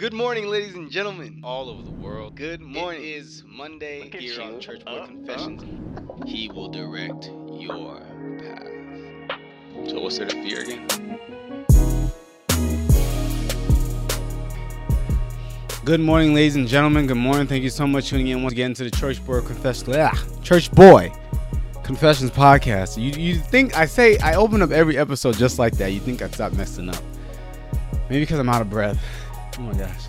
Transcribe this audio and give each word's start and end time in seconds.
Good 0.00 0.14
morning, 0.14 0.46
ladies 0.46 0.76
and 0.76 0.90
gentlemen, 0.90 1.42
all 1.44 1.68
over 1.68 1.82
the 1.82 1.90
world. 1.90 2.34
Good 2.34 2.62
morning. 2.62 3.02
It 3.02 3.16
is 3.16 3.44
Monday 3.46 4.04
Look 4.04 4.14
at 4.14 4.22
here 4.22 4.40
on 4.40 4.54
you. 4.54 4.58
Church 4.58 4.80
Uh, 4.86 5.00
Boy 5.00 5.06
Confessions. 5.08 5.62
He 6.24 6.48
will 6.48 6.68
direct 6.68 7.26
your 7.52 8.00
path. 8.38 9.38
So 9.90 10.00
what's 10.00 10.16
there 10.16 10.26
to 10.26 10.42
fear 10.42 10.62
again? 10.62 10.86
Good 15.84 16.00
morning, 16.00 16.32
ladies 16.32 16.56
and 16.56 16.66
gentlemen. 16.66 17.06
Good 17.06 17.18
morning. 17.18 17.46
Thank 17.46 17.62
you 17.62 17.68
so 17.68 17.86
much 17.86 18.04
for 18.04 18.10
tuning 18.12 18.28
in 18.28 18.42
once 18.42 18.52
again 18.52 18.72
to 18.72 18.84
the 18.84 18.90
Church 18.90 19.22
Boy 19.26 19.42
Confessions. 19.42 19.94
Ah, 19.94 20.18
Church 20.42 20.72
Boy 20.72 21.12
Confessions 21.84 22.30
podcast. 22.30 22.96
You 22.96 23.22
you 23.22 23.34
think 23.38 23.76
I 23.76 23.84
say 23.84 24.16
I 24.20 24.36
open 24.36 24.62
up 24.62 24.70
every 24.70 24.96
episode 24.96 25.36
just 25.36 25.58
like 25.58 25.76
that? 25.76 25.88
You 25.92 26.00
think 26.00 26.22
I'd 26.22 26.32
stop 26.32 26.54
messing 26.54 26.88
up? 26.88 27.02
Maybe 28.08 28.20
because 28.20 28.38
I'm 28.38 28.48
out 28.48 28.62
of 28.62 28.70
breath. 28.70 28.98
Oh 29.60 29.64
my 29.64 29.74
gosh. 29.74 30.08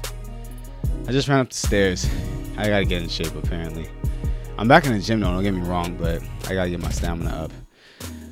I 1.08 1.12
just 1.12 1.28
ran 1.28 1.40
up 1.40 1.50
the 1.50 1.56
stairs. 1.56 2.10
I 2.58 2.70
gotta 2.70 2.86
get 2.86 3.02
in 3.02 3.10
shape 3.10 3.36
apparently. 3.36 3.86
I'm 4.58 4.70
back 4.70 4.86
in 4.86 4.94
the 4.94 5.00
gym 5.00 5.20
though, 5.20 5.34
don't 5.34 5.44
get 5.44 5.54
me 5.54 5.60
wrong, 5.60 5.98
but 5.98 6.24
I 6.48 6.54
gotta 6.54 6.70
get 6.70 6.80
my 6.80 6.90
stamina 6.90 7.32
up. 7.32 7.52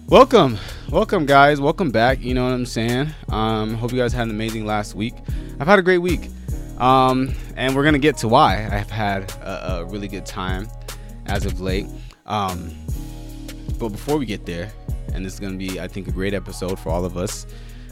Welcome, 0.07 0.57
welcome 0.90 1.26
guys, 1.26 1.59
welcome 1.59 1.91
back. 1.91 2.21
You 2.21 2.35
know 2.35 2.45
what 2.45 2.53
I'm 2.53 2.66
saying? 2.66 3.09
Um, 3.27 3.73
hope 3.73 3.91
you 3.91 3.98
guys 3.98 4.13
had 4.13 4.23
an 4.23 4.29
amazing 4.29 4.66
last 4.66 4.95
week. 4.95 5.13
I've 5.59 5.67
had 5.67 5.77
a 5.77 5.81
great 5.81 5.98
week. 5.98 6.29
Um, 6.77 7.34
and 7.57 7.76
we're 7.76 7.84
gonna 7.84 7.99
get 7.99 8.15
to 8.20 8.29
why 8.29 8.70
I've 8.71 8.90
had 8.90 9.29
a, 9.41 9.79
a 9.79 9.85
really 9.88 10.07
good 10.07 10.26
time 10.26 10.70
as 11.26 11.45
of 11.45 11.59
late. 11.59 11.88
Um, 12.27 12.71
but 13.77 13.90
before 13.90 14.15
we 14.15 14.26
get 14.26 14.45
there, 14.45 14.71
and 15.13 15.26
this 15.26 15.34
is 15.34 15.40
gonna 15.41 15.57
be, 15.57 15.81
I 15.81 15.90
think, 15.90 16.07
a 16.07 16.12
great 16.12 16.34
episode 16.34 16.79
for 16.79 16.91
all 16.91 17.04
of 17.04 17.17
us 17.17 17.45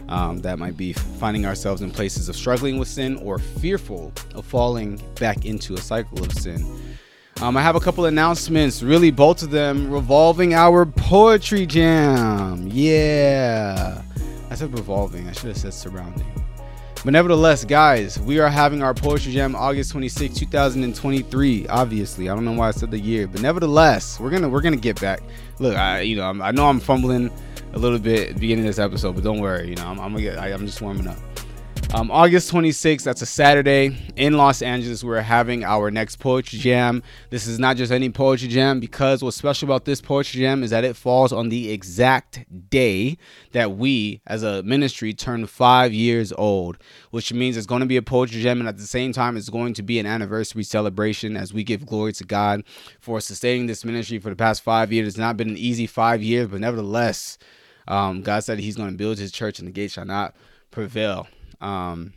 um, 0.09 0.39
that 0.39 0.59
might 0.59 0.77
be 0.77 0.93
finding 0.93 1.45
ourselves 1.45 1.81
in 1.81 1.91
places 1.91 2.29
of 2.29 2.35
struggling 2.35 2.79
with 2.79 2.87
sin 2.87 3.17
or 3.17 3.39
fearful 3.39 4.13
of 4.35 4.45
falling 4.45 5.01
back 5.19 5.45
into 5.45 5.73
a 5.73 5.81
cycle 5.81 6.23
of 6.23 6.31
sin. 6.33 6.63
Um, 7.41 7.55
I 7.55 7.61
have 7.61 7.75
a 7.75 7.79
couple 7.79 8.05
announcements, 8.05 8.81
really, 8.81 9.11
both 9.11 9.43
of 9.43 9.51
them 9.51 9.91
revolving 9.91 10.55
our 10.55 10.85
poetry 10.85 11.67
jam. 11.67 12.67
Yeah. 12.67 14.01
I 14.49 14.55
said 14.55 14.73
revolving, 14.73 15.27
I 15.27 15.33
should 15.33 15.49
have 15.49 15.57
said 15.57 15.73
surrounding. 15.73 16.25
But 17.07 17.13
nevertheless, 17.13 17.63
guys, 17.63 18.19
we 18.19 18.39
are 18.39 18.49
having 18.49 18.83
our 18.83 18.93
poetry 18.93 19.31
jam 19.31 19.55
August 19.55 19.93
26, 19.93 20.39
2023. 20.39 21.65
Obviously, 21.69 22.27
I 22.27 22.35
don't 22.35 22.43
know 22.43 22.51
why 22.51 22.67
I 22.67 22.71
said 22.71 22.91
the 22.91 22.99
year, 22.99 23.27
but 23.27 23.41
nevertheless, 23.41 24.19
we're 24.19 24.29
gonna 24.29 24.49
we're 24.49 24.59
gonna 24.59 24.75
get 24.75 24.99
back. 24.99 25.21
Look, 25.59 25.77
I 25.77 26.01
you 26.01 26.17
know 26.17 26.29
I'm, 26.29 26.41
I 26.41 26.51
know 26.51 26.67
I'm 26.67 26.81
fumbling 26.81 27.31
a 27.71 27.79
little 27.79 27.97
bit 27.97 28.31
at 28.31 28.33
the 28.33 28.41
beginning 28.41 28.65
of 28.65 28.67
this 28.67 28.77
episode, 28.77 29.15
but 29.15 29.23
don't 29.23 29.39
worry, 29.39 29.69
you 29.69 29.75
know 29.75 29.87
I'm, 29.87 30.01
I'm 30.01 30.11
gonna 30.11 30.21
get 30.21 30.37
I, 30.37 30.49
I'm 30.49 30.65
just 30.65 30.81
warming 30.81 31.07
up. 31.07 31.15
Um, 31.93 32.11
August 32.11 32.51
26th, 32.51 33.03
that's 33.03 33.21
a 33.21 33.25
Saturday 33.25 33.97
in 34.17 34.33
Los 34.33 34.61
Angeles. 34.61 35.05
We're 35.05 35.21
having 35.21 35.63
our 35.63 35.89
next 35.89 36.17
poetry 36.17 36.59
jam. 36.59 37.01
This 37.29 37.47
is 37.47 37.59
not 37.59 37.77
just 37.77 37.93
any 37.93 38.09
poetry 38.09 38.49
jam 38.49 38.81
because 38.81 39.23
what's 39.23 39.37
special 39.37 39.67
about 39.69 39.85
this 39.85 40.01
poetry 40.01 40.41
jam 40.41 40.63
is 40.63 40.71
that 40.71 40.83
it 40.83 40.97
falls 40.97 41.31
on 41.31 41.47
the 41.47 41.71
exact 41.71 42.43
day 42.69 43.17
that 43.53 43.77
we, 43.77 44.19
as 44.27 44.43
a 44.43 44.63
ministry, 44.63 45.13
turn 45.13 45.47
five 45.47 45.93
years 45.93 46.33
old, 46.33 46.77
which 47.11 47.31
means 47.31 47.55
it's 47.55 47.65
going 47.65 47.79
to 47.79 47.85
be 47.85 47.95
a 47.95 48.01
poetry 48.01 48.41
jam, 48.41 48.59
and 48.59 48.67
at 48.67 48.77
the 48.77 48.83
same 48.83 49.13
time, 49.13 49.37
it's 49.37 49.49
going 49.49 49.73
to 49.73 49.81
be 49.81 49.97
an 49.97 50.05
anniversary 50.05 50.63
celebration 50.63 51.37
as 51.37 51.53
we 51.53 51.63
give 51.63 51.85
glory 51.85 52.11
to 52.13 52.25
God 52.25 52.65
for 52.99 53.21
sustaining 53.21 53.67
this 53.67 53.85
ministry 53.85 54.19
for 54.19 54.29
the 54.29 54.35
past 54.35 54.61
five 54.61 54.91
years. 54.91 55.07
It's 55.07 55.17
not 55.17 55.37
been 55.37 55.49
an 55.49 55.57
easy 55.57 55.87
five 55.87 56.21
years, 56.21 56.49
but 56.49 56.59
nevertheless, 56.59 57.37
um, 57.87 58.23
God 58.23 58.43
said 58.43 58.59
He's 58.59 58.75
going 58.75 58.91
to 58.91 58.97
build 58.97 59.19
His 59.19 59.31
church, 59.31 59.57
and 59.59 59.67
the 59.69 59.71
gates 59.71 59.93
shall 59.93 60.05
not 60.05 60.35
prevail 60.69 61.27
um, 61.61 62.13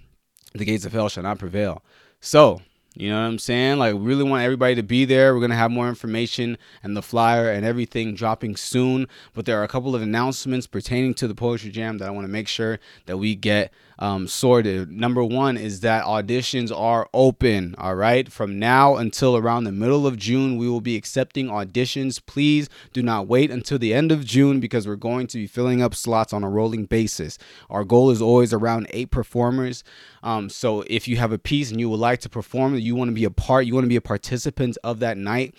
the 0.54 0.64
gates 0.64 0.84
of 0.84 0.92
hell 0.92 1.08
shall 1.08 1.22
not 1.22 1.38
prevail. 1.38 1.82
So, 2.20 2.60
you 2.94 3.08
know 3.08 3.20
what 3.20 3.28
I'm 3.28 3.38
saying? 3.38 3.78
Like, 3.78 3.94
really 3.96 4.24
want 4.24 4.42
everybody 4.42 4.74
to 4.74 4.82
be 4.82 5.04
there. 5.04 5.32
We're 5.32 5.40
to 5.50 5.56
have 5.56 5.70
more 5.70 5.88
information 5.88 6.58
and 6.82 6.96
the 6.96 7.02
flyer 7.02 7.50
and 7.50 7.64
everything 7.64 8.14
dropping 8.14 8.56
soon. 8.56 9.06
But 9.32 9.46
there 9.46 9.60
are 9.60 9.64
a 9.64 9.68
couple 9.68 9.94
of 9.94 10.02
announcements 10.02 10.66
pertaining 10.66 11.14
to 11.14 11.28
the 11.28 11.34
Poetry 11.34 11.70
Jam 11.70 11.98
that 11.98 12.08
I 12.08 12.10
want 12.10 12.26
to 12.26 12.32
make 12.32 12.48
sure 12.48 12.80
that 13.06 13.18
we 13.18 13.36
get 13.36 13.72
um, 14.00 14.26
sorted. 14.26 14.90
Number 14.90 15.22
one 15.22 15.56
is 15.56 15.80
that 15.80 16.04
auditions 16.04 16.76
are 16.76 17.08
open. 17.12 17.74
All 17.78 17.94
right. 17.94 18.30
From 18.32 18.58
now 18.58 18.96
until 18.96 19.36
around 19.36 19.64
the 19.64 19.72
middle 19.72 20.06
of 20.06 20.16
June, 20.16 20.56
we 20.56 20.68
will 20.68 20.80
be 20.80 20.96
accepting 20.96 21.48
auditions. 21.48 22.24
Please 22.24 22.68
do 22.92 23.02
not 23.02 23.28
wait 23.28 23.50
until 23.50 23.78
the 23.78 23.92
end 23.92 24.10
of 24.10 24.24
June 24.24 24.58
because 24.58 24.88
we're 24.88 24.96
going 24.96 25.26
to 25.28 25.38
be 25.38 25.46
filling 25.46 25.82
up 25.82 25.94
slots 25.94 26.32
on 26.32 26.42
a 26.42 26.48
rolling 26.48 26.86
basis. 26.86 27.36
Our 27.68 27.84
goal 27.84 28.10
is 28.10 28.22
always 28.22 28.54
around 28.54 28.86
eight 28.90 29.10
performers. 29.10 29.84
Um, 30.22 30.48
so 30.48 30.82
if 30.86 31.06
you 31.06 31.18
have 31.18 31.32
a 31.32 31.38
piece 31.38 31.70
and 31.70 31.78
you 31.78 31.90
would 31.90 32.00
like 32.00 32.20
to 32.20 32.28
perform, 32.28 32.76
you 32.76 32.96
want 32.96 33.10
to 33.10 33.14
be 33.14 33.24
a 33.24 33.30
part, 33.30 33.66
you 33.66 33.74
want 33.74 33.84
to 33.84 33.88
be 33.88 33.96
a 33.96 34.00
participant 34.00 34.78
of 34.82 35.00
that 35.00 35.18
night, 35.18 35.54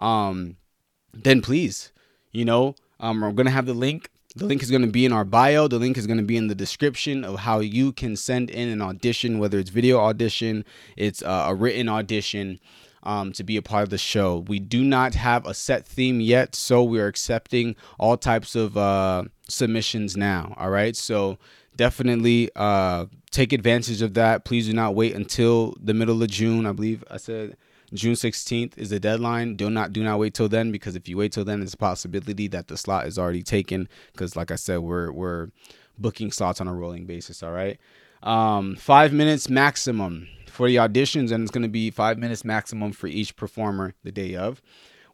um, 0.00 0.56
then 1.12 1.40
please, 1.40 1.92
you 2.32 2.44
know, 2.44 2.74
um, 3.00 3.20
we're 3.20 3.32
gonna 3.32 3.50
have 3.50 3.66
the 3.66 3.74
link. 3.74 4.10
The 4.36 4.46
link 4.46 4.64
is 4.64 4.70
going 4.70 4.82
to 4.82 4.88
be 4.88 5.04
in 5.04 5.12
our 5.12 5.24
bio. 5.24 5.68
The 5.68 5.78
link 5.78 5.96
is 5.96 6.08
going 6.08 6.16
to 6.16 6.24
be 6.24 6.36
in 6.36 6.48
the 6.48 6.56
description 6.56 7.24
of 7.24 7.38
how 7.38 7.60
you 7.60 7.92
can 7.92 8.16
send 8.16 8.50
in 8.50 8.68
an 8.68 8.82
audition, 8.82 9.38
whether 9.38 9.60
it's 9.60 9.70
video 9.70 10.00
audition, 10.00 10.64
it's 10.96 11.22
uh, 11.22 11.46
a 11.46 11.54
written 11.54 11.88
audition, 11.88 12.58
um, 13.04 13.30
to 13.32 13.44
be 13.44 13.56
a 13.56 13.62
part 13.62 13.84
of 13.84 13.90
the 13.90 13.98
show. 13.98 14.38
We 14.48 14.58
do 14.58 14.82
not 14.82 15.14
have 15.14 15.46
a 15.46 15.54
set 15.54 15.86
theme 15.86 16.20
yet, 16.20 16.56
so 16.56 16.82
we 16.82 16.98
are 16.98 17.06
accepting 17.06 17.76
all 17.96 18.16
types 18.16 18.56
of 18.56 18.76
uh, 18.76 19.24
submissions 19.48 20.16
now. 20.16 20.54
All 20.56 20.70
right, 20.70 20.96
so 20.96 21.38
definitely 21.76 22.50
uh, 22.56 23.06
take 23.30 23.52
advantage 23.52 24.02
of 24.02 24.14
that. 24.14 24.44
Please 24.44 24.66
do 24.66 24.72
not 24.72 24.96
wait 24.96 25.14
until 25.14 25.76
the 25.80 25.94
middle 25.94 26.20
of 26.20 26.28
June. 26.28 26.66
I 26.66 26.72
believe 26.72 27.04
I 27.08 27.18
said 27.18 27.56
June 27.94 28.14
16th 28.14 28.76
is 28.76 28.90
the 28.90 28.98
deadline. 28.98 29.54
Do 29.54 29.70
not 29.70 29.92
do 29.92 30.02
not 30.02 30.18
wait 30.18 30.34
till 30.34 30.48
then 30.48 30.72
because 30.72 30.96
if 30.96 31.08
you 31.08 31.16
wait 31.16 31.32
till 31.32 31.44
then, 31.44 31.60
there's 31.60 31.74
a 31.74 31.78
possibility 31.78 32.48
that 32.48 32.68
the 32.68 32.76
slot 32.76 33.06
is 33.06 33.18
already 33.18 33.42
taken. 33.42 33.88
Because 34.12 34.36
like 34.36 34.50
I 34.50 34.56
said, 34.56 34.80
we're 34.80 35.12
we're 35.12 35.48
booking 35.96 36.32
slots 36.32 36.60
on 36.60 36.66
a 36.66 36.74
rolling 36.74 37.06
basis. 37.06 37.42
All 37.42 37.52
right, 37.52 37.78
um, 38.22 38.74
five 38.76 39.12
minutes 39.12 39.48
maximum 39.48 40.28
for 40.48 40.66
the 40.68 40.76
auditions, 40.76 41.30
and 41.30 41.42
it's 41.42 41.50
going 41.50 41.62
to 41.62 41.68
be 41.68 41.90
five 41.90 42.18
minutes 42.18 42.44
maximum 42.44 42.92
for 42.92 43.06
each 43.06 43.36
performer 43.36 43.94
the 44.02 44.12
day 44.12 44.34
of. 44.34 44.60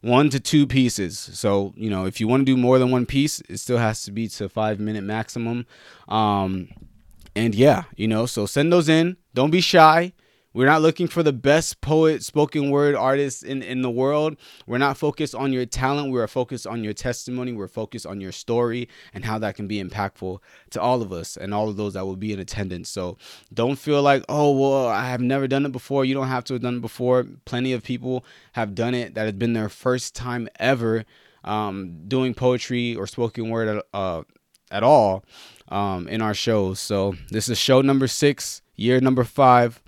One 0.01 0.31
to 0.31 0.39
two 0.39 0.65
pieces. 0.65 1.19
So 1.19 1.73
you 1.77 1.89
know, 1.91 2.05
if 2.05 2.19
you 2.19 2.27
want 2.27 2.41
to 2.41 2.45
do 2.45 2.57
more 2.57 2.79
than 2.79 2.89
one 2.89 3.05
piece, 3.05 3.41
it 3.47 3.57
still 3.57 3.77
has 3.77 4.03
to 4.05 4.11
be 4.11 4.27
to 4.29 4.49
five 4.49 4.79
minute 4.79 5.03
maximum. 5.03 5.67
Um, 6.07 6.69
and 7.35 7.53
yeah, 7.53 7.83
you 7.95 8.07
know, 8.07 8.25
so 8.25 8.47
send 8.47 8.73
those 8.73 8.89
in. 8.89 9.17
Don't 9.35 9.51
be 9.51 9.61
shy. 9.61 10.13
We're 10.53 10.65
not 10.65 10.81
looking 10.81 11.07
for 11.07 11.23
the 11.23 11.31
best 11.31 11.79
poet, 11.79 12.23
spoken 12.23 12.71
word 12.71 12.93
artist 12.93 13.43
in, 13.43 13.63
in 13.63 13.81
the 13.81 13.89
world. 13.89 14.35
We're 14.67 14.79
not 14.79 14.97
focused 14.97 15.33
on 15.33 15.53
your 15.53 15.65
talent. 15.65 16.11
We 16.11 16.19
are 16.19 16.27
focused 16.27 16.67
on 16.67 16.83
your 16.83 16.93
testimony. 16.93 17.53
We're 17.53 17.69
focused 17.69 18.05
on 18.05 18.19
your 18.19 18.33
story 18.33 18.89
and 19.13 19.23
how 19.23 19.39
that 19.39 19.55
can 19.55 19.67
be 19.67 19.81
impactful 19.81 20.39
to 20.71 20.81
all 20.81 21.01
of 21.01 21.13
us 21.13 21.37
and 21.37 21.53
all 21.53 21.69
of 21.69 21.77
those 21.77 21.93
that 21.93 22.05
will 22.05 22.17
be 22.17 22.33
in 22.33 22.39
attendance. 22.39 22.89
So 22.89 23.17
don't 23.53 23.77
feel 23.77 24.01
like, 24.01 24.25
oh, 24.27 24.51
well, 24.51 24.87
I 24.87 25.07
have 25.07 25.21
never 25.21 25.47
done 25.47 25.65
it 25.65 25.71
before. 25.71 26.03
You 26.03 26.13
don't 26.13 26.27
have 26.27 26.43
to 26.45 26.53
have 26.53 26.61
done 26.61 26.77
it 26.77 26.81
before. 26.81 27.25
Plenty 27.45 27.71
of 27.71 27.83
people 27.83 28.25
have 28.53 28.75
done 28.75 28.93
it 28.93 29.13
that 29.15 29.23
has 29.23 29.33
been 29.33 29.53
their 29.53 29.69
first 29.69 30.15
time 30.15 30.49
ever 30.59 31.05
um, 31.45 32.07
doing 32.07 32.33
poetry 32.33 32.95
or 32.95 33.07
spoken 33.07 33.49
word 33.49 33.69
at, 33.69 33.85
uh, 33.93 34.23
at 34.69 34.83
all 34.83 35.23
um, 35.69 36.07
in 36.09 36.21
our 36.21 36.33
shows. 36.33 36.79
So 36.79 37.15
this 37.29 37.47
is 37.47 37.57
show 37.57 37.81
number 37.81 38.07
six, 38.07 38.61
year 38.75 38.99
number 38.99 39.23
five. 39.23 39.81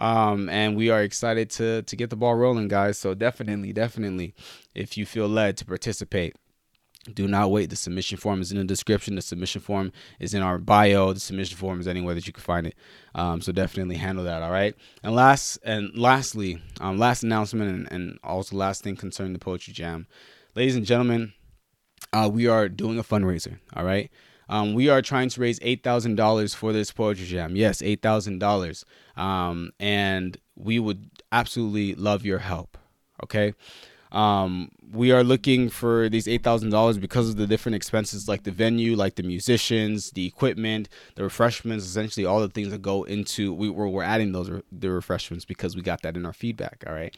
Um, 0.00 0.48
and 0.48 0.76
we 0.76 0.90
are 0.90 1.02
excited 1.02 1.50
to 1.50 1.82
to 1.82 1.96
get 1.96 2.10
the 2.10 2.16
ball 2.16 2.34
rolling, 2.34 2.68
guys. 2.68 2.98
So 2.98 3.14
definitely, 3.14 3.72
definitely, 3.72 4.34
if 4.74 4.96
you 4.96 5.04
feel 5.06 5.28
led 5.28 5.56
to 5.58 5.64
participate, 5.64 6.34
do 7.14 7.26
not 7.26 7.50
wait. 7.50 7.70
The 7.70 7.76
submission 7.76 8.18
form 8.18 8.40
is 8.40 8.52
in 8.52 8.58
the 8.58 8.64
description. 8.64 9.14
The 9.14 9.22
submission 9.22 9.60
form 9.60 9.92
is 10.18 10.34
in 10.34 10.42
our 10.42 10.58
bio. 10.58 11.12
The 11.12 11.20
submission 11.20 11.56
form 11.56 11.80
is 11.80 11.88
anywhere 11.88 12.14
that 12.14 12.26
you 12.26 12.32
can 12.32 12.42
find 12.42 12.66
it. 12.66 12.74
Um, 13.14 13.40
so 13.40 13.52
definitely 13.52 13.96
handle 13.96 14.24
that. 14.24 14.42
All 14.42 14.50
right. 14.50 14.74
And 15.02 15.14
last 15.14 15.58
and 15.62 15.96
lastly, 15.96 16.60
um, 16.80 16.98
last 16.98 17.22
announcement 17.22 17.70
and, 17.70 17.92
and 17.92 18.18
also 18.22 18.56
last 18.56 18.82
thing 18.82 18.96
concerning 18.96 19.32
the 19.32 19.38
poetry 19.38 19.72
jam, 19.72 20.06
ladies 20.54 20.76
and 20.76 20.84
gentlemen, 20.84 21.32
uh, 22.12 22.28
we 22.32 22.46
are 22.46 22.68
doing 22.68 22.98
a 22.98 23.04
fundraiser. 23.04 23.58
All 23.74 23.84
right. 23.84 24.10
Um, 24.50 24.74
we 24.74 24.88
are 24.88 25.00
trying 25.00 25.28
to 25.30 25.40
raise 25.40 25.60
eight 25.62 25.82
thousand 25.82 26.16
dollars 26.16 26.54
for 26.54 26.72
this 26.72 26.90
poetry 26.90 27.24
jam. 27.24 27.56
Yes, 27.56 27.80
eight 27.80 28.02
thousand 28.02 28.40
dollars. 28.40 28.84
Um, 29.16 29.70
and 29.78 30.36
we 30.56 30.78
would 30.78 31.08
absolutely 31.32 31.94
love 31.94 32.26
your 32.26 32.40
help. 32.40 32.76
Okay. 33.22 33.54
Um, 34.12 34.72
we 34.92 35.12
are 35.12 35.22
looking 35.22 35.70
for 35.70 36.08
these 36.08 36.26
eight 36.26 36.42
thousand 36.42 36.70
dollars 36.70 36.98
because 36.98 37.28
of 37.28 37.36
the 37.36 37.46
different 37.46 37.76
expenses, 37.76 38.26
like 38.26 38.42
the 38.42 38.50
venue, 38.50 38.96
like 38.96 39.14
the 39.14 39.22
musicians, 39.22 40.10
the 40.10 40.26
equipment, 40.26 40.88
the 41.14 41.22
refreshments, 41.22 41.84
essentially 41.84 42.26
all 42.26 42.40
the 42.40 42.48
things 42.48 42.70
that 42.70 42.82
go 42.82 43.04
into. 43.04 43.54
We 43.54 43.70
we're, 43.70 43.86
we're 43.86 44.02
adding 44.02 44.32
those 44.32 44.50
the 44.72 44.90
refreshments 44.90 45.44
because 45.44 45.76
we 45.76 45.82
got 45.82 46.02
that 46.02 46.16
in 46.16 46.26
our 46.26 46.32
feedback. 46.32 46.82
All 46.88 46.92
right. 46.92 47.16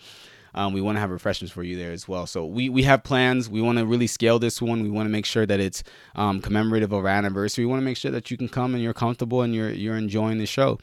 Um, 0.55 0.73
we 0.73 0.81
want 0.81 0.97
to 0.97 1.01
have 1.01 1.11
refreshments 1.11 1.53
for 1.53 1.63
you 1.63 1.77
there 1.77 1.93
as 1.93 2.09
well. 2.09 2.27
So 2.27 2.45
we 2.45 2.69
we 2.69 2.83
have 2.83 3.05
plans. 3.05 3.49
We 3.49 3.63
want 3.63 3.79
to 3.79 3.87
really 3.87 4.07
scale 4.07 4.39
this 4.39 4.61
one. 4.61 4.83
We 4.83 4.91
want 4.91 5.07
to 5.07 5.11
make 5.11 5.27
sure 5.27 5.47
that 5.47 5.61
it's 5.61 5.83
um, 6.15 6.41
commemorative 6.41 6.93
of 6.93 7.05
our 7.05 7.09
anniversary. 7.09 7.65
We 7.65 7.71
want 7.71 7.81
to 7.81 7.85
make 7.85 7.97
sure 7.97 8.11
that 8.11 8.31
you 8.31 8.37
can 8.37 8.49
come 8.49 8.75
and 8.75 8.83
you're 8.83 8.95
comfortable 8.95 9.43
and 9.43 9.55
you're 9.55 9.71
you're 9.71 9.97
enjoying 9.97 10.39
the 10.39 10.47
show. 10.47 10.79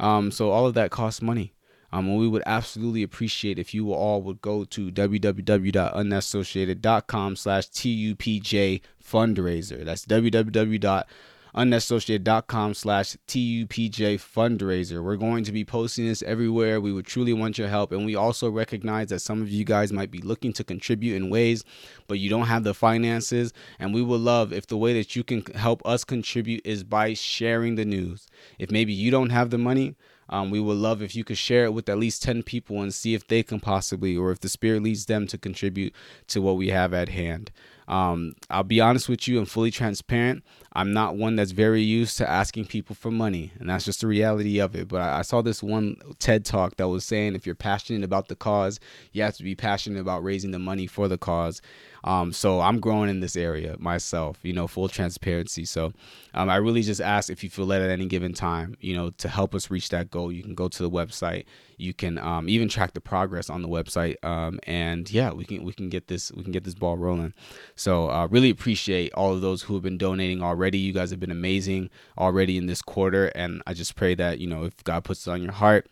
Um, 0.00 0.30
so 0.30 0.50
all 0.50 0.66
of 0.66 0.74
that 0.74 0.90
costs 0.90 1.22
money. 1.22 1.52
Um, 1.92 2.08
and 2.08 2.18
we 2.18 2.26
would 2.26 2.42
absolutely 2.44 3.04
appreciate 3.04 3.56
if 3.56 3.72
you 3.72 3.92
all 3.92 4.20
would 4.22 4.40
go 4.40 4.64
to 4.64 4.90
www.unassociated.com 4.90 7.36
slash 7.36 7.68
TUPJ 7.68 8.80
fundraiser. 9.00 9.84
That's 9.84 10.04
www 10.04 11.04
unassociated.com 11.54 12.74
slash 12.74 13.16
TUPJ 13.28 14.16
fundraiser. 14.16 15.02
We're 15.02 15.16
going 15.16 15.44
to 15.44 15.52
be 15.52 15.64
posting 15.64 16.06
this 16.06 16.22
everywhere. 16.22 16.80
We 16.80 16.92
would 16.92 17.06
truly 17.06 17.32
want 17.32 17.58
your 17.58 17.68
help. 17.68 17.92
And 17.92 18.04
we 18.04 18.14
also 18.14 18.50
recognize 18.50 19.08
that 19.08 19.20
some 19.20 19.40
of 19.40 19.48
you 19.48 19.64
guys 19.64 19.92
might 19.92 20.10
be 20.10 20.20
looking 20.20 20.52
to 20.54 20.64
contribute 20.64 21.16
in 21.16 21.30
ways, 21.30 21.64
but 22.08 22.18
you 22.18 22.28
don't 22.28 22.46
have 22.46 22.64
the 22.64 22.74
finances. 22.74 23.52
And 23.78 23.94
we 23.94 24.02
would 24.02 24.20
love 24.20 24.52
if 24.52 24.66
the 24.66 24.76
way 24.76 24.94
that 24.94 25.14
you 25.14 25.22
can 25.22 25.44
help 25.54 25.80
us 25.86 26.04
contribute 26.04 26.62
is 26.64 26.82
by 26.82 27.14
sharing 27.14 27.76
the 27.76 27.84
news. 27.84 28.26
If 28.58 28.70
maybe 28.70 28.92
you 28.92 29.10
don't 29.10 29.30
have 29.30 29.50
the 29.50 29.58
money, 29.58 29.94
um, 30.28 30.50
we 30.50 30.60
would 30.60 30.78
love 30.78 31.02
if 31.02 31.14
you 31.14 31.24
could 31.24 31.38
share 31.38 31.64
it 31.64 31.74
with 31.74 31.88
at 31.88 31.98
least 31.98 32.22
10 32.22 32.42
people 32.42 32.80
and 32.80 32.92
see 32.92 33.14
if 33.14 33.28
they 33.28 33.42
can 33.42 33.60
possibly, 33.60 34.16
or 34.16 34.30
if 34.30 34.40
the 34.40 34.48
Spirit 34.48 34.82
leads 34.82 35.06
them 35.06 35.26
to 35.26 35.38
contribute 35.38 35.94
to 36.28 36.40
what 36.40 36.56
we 36.56 36.68
have 36.68 36.94
at 36.94 37.10
hand. 37.10 37.50
Um, 37.86 38.34
I'll 38.48 38.62
be 38.62 38.80
honest 38.80 39.08
with 39.08 39.28
you 39.28 39.38
and 39.38 39.48
fully 39.48 39.70
transparent. 39.70 40.42
I'm 40.76 40.92
not 40.92 41.16
one 41.16 41.36
that's 41.36 41.52
very 41.52 41.82
used 41.82 42.18
to 42.18 42.28
asking 42.28 42.66
people 42.66 42.96
for 42.96 43.10
money, 43.10 43.52
and 43.60 43.70
that's 43.70 43.84
just 43.84 44.00
the 44.00 44.08
reality 44.08 44.58
of 44.58 44.74
it. 44.74 44.88
But 44.88 45.02
I, 45.02 45.20
I, 45.20 45.22
saw 45.22 45.40
this 45.40 45.62
one 45.62 45.96
TED 46.18 46.44
talk 46.44 46.76
that 46.76 46.88
was 46.88 47.04
saying 47.04 47.36
if 47.36 47.46
you're 47.46 47.54
passionate 47.54 48.02
about 48.02 48.26
the 48.26 48.34
cause, 48.34 48.80
you 49.12 49.22
have 49.22 49.36
to 49.36 49.44
be 49.44 49.54
passionate 49.54 50.00
about 50.00 50.24
raising 50.24 50.50
the 50.50 50.58
money 50.58 50.88
for 50.88 51.06
the 51.06 51.16
cause. 51.18 51.62
Um, 52.04 52.32
so 52.32 52.60
I'm 52.60 52.80
growing 52.80 53.08
in 53.08 53.20
this 53.20 53.34
area 53.34 53.76
myself, 53.78 54.38
you 54.42 54.52
know, 54.52 54.66
full 54.66 54.88
transparency. 54.88 55.64
So 55.64 55.92
um, 56.34 56.50
I 56.50 56.56
really 56.56 56.82
just 56.82 57.00
ask 57.00 57.30
if 57.30 57.42
you 57.42 57.48
feel 57.48 57.64
led 57.64 57.80
at 57.80 57.88
any 57.88 58.06
given 58.06 58.34
time, 58.34 58.76
you 58.78 58.94
know, 58.94 59.10
to 59.10 59.28
help 59.28 59.54
us 59.54 59.70
reach 59.70 59.88
that 59.88 60.10
goal. 60.10 60.30
You 60.30 60.42
can 60.42 60.54
go 60.54 60.68
to 60.68 60.82
the 60.82 60.90
website. 60.90 61.46
You 61.78 61.94
can 61.94 62.18
um, 62.18 62.48
even 62.48 62.68
track 62.68 62.92
the 62.92 63.00
progress 63.00 63.48
on 63.50 63.62
the 63.62 63.68
website, 63.68 64.22
um, 64.24 64.60
and 64.62 65.10
yeah, 65.10 65.32
we 65.32 65.44
can 65.44 65.64
we 65.64 65.72
can 65.72 65.88
get 65.88 66.06
this 66.06 66.30
we 66.30 66.44
can 66.44 66.52
get 66.52 66.62
this 66.62 66.74
ball 66.74 66.96
rolling. 66.96 67.34
So 67.74 68.10
uh, 68.10 68.28
really 68.28 68.50
appreciate 68.50 69.12
all 69.14 69.34
of 69.34 69.40
those 69.40 69.62
who 69.62 69.74
have 69.74 69.82
been 69.82 69.98
donating 69.98 70.40
already. 70.64 70.78
You 70.78 70.94
guys 70.94 71.10
have 71.10 71.20
been 71.20 71.30
amazing 71.30 71.90
already 72.16 72.56
in 72.56 72.64
this 72.64 72.80
quarter, 72.80 73.26
and 73.34 73.62
I 73.66 73.74
just 73.74 73.96
pray 73.96 74.14
that 74.14 74.38
you 74.38 74.46
know 74.46 74.64
if 74.64 74.82
God 74.82 75.04
puts 75.04 75.26
it 75.26 75.30
on 75.30 75.42
your 75.42 75.52
heart, 75.52 75.86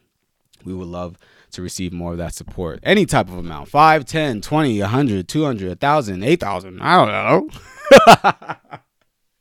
we 0.65 0.73
would 0.73 0.89
love 0.89 1.19
to 1.51 1.61
receive 1.61 1.93
more 1.93 2.13
of 2.13 2.19
that 2.19 2.33
support. 2.33 2.81
Any 2.83 3.05
type 3.05 3.29
of 3.29 3.37
amount 3.37 3.69
5, 3.69 4.07
10, 4.07 4.41
20, 4.41 4.81
100, 4.81 5.29
200, 5.29 5.69
1,000, 5.69 6.23
8,000. 6.23 6.81
I 6.81 6.97
don't 6.97 7.09
know. 7.09 7.51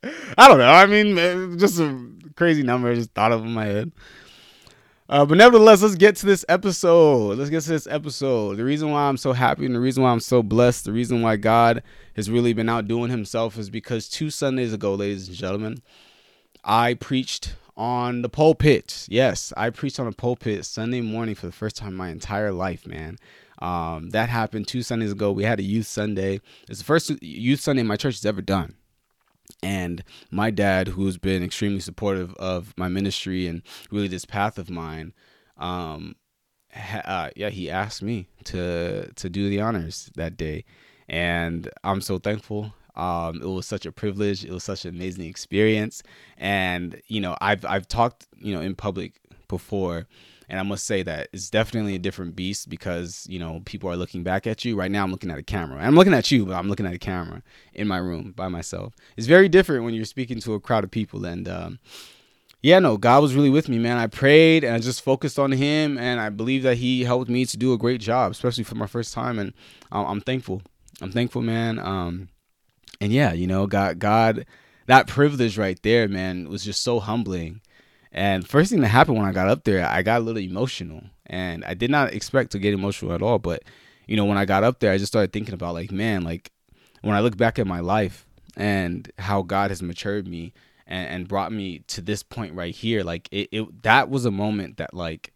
I 0.36 0.48
don't 0.48 0.58
know. 0.58 0.70
I 0.70 0.84
mean, 0.84 1.16
eh, 1.16 1.56
just 1.56 1.80
a 1.80 2.10
crazy 2.36 2.62
number. 2.62 2.90
I 2.90 2.94
just 2.94 3.12
thought 3.12 3.32
of 3.32 3.42
in 3.42 3.52
my 3.52 3.64
head. 3.64 3.92
Uh, 5.12 5.26
but 5.26 5.36
nevertheless, 5.36 5.82
let's 5.82 5.94
get 5.94 6.16
to 6.16 6.24
this 6.24 6.42
episode. 6.48 7.36
Let's 7.36 7.50
get 7.50 7.62
to 7.64 7.68
this 7.68 7.86
episode. 7.86 8.56
The 8.56 8.64
reason 8.64 8.90
why 8.90 9.02
I'm 9.02 9.18
so 9.18 9.34
happy 9.34 9.66
and 9.66 9.74
the 9.74 9.80
reason 9.80 10.02
why 10.02 10.10
I'm 10.10 10.20
so 10.20 10.42
blessed, 10.42 10.86
the 10.86 10.92
reason 10.92 11.20
why 11.20 11.36
God 11.36 11.82
has 12.16 12.30
really 12.30 12.54
been 12.54 12.70
outdoing 12.70 13.10
himself 13.10 13.58
is 13.58 13.68
because 13.68 14.08
two 14.08 14.30
Sundays 14.30 14.72
ago, 14.72 14.94
ladies 14.94 15.28
and 15.28 15.36
gentlemen, 15.36 15.82
I 16.64 16.94
preached 16.94 17.56
on 17.76 18.22
the 18.22 18.30
pulpit. 18.30 19.06
Yes, 19.10 19.52
I 19.54 19.68
preached 19.68 20.00
on 20.00 20.06
the 20.06 20.12
pulpit 20.12 20.64
Sunday 20.64 21.02
morning 21.02 21.34
for 21.34 21.44
the 21.44 21.52
first 21.52 21.76
time 21.76 21.88
in 21.88 21.96
my 21.96 22.08
entire 22.08 22.50
life, 22.50 22.86
man. 22.86 23.18
Um, 23.58 24.08
that 24.10 24.30
happened 24.30 24.66
two 24.66 24.82
Sundays 24.82 25.12
ago. 25.12 25.30
We 25.30 25.44
had 25.44 25.60
a 25.60 25.62
youth 25.62 25.88
Sunday. 25.88 26.40
It's 26.70 26.78
the 26.78 26.86
first 26.86 27.22
youth 27.22 27.60
Sunday 27.60 27.82
my 27.82 27.96
church 27.96 28.14
has 28.14 28.24
ever 28.24 28.40
done. 28.40 28.76
And 29.62 30.02
my 30.30 30.50
dad, 30.50 30.88
who's 30.88 31.18
been 31.18 31.42
extremely 31.42 31.80
supportive 31.80 32.34
of 32.34 32.74
my 32.76 32.88
ministry 32.88 33.46
and 33.46 33.62
really 33.90 34.08
this 34.08 34.24
path 34.24 34.58
of 34.58 34.70
mine, 34.70 35.12
um, 35.56 36.16
ha- 36.72 37.02
uh, 37.04 37.30
yeah, 37.36 37.50
he 37.50 37.70
asked 37.70 38.02
me 38.02 38.28
to 38.44 39.12
to 39.12 39.30
do 39.30 39.48
the 39.48 39.60
honors 39.60 40.10
that 40.16 40.36
day, 40.36 40.64
and 41.08 41.70
I'm 41.84 42.00
so 42.00 42.18
thankful. 42.18 42.74
Um, 42.94 43.40
it 43.42 43.46
was 43.48 43.66
such 43.66 43.86
a 43.86 43.92
privilege. 43.92 44.44
It 44.44 44.52
was 44.52 44.64
such 44.64 44.84
an 44.84 44.94
amazing 44.94 45.26
experience, 45.26 46.02
and 46.36 47.00
you 47.06 47.20
know, 47.20 47.36
I've 47.40 47.64
I've 47.64 47.88
talked 47.88 48.26
you 48.38 48.54
know 48.54 48.60
in 48.60 48.74
public 48.74 49.20
before, 49.48 50.06
and 50.48 50.58
I 50.58 50.62
must 50.62 50.84
say 50.84 51.02
that 51.02 51.28
it's 51.32 51.50
definitely 51.50 51.94
a 51.94 51.98
different 51.98 52.36
beast 52.36 52.68
because 52.68 53.26
you 53.28 53.38
know 53.38 53.62
people 53.64 53.90
are 53.90 53.96
looking 53.96 54.22
back 54.22 54.46
at 54.46 54.64
you. 54.64 54.76
Right 54.76 54.90
now, 54.90 55.02
I'm 55.02 55.10
looking 55.10 55.30
at 55.30 55.38
a 55.38 55.42
camera. 55.42 55.82
I'm 55.82 55.94
looking 55.94 56.14
at 56.14 56.30
you, 56.30 56.46
but 56.46 56.54
I'm 56.54 56.68
looking 56.68 56.86
at 56.86 56.94
a 56.94 56.98
camera 56.98 57.42
in 57.74 57.88
my 57.88 57.98
room 57.98 58.32
by 58.32 58.48
myself. 58.48 58.94
It's 59.16 59.26
very 59.26 59.48
different 59.48 59.84
when 59.84 59.94
you're 59.94 60.04
speaking 60.04 60.40
to 60.40 60.54
a 60.54 60.60
crowd 60.60 60.84
of 60.84 60.90
people, 60.90 61.24
and 61.24 61.48
um, 61.48 61.78
yeah, 62.62 62.78
no, 62.78 62.96
God 62.96 63.22
was 63.22 63.34
really 63.34 63.50
with 63.50 63.68
me, 63.68 63.78
man. 63.78 63.98
I 63.98 64.06
prayed 64.06 64.62
and 64.62 64.74
I 64.74 64.78
just 64.78 65.02
focused 65.02 65.38
on 65.38 65.50
Him, 65.50 65.98
and 65.98 66.20
I 66.20 66.30
believe 66.30 66.62
that 66.62 66.76
He 66.76 67.02
helped 67.02 67.28
me 67.28 67.44
to 67.46 67.56
do 67.56 67.72
a 67.72 67.78
great 67.78 68.00
job, 68.00 68.30
especially 68.30 68.64
for 68.64 68.76
my 68.76 68.86
first 68.86 69.12
time, 69.12 69.38
and 69.38 69.52
I'm 69.90 70.20
thankful. 70.20 70.62
I'm 71.00 71.10
thankful, 71.10 71.42
man. 71.42 71.80
Um, 71.80 72.28
and 73.00 73.12
yeah, 73.12 73.32
you 73.32 73.48
know, 73.48 73.66
God, 73.66 73.98
God, 73.98 74.46
that 74.86 75.08
privilege 75.08 75.58
right 75.58 75.80
there, 75.82 76.06
man, 76.06 76.48
was 76.48 76.64
just 76.64 76.82
so 76.82 77.00
humbling. 77.00 77.60
And 78.12 78.46
first 78.46 78.70
thing 78.70 78.82
that 78.82 78.88
happened 78.88 79.16
when 79.16 79.26
I 79.26 79.32
got 79.32 79.48
up 79.48 79.64
there, 79.64 79.86
I 79.86 80.02
got 80.02 80.20
a 80.20 80.24
little 80.24 80.42
emotional, 80.42 81.02
and 81.26 81.64
I 81.64 81.74
did 81.74 81.90
not 81.90 82.12
expect 82.12 82.52
to 82.52 82.58
get 82.58 82.74
emotional 82.74 83.12
at 83.12 83.22
all. 83.22 83.38
But 83.38 83.62
you 84.06 84.16
know, 84.16 84.26
when 84.26 84.38
I 84.38 84.44
got 84.44 84.64
up 84.64 84.80
there, 84.80 84.92
I 84.92 84.98
just 84.98 85.12
started 85.12 85.32
thinking 85.32 85.54
about 85.54 85.74
like, 85.74 85.90
man, 85.90 86.22
like 86.22 86.52
when 87.00 87.16
I 87.16 87.20
look 87.20 87.36
back 87.36 87.58
at 87.58 87.66
my 87.66 87.80
life 87.80 88.26
and 88.56 89.10
how 89.18 89.42
God 89.42 89.70
has 89.70 89.82
matured 89.82 90.28
me 90.28 90.52
and, 90.86 91.08
and 91.08 91.28
brought 91.28 91.52
me 91.52 91.80
to 91.88 92.02
this 92.02 92.22
point 92.22 92.54
right 92.54 92.74
here, 92.74 93.02
like 93.02 93.28
it, 93.32 93.48
it 93.50 93.82
that 93.82 94.10
was 94.10 94.26
a 94.26 94.30
moment 94.30 94.76
that 94.76 94.92
like 94.92 95.32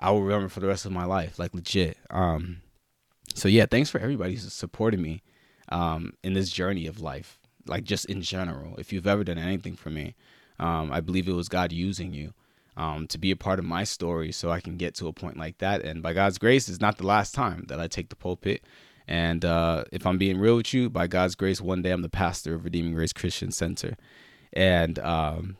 I 0.00 0.10
will 0.10 0.22
remember 0.22 0.48
for 0.48 0.60
the 0.60 0.66
rest 0.66 0.86
of 0.86 0.92
my 0.92 1.04
life, 1.04 1.38
like 1.38 1.54
legit. 1.54 1.98
Um, 2.10 2.62
so 3.34 3.46
yeah, 3.46 3.66
thanks 3.66 3.90
for 3.90 4.00
everybody 4.00 4.32
who's 4.32 4.52
supporting 4.52 5.02
me 5.02 5.22
um, 5.68 6.14
in 6.24 6.34
this 6.34 6.50
journey 6.50 6.86
of 6.86 7.00
life, 7.00 7.38
like 7.66 7.84
just 7.84 8.06
in 8.06 8.22
general. 8.22 8.76
If 8.78 8.92
you've 8.92 9.06
ever 9.06 9.22
done 9.22 9.38
anything 9.38 9.76
for 9.76 9.90
me, 9.90 10.16
um, 10.58 10.92
I 10.92 11.00
believe 11.00 11.28
it 11.28 11.32
was 11.34 11.48
God 11.48 11.72
using 11.72 12.12
you 12.12 12.32
um, 12.76 13.06
to 13.08 13.18
be 13.18 13.30
a 13.30 13.36
part 13.36 13.58
of 13.58 13.64
my 13.64 13.84
story 13.84 14.32
so 14.32 14.50
I 14.50 14.60
can 14.60 14.76
get 14.76 14.94
to 14.96 15.08
a 15.08 15.12
point 15.12 15.36
like 15.36 15.58
that. 15.58 15.82
And 15.82 16.02
by 16.02 16.12
God's 16.12 16.38
grace, 16.38 16.68
it's 16.68 16.80
not 16.80 16.96
the 16.96 17.06
last 17.06 17.34
time 17.34 17.64
that 17.68 17.80
I 17.80 17.88
take 17.88 18.08
the 18.08 18.16
pulpit. 18.16 18.62
And 19.08 19.44
uh, 19.44 19.84
if 19.90 20.06
I'm 20.06 20.18
being 20.18 20.38
real 20.38 20.56
with 20.56 20.72
you, 20.72 20.88
by 20.88 21.06
God's 21.06 21.34
grace, 21.34 21.60
one 21.60 21.82
day 21.82 21.90
I'm 21.90 22.02
the 22.02 22.08
pastor 22.08 22.54
of 22.54 22.64
Redeeming 22.64 22.94
Grace 22.94 23.12
Christian 23.12 23.50
Center. 23.50 23.96
And 24.52 24.98
um, 25.00 25.56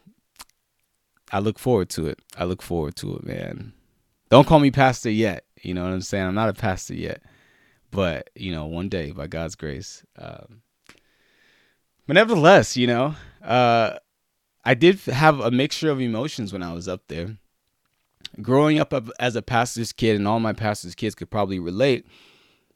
I 1.32 1.40
look 1.40 1.58
forward 1.58 1.88
to 1.90 2.06
it. 2.06 2.20
I 2.36 2.44
look 2.44 2.62
forward 2.62 2.94
to 2.96 3.16
it, 3.16 3.24
man. 3.24 3.72
Don't 4.30 4.46
call 4.46 4.60
me 4.60 4.70
pastor 4.70 5.10
yet. 5.10 5.44
You 5.62 5.74
know 5.74 5.82
what 5.84 5.92
I'm 5.92 6.02
saying? 6.02 6.26
I'm 6.26 6.34
not 6.34 6.50
a 6.50 6.54
pastor 6.54 6.94
yet. 6.94 7.22
But 7.90 8.30
you 8.34 8.52
know, 8.52 8.66
one 8.66 8.88
day 8.88 9.12
by 9.12 9.26
God's 9.26 9.56
grace. 9.56 10.04
Um, 10.18 10.62
but 12.06 12.14
nevertheless, 12.14 12.76
you 12.76 12.86
know, 12.86 13.14
uh, 13.42 13.96
I 14.64 14.74
did 14.74 15.00
have 15.00 15.40
a 15.40 15.50
mixture 15.50 15.90
of 15.90 16.00
emotions 16.00 16.52
when 16.52 16.62
I 16.62 16.72
was 16.72 16.88
up 16.88 17.02
there. 17.08 17.36
Growing 18.42 18.78
up 18.78 18.92
as 19.18 19.36
a 19.36 19.42
pastor's 19.42 19.92
kid, 19.92 20.16
and 20.16 20.28
all 20.28 20.40
my 20.40 20.52
pastor's 20.52 20.94
kids 20.94 21.14
could 21.14 21.30
probably 21.30 21.58
relate. 21.58 22.06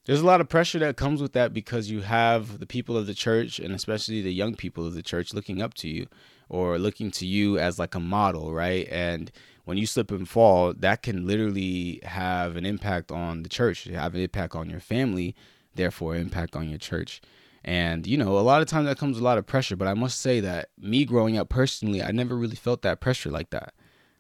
There's 0.05 0.21
a 0.21 0.27
lot 0.27 0.41
of 0.41 0.49
pressure 0.49 0.79
that 0.81 0.97
comes 0.97 1.23
with 1.23 1.33
that 1.35 1.53
because 1.53 1.91
you 1.91 2.01
have 2.01 2.59
the 2.59 2.67
people 2.67 2.97
of 2.97 3.07
the 3.07 3.15
church, 3.15 3.59
and 3.59 3.73
especially 3.73 4.21
the 4.23 4.33
young 4.33 4.57
people 4.57 4.87
of 4.87 4.95
the 4.95 5.03
church, 5.03 5.33
looking 5.35 5.63
up 5.63 5.75
to 5.75 5.89
you 5.89 6.07
or 6.49 6.79
looking 6.79 7.11
to 7.11 7.27
you 7.27 7.59
as 7.59 7.79
like 7.79 7.95
a 7.95 8.01
model, 8.01 8.53
right? 8.53 8.89
And 8.91 9.31
when 9.65 9.79
you 9.79 9.87
slip 9.87 10.11
and 10.11 10.29
fall, 10.29 10.75
that 10.75 11.03
can 11.03 11.27
literally 11.27 12.01
have 12.03 12.57
an 12.57 12.67
impact 12.67 13.13
on 13.13 13.43
the 13.43 13.49
church, 13.49 13.85
have 13.85 14.15
an 14.15 14.21
impact 14.21 14.55
on 14.55 14.69
your 14.69 14.81
family, 14.81 15.37
therefore 15.75 16.17
impact 16.17 16.57
on 16.57 16.69
your 16.69 16.79
church. 16.79 17.23
And 17.65 18.07
you 18.07 18.17
know, 18.17 18.39
a 18.39 18.41
lot 18.41 18.63
of 18.63 18.69
times 18.69 18.87
that 18.87 18.99
comes 18.99 19.19
a 19.19 19.23
lot 19.25 19.39
of 19.39 19.47
pressure, 19.47 19.77
but 19.77 19.89
I 19.89 19.95
must 19.95 20.21
say 20.21 20.41
that 20.41 20.71
me 20.79 21.05
growing 21.05 21.37
up 21.39 21.49
personally, 21.49 22.03
I 22.03 22.11
never 22.11 22.37
really 22.37 22.57
felt 22.57 22.83
that 22.83 23.01
pressure 23.01 23.31
like 23.31 23.51
that. 23.51 23.75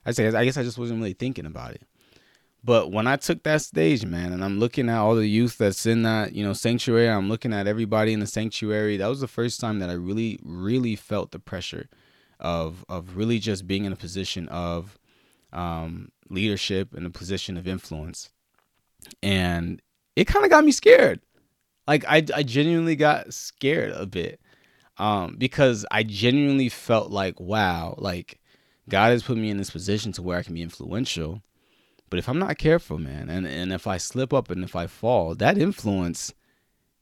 I 0.07 0.13
say 0.13 0.29
I 0.29 0.45
guess 0.45 0.57
I 0.57 0.63
just 0.63 0.79
wasn't 0.79 1.01
really 1.01 1.13
thinking 1.13 1.47
about 1.47 1.73
it. 1.73 1.83
But 2.65 2.93
when 2.93 3.09
I 3.09 3.17
took 3.17 3.43
that 3.43 3.63
stage, 3.63 4.07
man, 4.07 4.33
and 4.33 4.45
I'm 4.45 4.61
looking 4.61 4.89
at 4.89 4.99
all 4.99 5.17
the 5.17 5.27
youth 5.27 5.59
that's 5.59 5.85
in 5.85 6.03
that, 6.05 6.33
you 6.33 6.45
know, 6.45 6.53
sanctuary, 6.53 7.09
I'm 7.09 7.29
looking 7.29 7.53
at 7.53 7.67
everybody 7.67 8.13
in 8.13 8.21
the 8.21 8.27
sanctuary. 8.27 8.97
That 8.97 9.09
was 9.09 9.21
the 9.21 9.27
first 9.27 9.61
time 9.61 9.81
that 9.81 9.91
I 9.91 9.95
really, 9.95 10.39
really 10.45 10.95
felt 10.95 11.33
the 11.33 11.41
pressure 11.41 11.89
of 12.39 12.85
of 12.89 13.17
really 13.17 13.39
just 13.39 13.67
being 13.67 13.85
in 13.85 13.93
a 13.93 13.97
position 13.97 14.49
of 14.49 14.99
um, 15.53 16.11
leadership 16.29 16.95
and 16.95 17.07
a 17.07 17.11
position 17.11 17.57
of 17.57 17.67
influence. 17.67 18.31
And 19.23 19.83
it 20.17 20.27
kind 20.27 20.45
of 20.45 20.51
got 20.51 20.65
me 20.65 20.73
scared. 20.73 21.21
Like 21.87 22.05
I, 22.07 22.25
I 22.35 22.43
genuinely 22.43 22.97
got 22.97 23.35
scared 23.35 23.93
a 23.93 24.07
bit 24.07 24.41
um, 24.99 25.37
because 25.37 25.85
I 25.91 26.03
genuinely 26.03 26.69
felt 26.69 27.11
like, 27.11 27.41
wow, 27.41 27.95
like 27.99 28.41
God 28.89 29.11
has 29.11 29.23
put 29.23 29.37
me 29.37 29.51
in 29.51 29.57
this 29.57 29.71
position 29.71 30.13
to 30.13 30.23
where 30.23 30.39
I 30.39 30.43
can 30.43 30.55
be 30.55 30.63
influential. 30.63 31.43
But 32.11 32.19
if 32.19 32.29
I'm 32.29 32.39
not 32.39 32.59
careful, 32.59 32.99
man, 32.99 33.31
and, 33.31 33.47
and 33.47 33.73
if 33.73 33.87
I 33.87 33.97
slip 33.97 34.33
up 34.33 34.51
and 34.51 34.63
if 34.63 34.77
I 34.77 34.87
fall, 34.87 35.35
that 35.37 35.57
influence 35.57 36.33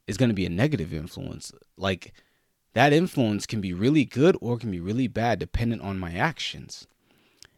is 0.06 0.16
going 0.16 0.28
to 0.28 0.34
be 0.34 0.46
a 0.46 0.50
negative 0.50 0.94
influence. 0.94 1.52
Like 1.76 2.12
that 2.74 2.92
influence 2.92 3.46
can 3.46 3.60
be 3.60 3.72
really 3.72 4.04
good 4.04 4.36
or 4.40 4.56
can 4.56 4.70
be 4.70 4.80
really 4.80 5.08
bad 5.08 5.38
dependent 5.38 5.82
on 5.82 5.98
my 5.98 6.12
actions. 6.12 6.86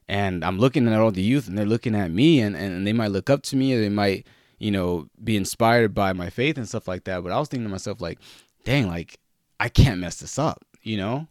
And 0.08 0.44
I'm 0.44 0.58
looking 0.58 0.88
at 0.88 0.98
all 0.98 1.10
the 1.10 1.22
youth 1.22 1.46
and 1.46 1.56
they're 1.56 1.66
looking 1.66 1.94
at 1.94 2.10
me 2.10 2.40
and, 2.40 2.56
and 2.56 2.86
they 2.86 2.92
might 2.92 3.10
look 3.12 3.30
up 3.30 3.42
to 3.44 3.56
me 3.56 3.74
or 3.74 3.80
they 3.80 3.88
might, 3.88 4.26
you 4.62 4.70
know, 4.70 5.08
be 5.22 5.36
inspired 5.36 5.92
by 5.92 6.12
my 6.12 6.30
faith 6.30 6.56
and 6.56 6.68
stuff 6.68 6.86
like 6.86 7.02
that. 7.04 7.24
But 7.24 7.32
I 7.32 7.38
was 7.40 7.48
thinking 7.48 7.66
to 7.66 7.70
myself, 7.70 8.00
like, 8.00 8.20
dang, 8.64 8.86
like, 8.86 9.18
I 9.58 9.68
can't 9.68 9.98
mess 9.98 10.20
this 10.20 10.38
up, 10.38 10.64
you 10.82 10.96
know? 10.96 11.26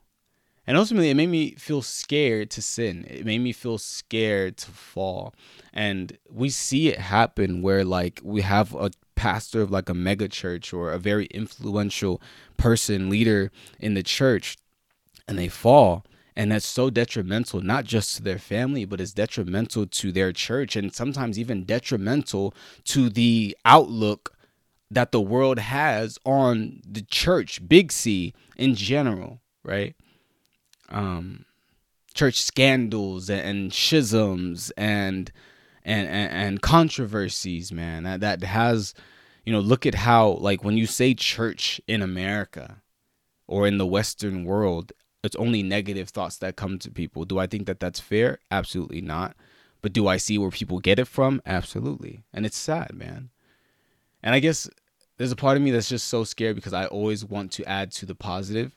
And 0.67 0.75
ultimately, 0.77 1.09
it 1.09 1.15
made 1.15 1.29
me 1.29 1.55
feel 1.55 1.81
scared 1.81 2.51
to 2.51 2.61
sin. 2.61 3.05
It 3.09 3.25
made 3.25 3.39
me 3.39 3.53
feel 3.53 3.77
scared 3.77 4.57
to 4.57 4.71
fall. 4.71 5.33
And 5.71 6.17
we 6.29 6.49
see 6.49 6.89
it 6.89 6.99
happen 6.99 7.61
where, 7.61 7.85
like, 7.85 8.19
we 8.21 8.41
have 8.41 8.75
a 8.75 8.91
pastor 9.15 9.61
of 9.61 9.71
like 9.71 9.87
a 9.87 9.93
mega 9.93 10.27
church 10.27 10.73
or 10.73 10.91
a 10.91 10.99
very 10.99 11.27
influential 11.27 12.21
person, 12.57 13.09
leader 13.09 13.49
in 13.79 13.93
the 13.93 14.03
church, 14.03 14.57
and 15.25 15.39
they 15.39 15.47
fall. 15.47 16.03
And 16.41 16.51
that's 16.51 16.65
so 16.65 16.89
detrimental, 16.89 17.61
not 17.61 17.85
just 17.85 18.15
to 18.15 18.23
their 18.23 18.39
family, 18.39 18.83
but 18.83 18.99
it's 18.99 19.13
detrimental 19.13 19.85
to 19.85 20.11
their 20.11 20.31
church 20.33 20.75
and 20.75 20.91
sometimes 20.91 21.37
even 21.37 21.65
detrimental 21.65 22.55
to 22.85 23.11
the 23.11 23.55
outlook 23.63 24.35
that 24.89 25.11
the 25.11 25.21
world 25.21 25.59
has 25.59 26.17
on 26.25 26.81
the 26.83 27.03
church, 27.03 27.61
big 27.67 27.91
C 27.91 28.33
in 28.57 28.73
general, 28.73 29.39
right? 29.63 29.95
Um, 30.89 31.45
church 32.15 32.41
scandals 32.41 33.29
and, 33.29 33.71
schisms 33.71 34.71
and, 34.71 35.31
and 35.83 36.07
and 36.07 36.33
and 36.33 36.61
controversies, 36.63 37.71
man. 37.71 38.01
That 38.01 38.21
that 38.21 38.41
has 38.41 38.95
you 39.45 39.53
know, 39.53 39.59
look 39.59 39.85
at 39.85 39.93
how 39.93 40.29
like 40.29 40.63
when 40.63 40.75
you 40.75 40.87
say 40.87 41.13
church 41.13 41.79
in 41.87 42.01
America 42.01 42.81
or 43.45 43.67
in 43.67 43.77
the 43.77 43.85
Western 43.85 44.43
world, 44.43 44.91
it's 45.23 45.35
only 45.35 45.63
negative 45.63 46.09
thoughts 46.09 46.37
that 46.37 46.55
come 46.55 46.79
to 46.79 46.91
people. 46.91 47.25
Do 47.25 47.39
I 47.39 47.47
think 47.47 47.67
that 47.67 47.79
that's 47.79 47.99
fair? 47.99 48.39
Absolutely 48.49 49.01
not. 49.01 49.35
But 49.81 49.93
do 49.93 50.07
I 50.07 50.17
see 50.17 50.37
where 50.37 50.51
people 50.51 50.79
get 50.79 50.99
it 50.99 51.07
from? 51.07 51.41
Absolutely. 51.45 52.23
And 52.33 52.45
it's 52.45 52.57
sad, 52.57 52.93
man. 52.93 53.29
And 54.23 54.35
I 54.35 54.39
guess 54.39 54.69
there's 55.17 55.31
a 55.31 55.35
part 55.35 55.57
of 55.57 55.63
me 55.63 55.71
that's 55.71 55.89
just 55.89 56.07
so 56.07 56.23
scared 56.23 56.55
because 56.55 56.73
I 56.73 56.85
always 56.85 57.25
want 57.25 57.51
to 57.53 57.65
add 57.65 57.91
to 57.93 58.05
the 58.05 58.15
positive. 58.15 58.73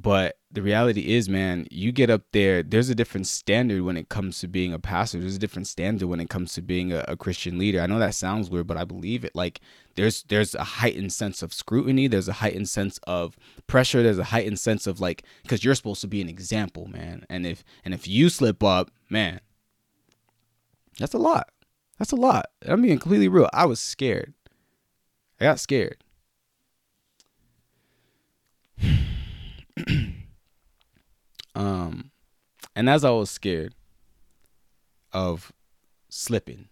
But 0.00 0.38
the 0.52 0.62
reality 0.62 1.14
is, 1.14 1.28
man, 1.28 1.66
you 1.72 1.90
get 1.90 2.08
up 2.08 2.22
there, 2.32 2.62
there's 2.62 2.88
a 2.88 2.94
different 2.94 3.26
standard 3.26 3.82
when 3.82 3.96
it 3.96 4.08
comes 4.08 4.38
to 4.38 4.48
being 4.48 4.72
a 4.72 4.78
pastor. 4.78 5.18
There's 5.18 5.34
a 5.34 5.40
different 5.40 5.66
standard 5.66 6.06
when 6.06 6.20
it 6.20 6.30
comes 6.30 6.52
to 6.54 6.62
being 6.62 6.92
a, 6.92 7.04
a, 7.08 7.16
Christian 7.16 7.58
leader. 7.58 7.80
I 7.80 7.86
know 7.86 7.98
that 7.98 8.14
sounds 8.14 8.48
weird, 8.48 8.68
but 8.68 8.76
I 8.76 8.84
believe 8.84 9.24
it. 9.24 9.34
Like 9.34 9.60
there's 9.96 10.22
there's 10.24 10.54
a 10.54 10.62
heightened 10.62 11.12
sense 11.12 11.42
of 11.42 11.52
scrutiny, 11.52 12.06
there's 12.06 12.28
a 12.28 12.34
heightened 12.34 12.68
sense 12.68 13.00
of 13.08 13.36
pressure, 13.66 14.02
there's 14.02 14.18
a 14.18 14.24
heightened 14.24 14.60
sense 14.60 14.86
of 14.86 15.00
like 15.00 15.24
because 15.42 15.64
you're 15.64 15.74
supposed 15.74 16.00
to 16.02 16.08
be 16.08 16.22
an 16.22 16.28
example, 16.28 16.86
man. 16.86 17.26
And 17.28 17.44
if 17.44 17.64
and 17.84 17.92
if 17.92 18.06
you 18.06 18.28
slip 18.28 18.62
up, 18.62 18.92
man, 19.10 19.40
that's 21.00 21.14
a 21.14 21.18
lot. 21.18 21.50
That's 21.98 22.12
a 22.12 22.16
lot. 22.16 22.46
I'm 22.64 22.82
being 22.82 23.00
completely 23.00 23.28
real. 23.28 23.50
I 23.52 23.66
was 23.66 23.80
scared. 23.80 24.32
I 25.40 25.44
got 25.44 25.58
scared. 25.58 26.04
Um, 31.58 32.12
and 32.76 32.88
as 32.88 33.04
I 33.04 33.10
was 33.10 33.30
scared 33.30 33.74
of 35.12 35.52
slipping, 36.08 36.68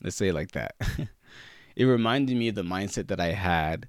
let's 0.00 0.14
say 0.14 0.28
it 0.28 0.34
like 0.34 0.52
that, 0.52 0.76
it 1.76 1.84
reminded 1.84 2.36
me 2.36 2.46
of 2.48 2.54
the 2.54 2.62
mindset 2.62 3.08
that 3.08 3.18
I 3.18 3.32
had 3.32 3.88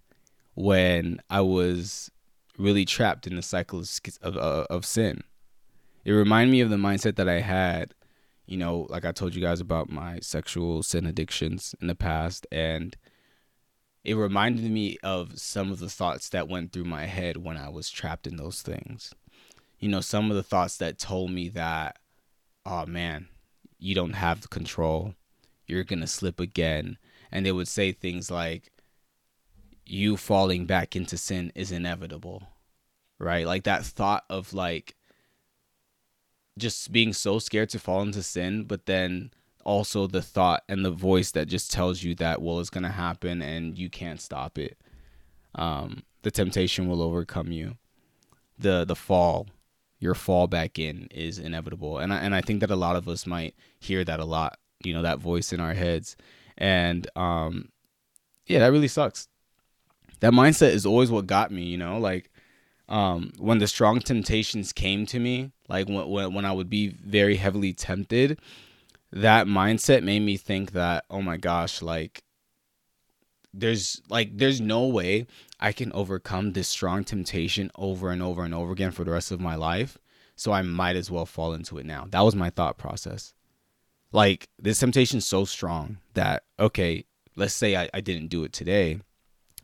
when 0.56 1.22
I 1.30 1.42
was 1.42 2.10
really 2.58 2.86
trapped 2.86 3.28
in 3.28 3.36
the 3.36 3.44
cycle 3.44 3.80
of, 3.80 4.36
of, 4.36 4.36
of 4.36 4.86
sin. 4.86 5.24
It 6.04 6.12
reminded 6.12 6.52
me 6.52 6.62
of 6.62 6.72
the 6.72 6.76
mindset 6.78 7.16
that 7.18 7.30
I 7.30 7.42
had, 7.42 7.94
you 8.48 8.58
know, 8.58 8.88
like 8.90 9.06
I 9.06 9.12
told 9.12 9.36
you 9.36 9.42
guys 9.42 9.62
about 9.62 9.92
my 9.92 10.20
sexual 10.22 10.82
sin 10.82 11.06
addictions 11.06 11.76
in 11.80 11.86
the 11.86 11.94
past, 11.94 12.48
and 12.52 12.98
it 14.04 14.16
reminded 14.16 14.72
me 14.72 14.98
of 15.04 15.40
some 15.40 15.72
of 15.72 15.78
the 15.78 15.90
thoughts 15.90 16.30
that 16.30 16.48
went 16.48 16.72
through 16.74 16.86
my 16.86 17.06
head 17.06 17.38
when 17.38 17.58
I 17.58 17.70
was 17.70 17.92
trapped 17.92 18.26
in 18.26 18.38
those 18.38 18.64
things. 18.64 19.14
You 19.80 19.90
know, 19.90 20.02
some 20.02 20.30
of 20.30 20.36
the 20.36 20.44
thoughts 20.44 20.78
that 20.78 21.00
told 21.00 21.32
me 21.32 21.50
that, 21.50 21.98
oh 22.66 22.86
man, 22.86 23.28
you 23.78 23.96
don't 23.96 24.14
have 24.14 24.42
the 24.42 24.48
control. 24.48 25.16
You're 25.66 25.84
going 25.84 26.02
to 26.02 26.08
slip 26.08 26.40
again. 26.40 26.98
And 27.32 27.46
they 27.46 27.52
would 27.52 27.68
say 27.68 27.92
things 27.92 28.30
like, 28.30 28.72
you 29.86 30.18
falling 30.18 30.66
back 30.66 30.96
into 30.96 31.18
sin 31.18 31.52
is 31.56 31.72
inevitable. 31.72 32.44
Right? 33.18 33.46
Like 33.46 33.64
that 33.64 33.86
thought 33.86 34.24
of 34.30 34.54
like 34.54 34.96
just 36.58 36.92
being 36.92 37.14
so 37.14 37.40
scared 37.40 37.70
to 37.70 37.80
fall 37.80 38.02
into 38.02 38.22
sin, 38.22 38.66
but 38.66 38.86
then 38.86 39.32
also 39.66 40.08
the 40.08 40.22
thought 40.22 40.64
and 40.70 40.86
the 40.86 40.92
voice 40.92 41.32
that 41.32 41.48
just 41.48 41.72
tells 41.72 42.02
you 42.02 42.16
that 42.16 42.42
well 42.42 42.60
it's 42.60 42.70
gonna 42.70 42.92
happen 42.92 43.42
and 43.42 43.78
you 43.78 43.90
can't 43.90 44.22
stop 44.22 44.58
it. 44.58 44.78
Um, 45.56 46.04
the 46.22 46.32
temptation 46.32 46.88
will 46.88 47.02
overcome 47.02 47.52
you. 47.52 47.78
The 48.58 48.86
the 48.86 48.96
fall, 48.96 49.48
your 50.00 50.16
fall 50.16 50.48
back 50.48 50.80
in 50.80 51.08
is 51.12 51.40
inevitable, 51.40 51.98
and 51.98 52.14
I, 52.14 52.18
and 52.18 52.34
I 52.34 52.42
think 52.42 52.62
that 52.62 52.72
a 52.72 52.76
lot 52.76 52.96
of 52.96 53.08
us 53.08 53.26
might 53.26 53.56
hear 53.80 54.04
that 54.04 54.20
a 54.20 54.26
lot. 54.26 54.58
You 54.84 54.94
know 54.94 55.02
that 55.02 55.20
voice 55.20 55.52
in 55.52 55.60
our 55.60 55.74
heads, 55.74 56.16
and 56.58 57.10
um, 57.16 57.70
yeah, 58.46 58.60
that 58.60 58.72
really 58.72 58.88
sucks. 58.88 59.28
That 60.22 60.34
mindset 60.34 60.72
is 60.72 60.86
always 60.86 61.12
what 61.12 61.28
got 61.28 61.52
me. 61.52 61.64
You 61.64 61.78
know, 61.78 61.98
like 61.98 62.32
um, 62.88 63.32
when 63.38 63.60
the 63.60 63.68
strong 63.68 64.00
temptations 64.00 64.74
came 64.74 65.06
to 65.08 65.20
me, 65.20 65.52
like 65.68 65.88
when 65.88 66.08
when 66.10 66.34
when 66.34 66.46
I 66.46 66.52
would 66.52 66.70
be 66.70 66.88
very 66.88 67.36
heavily 67.36 67.74
tempted, 67.74 68.40
that 69.12 69.48
mindset 69.48 70.04
made 70.04 70.22
me 70.22 70.38
think 70.38 70.72
that 70.72 71.06
oh 71.10 71.22
my 71.22 71.38
gosh 71.38 71.82
like 71.82 72.24
there's 73.54 74.02
like 74.10 74.38
there's 74.38 74.62
no 74.62 74.86
way 74.86 75.26
I 75.60 75.72
can 75.72 75.92
overcome 75.94 76.54
this 76.54 76.68
strong 76.68 77.04
temptation 77.04 77.72
over 77.76 78.12
and 78.12 78.22
over 78.22 78.44
and 78.44 78.54
over 78.54 78.72
again 78.72 78.92
for 78.92 79.04
the 79.04 79.12
rest 79.12 79.32
of 79.32 79.42
my 79.42 79.56
life. 79.56 79.98
So 80.36 80.52
I 80.52 80.62
might 80.62 80.96
as 80.96 81.12
well 81.12 81.26
fall 81.26 81.54
into 81.54 81.78
it 81.78 81.86
now. 81.86 82.08
That 82.10 82.22
was 82.22 82.36
my 82.36 82.50
thought 82.50 82.78
process. 82.78 83.34
Like 84.12 84.50
this 84.58 84.80
temptation's 84.80 85.26
so 85.26 85.46
strong 85.46 85.98
that 86.14 86.44
okay, 86.60 87.06
let's 87.36 87.54
say 87.54 87.76
I, 87.76 87.90
I 87.94 88.02
didn't 88.02 88.28
do 88.28 88.44
it 88.44 88.54
today. 88.54 89.02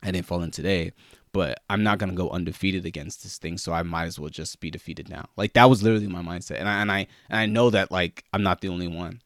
I 0.04 0.12
didn't 0.12 0.28
fall 0.28 0.44
in 0.44 0.52
today, 0.52 0.92
but 1.32 1.62
I'm 1.70 1.82
not 1.82 1.98
gonna 1.98 2.14
go 2.14 2.30
undefeated 2.30 2.86
against 2.86 3.24
this 3.24 3.38
thing, 3.38 3.58
so 3.58 3.72
I 3.72 3.84
might 3.84 4.06
as 4.06 4.20
well 4.20 4.30
just 4.30 4.60
be 4.60 4.70
defeated 4.70 5.10
now. 5.10 5.30
Like 5.38 5.54
that 5.54 5.70
was 5.70 5.82
literally 5.82 6.08
my 6.08 6.22
mindset. 6.22 6.60
And 6.60 6.68
I 6.68 6.82
and 6.82 6.92
I 6.92 7.08
and 7.30 7.40
I 7.40 7.46
know 7.46 7.70
that 7.70 7.90
like 7.90 8.26
I'm 8.34 8.44
not 8.44 8.62
the 8.62 8.70
only 8.70 8.88
one 8.88 9.22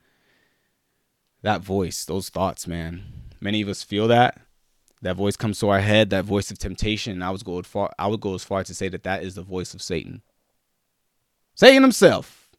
that 1.41 1.61
voice, 1.61 2.05
those 2.05 2.29
thoughts, 2.29 2.67
man. 2.67 3.03
Many 3.39 3.61
of 3.61 3.69
us 3.69 3.83
feel 3.83 4.07
that. 4.09 4.41
That 5.01 5.15
voice 5.15 5.37
comes 5.37 5.59
to 5.59 5.69
our 5.69 5.79
head, 5.79 6.09
that 6.09 6.25
voice 6.25 6.51
of 6.51 6.59
temptation. 6.59 7.13
And 7.13 7.23
I 7.23 7.35
go 7.43 7.61
far 7.61 7.91
I 7.97 8.07
would 8.07 8.19
go 8.19 8.33
as 8.33 8.43
far 8.43 8.63
to 8.63 8.73
say 8.73 8.89
that 8.89 9.03
that 9.03 9.23
is 9.23 9.35
the 9.35 9.41
voice 9.41 9.73
of 9.73 9.81
Satan. 9.81 10.21
Satan 11.55 11.81
himself. 11.81 12.49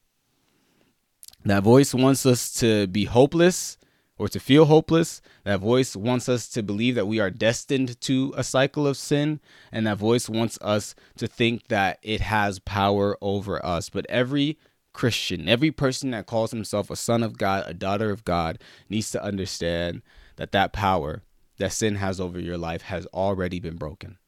That 1.45 1.63
voice 1.63 1.95
wants 1.95 2.27
us 2.27 2.53
to 2.55 2.87
be 2.87 3.05
hopeless 3.05 3.79
or 4.19 4.29
to 4.29 4.39
feel 4.39 4.67
hopeless. 4.67 5.23
That 5.45 5.61
voice 5.61 5.97
wants 5.97 6.29
us 6.29 6.49
to 6.51 6.63
believe 6.63 6.95
that 6.95 7.07
we 7.07 7.21
are 7.21 7.31
destined 7.31 7.99
to 8.03 8.35
a 8.37 8.45
cycle 8.45 8.87
of 8.87 8.97
sin. 8.97 9.41
And 9.73 9.87
that 9.87 9.97
voice 9.97 10.29
wants 10.29 10.59
us 10.61 10.95
to 11.17 11.27
think 11.27 11.69
that 11.69 11.99
it 12.03 12.21
has 12.21 12.59
power 12.59 13.17
over 13.23 13.65
us. 13.65 13.89
But 13.89 14.05
every 14.11 14.59
Christian, 14.93 15.49
every 15.49 15.71
person 15.71 16.11
that 16.11 16.27
calls 16.27 16.51
himself 16.51 16.91
a 16.91 16.97
son 16.97 17.23
of 17.23 17.39
God, 17.39 17.65
a 17.67 17.75
daughter 17.75 18.11
of 18.11 18.25
God, 18.25 18.59
needs 18.89 19.11
to 19.13 19.23
understand 19.23 20.03
that 20.37 20.53
that 20.53 20.73
power 20.73 21.23
that 21.61 21.73
sin 21.73 21.97
has 21.97 22.21
over 22.21 22.41
your 22.41 22.59
life 22.59 22.83
has 22.83 23.07
already 23.07 23.61
been 23.61 23.77
broken. 23.77 24.19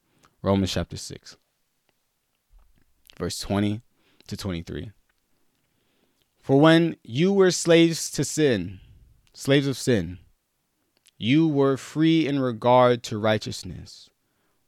Romans 0.41 0.71
chapter 0.71 0.97
6, 0.97 1.35
verse 3.17 3.39
20 3.39 3.81
to 4.27 4.37
23. 4.37 4.91
For 6.41 6.59
when 6.59 6.95
you 7.03 7.33
were 7.33 7.51
slaves 7.51 8.09
to 8.11 8.23
sin, 8.23 8.79
slaves 9.33 9.67
of 9.67 9.77
sin, 9.77 10.19
you 11.17 11.47
were 11.47 11.77
free 11.77 12.27
in 12.27 12.39
regard 12.39 13.03
to 13.03 13.17
righteousness. 13.17 14.09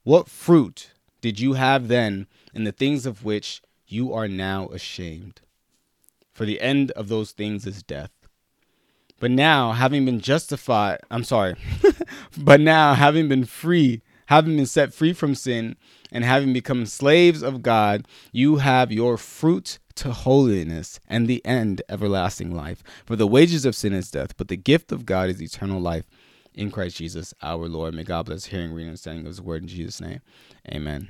What 0.04 0.30
fruit 0.30 0.92
did 1.22 1.40
you 1.40 1.54
have 1.54 1.88
then 1.88 2.28
in 2.54 2.66
the 2.66 2.72
things 2.72 3.06
of 3.06 3.24
which 3.26 3.62
you 3.88 4.14
are 4.14 4.28
now 4.28 4.68
ashamed? 4.68 5.42
for 6.36 6.46
the 6.46 6.60
end 6.60 6.92
of 6.92 7.08
those 7.08 7.32
things 7.32 7.66
is 7.66 7.82
death. 7.82 8.12
But 9.20 9.32
now, 9.32 9.72
having 9.72 10.06
been 10.06 10.20
justified, 10.20 11.00
I'm 11.10 11.24
sorry, 11.24 11.56
but 12.38 12.60
now, 12.60 12.94
having 12.94 13.28
been 13.28 13.46
free 13.46 14.02
having 14.28 14.56
been 14.58 14.66
set 14.66 14.94
free 14.94 15.14
from 15.14 15.36
sin 15.36 15.76
and 16.12 16.24
having 16.24 16.54
become 16.54 16.86
slaves 16.86 17.42
of 17.42 17.62
God, 17.62 18.08
you 18.32 18.58
have 18.58 18.92
your 18.92 19.18
fruit 19.18 19.80
to 19.96 20.12
holiness 20.12 21.00
and 21.08 21.28
the 21.28 21.46
end 21.46 21.82
everlasting 21.90 22.54
life. 22.54 22.84
For 23.06 23.16
the 23.16 23.28
wages 23.28 23.66
of 23.66 23.76
sin 23.76 23.94
is 23.94 24.12
death, 24.12 24.36
but 24.38 24.48
the 24.48 24.58
gift 24.58 24.92
of 24.92 25.06
God 25.06 25.30
is 25.30 25.42
eternal 25.42 25.80
life 25.80 26.06
in 26.54 26.72
Christ 26.72 26.98
Jesus 26.98 27.34
our 27.42 27.68
Lord. 27.68 27.94
May 27.94 28.04
God 28.04 28.26
bless 28.26 28.46
hearing, 28.46 28.72
reading, 28.72 28.88
and 28.88 28.90
understanding 28.90 29.26
of 29.26 29.28
his 29.28 29.42
word 29.42 29.64
in 29.64 29.68
Jesus' 29.68 30.02
name. 30.02 30.22
Amen. 30.72 31.10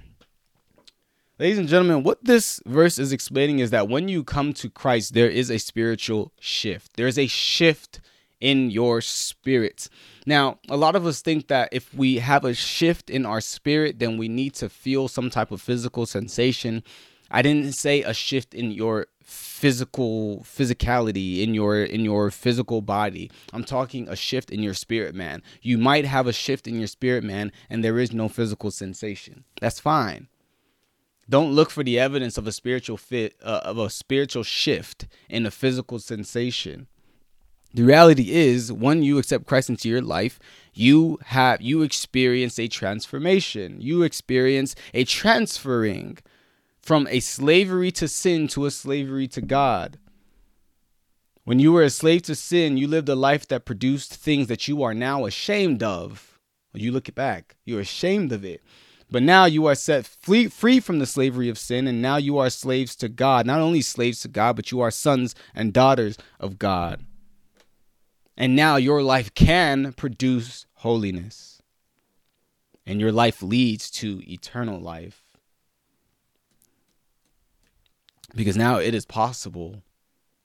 Ladies 1.37 1.57
and 1.57 1.67
gentlemen, 1.67 2.03
what 2.03 2.23
this 2.23 2.61
verse 2.65 2.97
is 2.97 3.11
explaining 3.11 3.59
is 3.59 3.69
that 3.71 3.89
when 3.89 4.07
you 4.07 4.23
come 4.23 4.53
to 4.53 4.69
Christ, 4.69 5.13
there 5.13 5.27
is 5.27 5.51
a 5.51 5.57
spiritual 5.57 6.31
shift. 6.39 6.95
There's 6.95 7.19
a 7.19 7.27
shift 7.27 7.99
in 8.39 8.71
your 8.71 9.01
spirit. 9.01 9.89
Now, 10.25 10.59
a 10.69 10.77
lot 10.77 10.95
of 10.95 11.05
us 11.05 11.21
think 11.21 11.47
that 11.47 11.67
if 11.73 11.93
we 11.93 12.19
have 12.19 12.45
a 12.45 12.53
shift 12.53 13.09
in 13.09 13.25
our 13.25 13.41
spirit, 13.41 13.99
then 13.99 14.17
we 14.17 14.29
need 14.29 14.53
to 14.53 14.69
feel 14.69 15.09
some 15.09 15.29
type 15.29 15.51
of 15.51 15.61
physical 15.61 16.05
sensation. 16.05 16.83
I 17.29 17.41
didn't 17.41 17.73
say 17.73 18.01
a 18.01 18.13
shift 18.13 18.53
in 18.53 18.71
your 18.71 19.07
physical 19.21 20.39
physicality 20.43 21.41
in 21.41 21.53
your 21.53 21.83
in 21.83 22.05
your 22.05 22.31
physical 22.31 22.81
body. 22.81 23.29
I'm 23.51 23.65
talking 23.65 24.07
a 24.07 24.15
shift 24.15 24.51
in 24.51 24.63
your 24.63 24.73
spirit 24.73 25.13
man. 25.13 25.43
You 25.61 25.77
might 25.77 26.05
have 26.05 26.27
a 26.27 26.33
shift 26.33 26.65
in 26.65 26.75
your 26.75 26.87
spirit 26.87 27.25
man 27.25 27.51
and 27.69 27.83
there 27.83 27.99
is 27.99 28.13
no 28.13 28.29
physical 28.29 28.71
sensation. 28.71 29.43
That's 29.59 29.81
fine. 29.81 30.29
Don't 31.27 31.53
look 31.53 31.71
for 31.71 31.83
the 31.83 31.99
evidence 31.99 32.37
of 32.37 32.45
a 32.45 32.51
spiritual 32.51 32.97
fit 32.97 33.35
uh, 33.43 33.61
of 33.63 33.77
a 33.77 33.89
spiritual 33.89 34.43
shift 34.43 35.07
in 35.29 35.45
a 35.45 35.51
physical 35.51 35.99
sensation. 35.99 36.87
The 37.73 37.83
reality 37.83 38.31
is, 38.31 38.71
when 38.71 39.03
you 39.03 39.17
accept 39.17 39.47
Christ 39.47 39.69
into 39.69 39.89
your 39.89 40.01
life, 40.01 40.39
you 40.73 41.19
have 41.25 41.61
you 41.61 41.81
experience 41.81 42.57
a 42.57 42.69
transformation. 42.69 43.81
You 43.81 44.03
experience 44.03 44.75
a 44.93 45.03
transferring 45.03 46.19
from 46.79 47.07
a 47.09 47.19
slavery 47.19 47.91
to 47.91 48.07
sin 48.07 48.47
to 48.49 48.65
a 48.65 48.71
slavery 48.71 49.27
to 49.29 49.41
God. 49.41 49.97
When 51.43 51.59
you 51.59 51.73
were 51.73 51.83
a 51.83 51.89
slave 51.89 52.21
to 52.23 52.35
sin, 52.35 52.77
you 52.77 52.87
lived 52.87 53.09
a 53.09 53.15
life 53.15 53.47
that 53.47 53.65
produced 53.65 54.15
things 54.15 54.47
that 54.47 54.67
you 54.67 54.81
are 54.81 54.93
now 54.93 55.25
ashamed 55.25 55.83
of. 55.83 56.39
When 56.71 56.81
you 56.81 56.91
look 56.91 57.13
back, 57.13 57.55
you're 57.65 57.81
ashamed 57.81 58.31
of 58.31 58.45
it. 58.45 58.61
But 59.15 59.23
now 59.23 59.45
you 59.45 59.65
are 59.67 59.75
set 59.75 60.05
free, 60.05 60.49
free 60.49 60.81
from 60.81 60.99
the 60.99 61.05
slavery 61.05 61.47
of 61.47 61.57
sin, 61.57 61.87
and 61.87 62.01
now 62.01 62.17
you 62.17 62.37
are 62.37 62.49
slaves 62.49 62.97
to 62.97 63.07
God. 63.07 63.45
Not 63.45 63.61
only 63.61 63.79
slaves 63.79 64.19
to 64.23 64.27
God, 64.27 64.57
but 64.57 64.71
you 64.73 64.81
are 64.81 64.91
sons 64.91 65.33
and 65.53 65.71
daughters 65.71 66.17
of 66.37 66.59
God. 66.59 67.05
And 68.35 68.57
now 68.57 68.75
your 68.75 69.01
life 69.01 69.33
can 69.33 69.93
produce 69.93 70.65
holiness. 70.73 71.61
And 72.85 72.99
your 72.99 73.13
life 73.13 73.41
leads 73.41 73.89
to 73.91 74.21
eternal 74.29 74.81
life. 74.81 75.23
Because 78.35 78.57
now 78.57 78.79
it 78.79 78.93
is 78.93 79.05
possible 79.05 79.81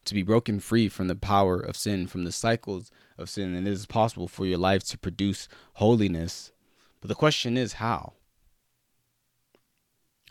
to 0.04 0.14
be 0.14 0.22
broken 0.22 0.60
free 0.60 0.88
from 0.88 1.08
the 1.08 1.16
power 1.16 1.58
of 1.58 1.76
sin, 1.76 2.06
from 2.06 2.22
the 2.22 2.30
cycles 2.30 2.92
of 3.18 3.28
sin, 3.28 3.52
and 3.56 3.66
it 3.66 3.72
is 3.72 3.86
possible 3.86 4.28
for 4.28 4.46
your 4.46 4.58
life 4.58 4.84
to 4.84 4.96
produce 4.96 5.48
holiness. 5.72 6.52
But 7.00 7.08
the 7.08 7.16
question 7.16 7.56
is 7.56 7.72
how? 7.72 8.12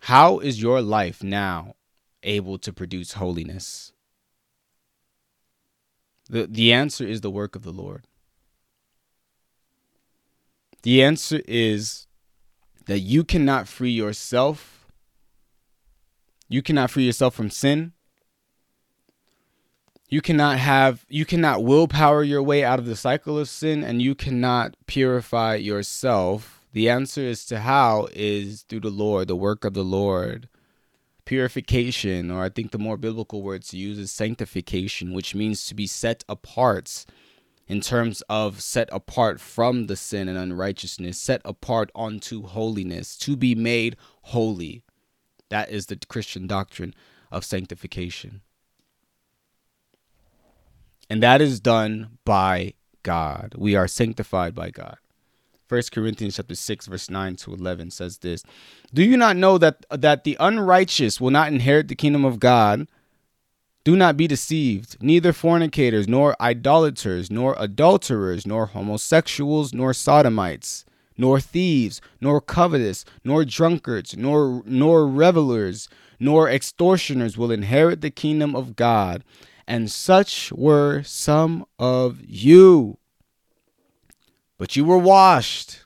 How 0.01 0.39
is 0.39 0.62
your 0.62 0.82
life 0.82 1.24
now 1.24 1.75
able 2.24 2.58
to 2.60 2.74
produce 2.74 3.13
holiness? 3.13 3.94
The, 6.29 6.48
the 6.48 6.72
answer 6.74 7.06
is 7.06 7.22
the 7.22 7.32
work 7.32 7.56
of 7.56 7.63
the 7.63 7.72
Lord. 7.72 8.06
The 10.84 11.03
answer 11.03 11.41
is 11.48 12.08
that 12.86 13.00
you 13.00 13.24
cannot 13.24 13.68
free 13.68 13.91
yourself 13.91 14.79
you 16.50 16.63
cannot 16.63 16.89
free 16.89 17.06
yourself 17.06 17.36
from 17.36 17.51
sin. 17.51 17.94
You 20.10 20.20
cannot 20.22 20.58
have 20.58 21.06
you 21.08 21.24
cannot 21.24 21.63
willpower 21.63 22.24
your 22.24 22.41
way 22.41 22.63
out 22.63 22.79
of 22.79 22.88
the 22.88 22.96
cycle 22.96 23.38
of 23.38 23.48
sin 23.48 23.84
and 23.84 24.01
you 24.01 24.15
cannot 24.15 24.75
purify 24.88 25.56
yourself. 25.56 26.59
The 26.72 26.90
answer 26.90 27.26
as 27.26 27.46
to 27.46 27.62
how 27.62 28.08
is 28.14 28.64
through 28.64 28.82
the 28.82 28.90
Lord, 28.90 29.28
the 29.28 29.36
work 29.36 29.66
of 29.66 29.74
the 29.74 29.84
Lord. 29.84 30.48
Purification, 31.26 32.32
or 32.32 32.44
I 32.44 32.50
think 32.50 32.72
the 32.72 32.80
more 32.80 32.98
biblical 32.98 33.42
word 33.42 33.64
to 33.66 33.78
use 33.78 34.00
is 34.00 34.12
sanctification, 34.12 35.14
which 35.14 35.36
means 35.36 35.66
to 35.68 35.76
be 35.76 35.88
set 35.88 36.24
apart 36.28 37.06
in 37.68 37.82
terms 37.82 38.24
of 38.30 38.62
set 38.62 38.90
apart 38.92 39.40
from 39.40 39.86
the 39.86 39.96
sin 39.96 40.28
and 40.28 40.38
unrighteousness, 40.38 41.20
set 41.20 41.42
apart 41.46 41.92
unto 41.96 42.44
holiness, 42.44 43.16
to 43.18 43.36
be 43.36 43.53
made 43.53 43.96
holy. 44.24 44.84
That 45.50 45.70
is 45.70 45.86
the 45.86 45.96
Christian 45.96 46.48
doctrine 46.48 46.96
of 47.32 47.46
sanctification. 47.46 48.42
And 51.12 51.22
that 51.22 51.42
is 51.42 51.60
done 51.60 52.18
by 52.25 52.74
God. 53.03 53.53
We 53.55 53.75
are 53.75 53.88
sanctified 53.88 54.55
by 54.55 54.72
God. 54.72 54.98
1 55.70 55.82
Corinthians 55.94 56.36
chapter 56.36 56.55
6 56.55 56.88
verse 56.88 57.10
9 57.10 57.36
to 57.38 57.53
11 57.53 57.92
says 57.92 58.18
this, 58.18 58.44
"Do 58.94 59.03
you 59.03 59.16
not 59.16 59.38
know 59.38 59.58
that 59.60 59.86
that 59.92 60.24
the 60.24 60.36
unrighteous 60.40 61.22
will 61.22 61.32
not 61.32 61.51
inherit 61.51 61.88
the 61.88 61.96
kingdom 61.96 62.25
of 62.25 62.40
God? 62.40 62.88
Do 63.90 63.96
not 63.96 64.18
be 64.18 64.27
deceived. 64.27 64.98
Neither 65.01 65.34
fornicators, 65.34 66.08
nor 66.08 66.36
idolaters, 66.40 67.32
nor 67.32 67.55
adulterers, 67.58 68.46
nor 68.46 68.68
homosexuals, 68.68 69.74
nor 69.74 69.96
sodomites, 69.96 70.86
nor 71.18 71.40
thieves, 71.40 72.00
nor 72.22 72.40
covetous, 72.40 73.03
nor 73.24 73.44
drunkards, 73.46 74.16
nor 74.16 74.62
nor 74.66 75.08
revelers, 75.08 75.90
nor 76.20 76.48
extortioners 76.48 77.36
will 77.36 77.51
inherit 77.51 78.01
the 78.01 78.12
kingdom 78.12 78.55
of 78.55 78.75
God. 78.75 79.24
And 79.68 79.90
such 79.90 80.51
were 80.51 81.01
some 81.01 81.66
of 81.79 82.20
you. 82.24 82.99
But 84.59 84.75
you 84.75 84.85
were 84.85 84.98
washed, 84.98 85.85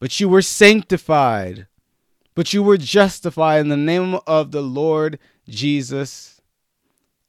but 0.00 0.20
you 0.20 0.28
were 0.28 0.42
sanctified, 0.42 1.68
but 2.34 2.52
you 2.52 2.62
were 2.62 2.76
justified 2.76 3.60
in 3.60 3.68
the 3.68 3.76
name 3.76 4.18
of 4.26 4.50
the 4.50 4.62
Lord 4.62 5.18
Jesus. 5.48 6.42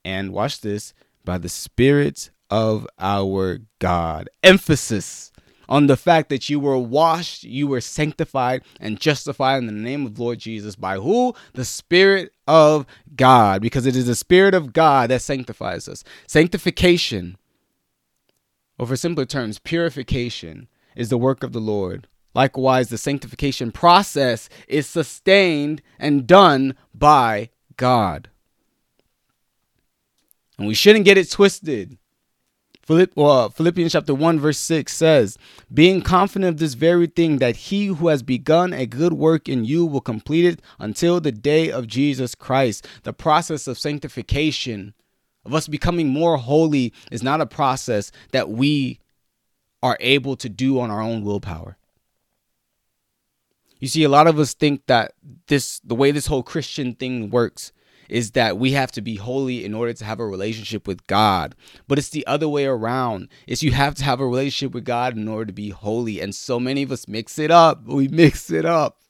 And 0.04 0.32
watch 0.32 0.60
this 0.60 0.92
by 1.24 1.38
the 1.38 1.48
Spirit 1.48 2.30
of 2.50 2.86
our 2.98 3.60
God. 3.78 4.28
Emphasis 4.42 5.32
on 5.68 5.86
the 5.86 5.96
fact 5.96 6.28
that 6.30 6.48
you 6.48 6.60
were 6.60 6.78
washed, 6.78 7.44
you 7.44 7.66
were 7.66 7.80
sanctified 7.80 8.62
and 8.80 9.00
justified 9.00 9.58
in 9.58 9.66
the 9.66 9.72
name 9.72 10.06
of 10.06 10.18
Lord 10.18 10.38
Jesus 10.38 10.76
by 10.76 10.96
who? 10.96 11.34
The 11.54 11.64
Spirit 11.64 12.32
of 12.46 12.86
God, 13.14 13.62
because 13.62 13.86
it 13.86 13.96
is 13.96 14.06
the 14.06 14.14
Spirit 14.14 14.54
of 14.54 14.72
God 14.72 15.10
that 15.10 15.22
sanctifies 15.22 15.88
us. 15.88 16.04
Sanctification, 16.26 17.36
or 18.78 18.86
for 18.86 18.96
simpler 18.96 19.24
terms, 19.24 19.58
purification, 19.58 20.68
is 20.94 21.08
the 21.08 21.18
work 21.18 21.42
of 21.42 21.52
the 21.52 21.60
Lord. 21.60 22.08
Likewise, 22.34 22.88
the 22.88 22.98
sanctification 22.98 23.72
process 23.72 24.48
is 24.68 24.86
sustained 24.86 25.80
and 25.98 26.26
done 26.26 26.74
by 26.94 27.50
God. 27.76 28.28
And 30.58 30.66
we 30.66 30.74
shouldn't 30.74 31.04
get 31.04 31.18
it 31.18 31.30
twisted. 31.30 31.96
Philipp, 32.82 33.14
Philippians 33.14 33.92
chapter 33.92 34.14
1, 34.14 34.38
verse 34.38 34.58
6 34.58 34.92
says, 34.94 35.38
Being 35.74 36.02
confident 36.02 36.48
of 36.48 36.58
this 36.58 36.74
very 36.74 37.08
thing, 37.08 37.38
that 37.38 37.56
he 37.56 37.86
who 37.86 38.08
has 38.08 38.22
begun 38.22 38.72
a 38.72 38.86
good 38.86 39.12
work 39.12 39.48
in 39.48 39.64
you 39.64 39.84
will 39.84 40.00
complete 40.00 40.44
it 40.44 40.62
until 40.78 41.20
the 41.20 41.32
day 41.32 41.70
of 41.70 41.88
Jesus 41.88 42.36
Christ. 42.36 42.86
The 43.02 43.12
process 43.12 43.66
of 43.66 43.76
sanctification, 43.76 44.94
of 45.46 45.54
us 45.54 45.68
becoming 45.68 46.08
more 46.08 46.36
holy, 46.36 46.92
is 47.10 47.22
not 47.22 47.40
a 47.40 47.46
process 47.46 48.12
that 48.32 48.50
we 48.50 49.00
are 49.82 49.96
able 50.00 50.36
to 50.36 50.48
do 50.48 50.80
on 50.80 50.90
our 50.90 51.00
own 51.00 51.22
willpower. 51.22 51.76
You 53.78 53.88
see, 53.88 54.04
a 54.04 54.08
lot 54.08 54.26
of 54.26 54.38
us 54.38 54.54
think 54.54 54.86
that 54.86 55.12
this, 55.48 55.80
the 55.80 55.94
way 55.94 56.10
this 56.10 56.26
whole 56.26 56.42
Christian 56.42 56.94
thing 56.94 57.30
works, 57.30 57.72
is 58.08 58.32
that 58.32 58.56
we 58.56 58.72
have 58.72 58.92
to 58.92 59.00
be 59.00 59.16
holy 59.16 59.64
in 59.64 59.74
order 59.74 59.92
to 59.92 60.04
have 60.04 60.20
a 60.20 60.26
relationship 60.26 60.86
with 60.86 61.06
God. 61.06 61.54
But 61.88 61.98
it's 61.98 62.08
the 62.08 62.26
other 62.26 62.48
way 62.48 62.64
around. 62.64 63.28
It's 63.46 63.62
you 63.62 63.72
have 63.72 63.94
to 63.96 64.04
have 64.04 64.20
a 64.20 64.26
relationship 64.26 64.74
with 64.74 64.84
God 64.84 65.16
in 65.16 65.28
order 65.28 65.46
to 65.46 65.52
be 65.52 65.70
holy. 65.70 66.20
And 66.20 66.34
so 66.34 66.60
many 66.60 66.82
of 66.82 66.92
us 66.92 67.08
mix 67.08 67.38
it 67.38 67.50
up. 67.50 67.84
We 67.84 68.08
mix 68.08 68.50
it 68.50 68.64
up. 68.64 69.00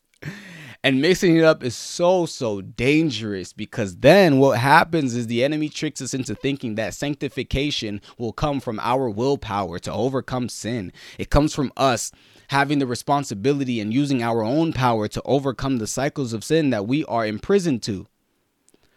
And 0.83 1.01
mixing 1.01 1.37
it 1.37 1.45
up 1.45 1.65
is 1.65 1.75
so, 1.75 2.27
so 2.27 2.61
dangerous 2.61 3.53
because 3.53 3.97
then 3.97 4.39
what 4.39 4.59
happens 4.59 5.17
is 5.17 5.27
the 5.27 5.43
enemy 5.43 5.69
tricks 5.69 6.01
us 6.01 6.15
into 6.15 6.35
thinking 6.35 6.75
that 6.77 6.95
sanctification 6.95 8.01
will 8.19 8.33
come 8.33 8.61
from 8.61 8.79
our 8.81 9.11
willpower 9.11 9.79
to 9.81 9.93
overcome 9.93 10.49
sin. 10.49 10.93
It 11.19 11.31
comes 11.31 11.55
from 11.55 11.73
us 11.77 12.13
having 12.49 12.79
the 12.79 12.87
responsibility 12.87 13.81
and 13.81 13.93
using 13.93 14.23
our 14.23 14.43
own 14.43 14.73
power 14.73 15.09
to 15.09 15.23
overcome 15.25 15.79
the 15.79 15.87
cycles 15.87 16.33
of 16.33 16.45
sin 16.45 16.71
that 16.71 16.87
we 16.87 17.05
are 17.07 17.27
imprisoned 17.27 17.83
to. 17.85 18.07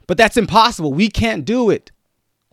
But 0.05 0.17
that's 0.17 0.37
impossible. 0.37 0.93
We 0.93 1.09
can't 1.09 1.45
do 1.45 1.69
it. 1.69 1.91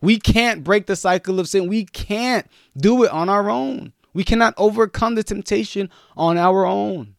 We 0.00 0.18
can't 0.18 0.62
break 0.62 0.86
the 0.86 0.96
cycle 0.96 1.40
of 1.40 1.48
sin. 1.48 1.68
We 1.68 1.84
can't 1.84 2.46
do 2.76 3.02
it 3.04 3.10
on 3.10 3.28
our 3.28 3.50
own. 3.50 3.92
We 4.12 4.24
cannot 4.24 4.54
overcome 4.56 5.14
the 5.14 5.22
temptation 5.22 5.90
on 6.16 6.38
our 6.38 6.64
own. 6.64 7.15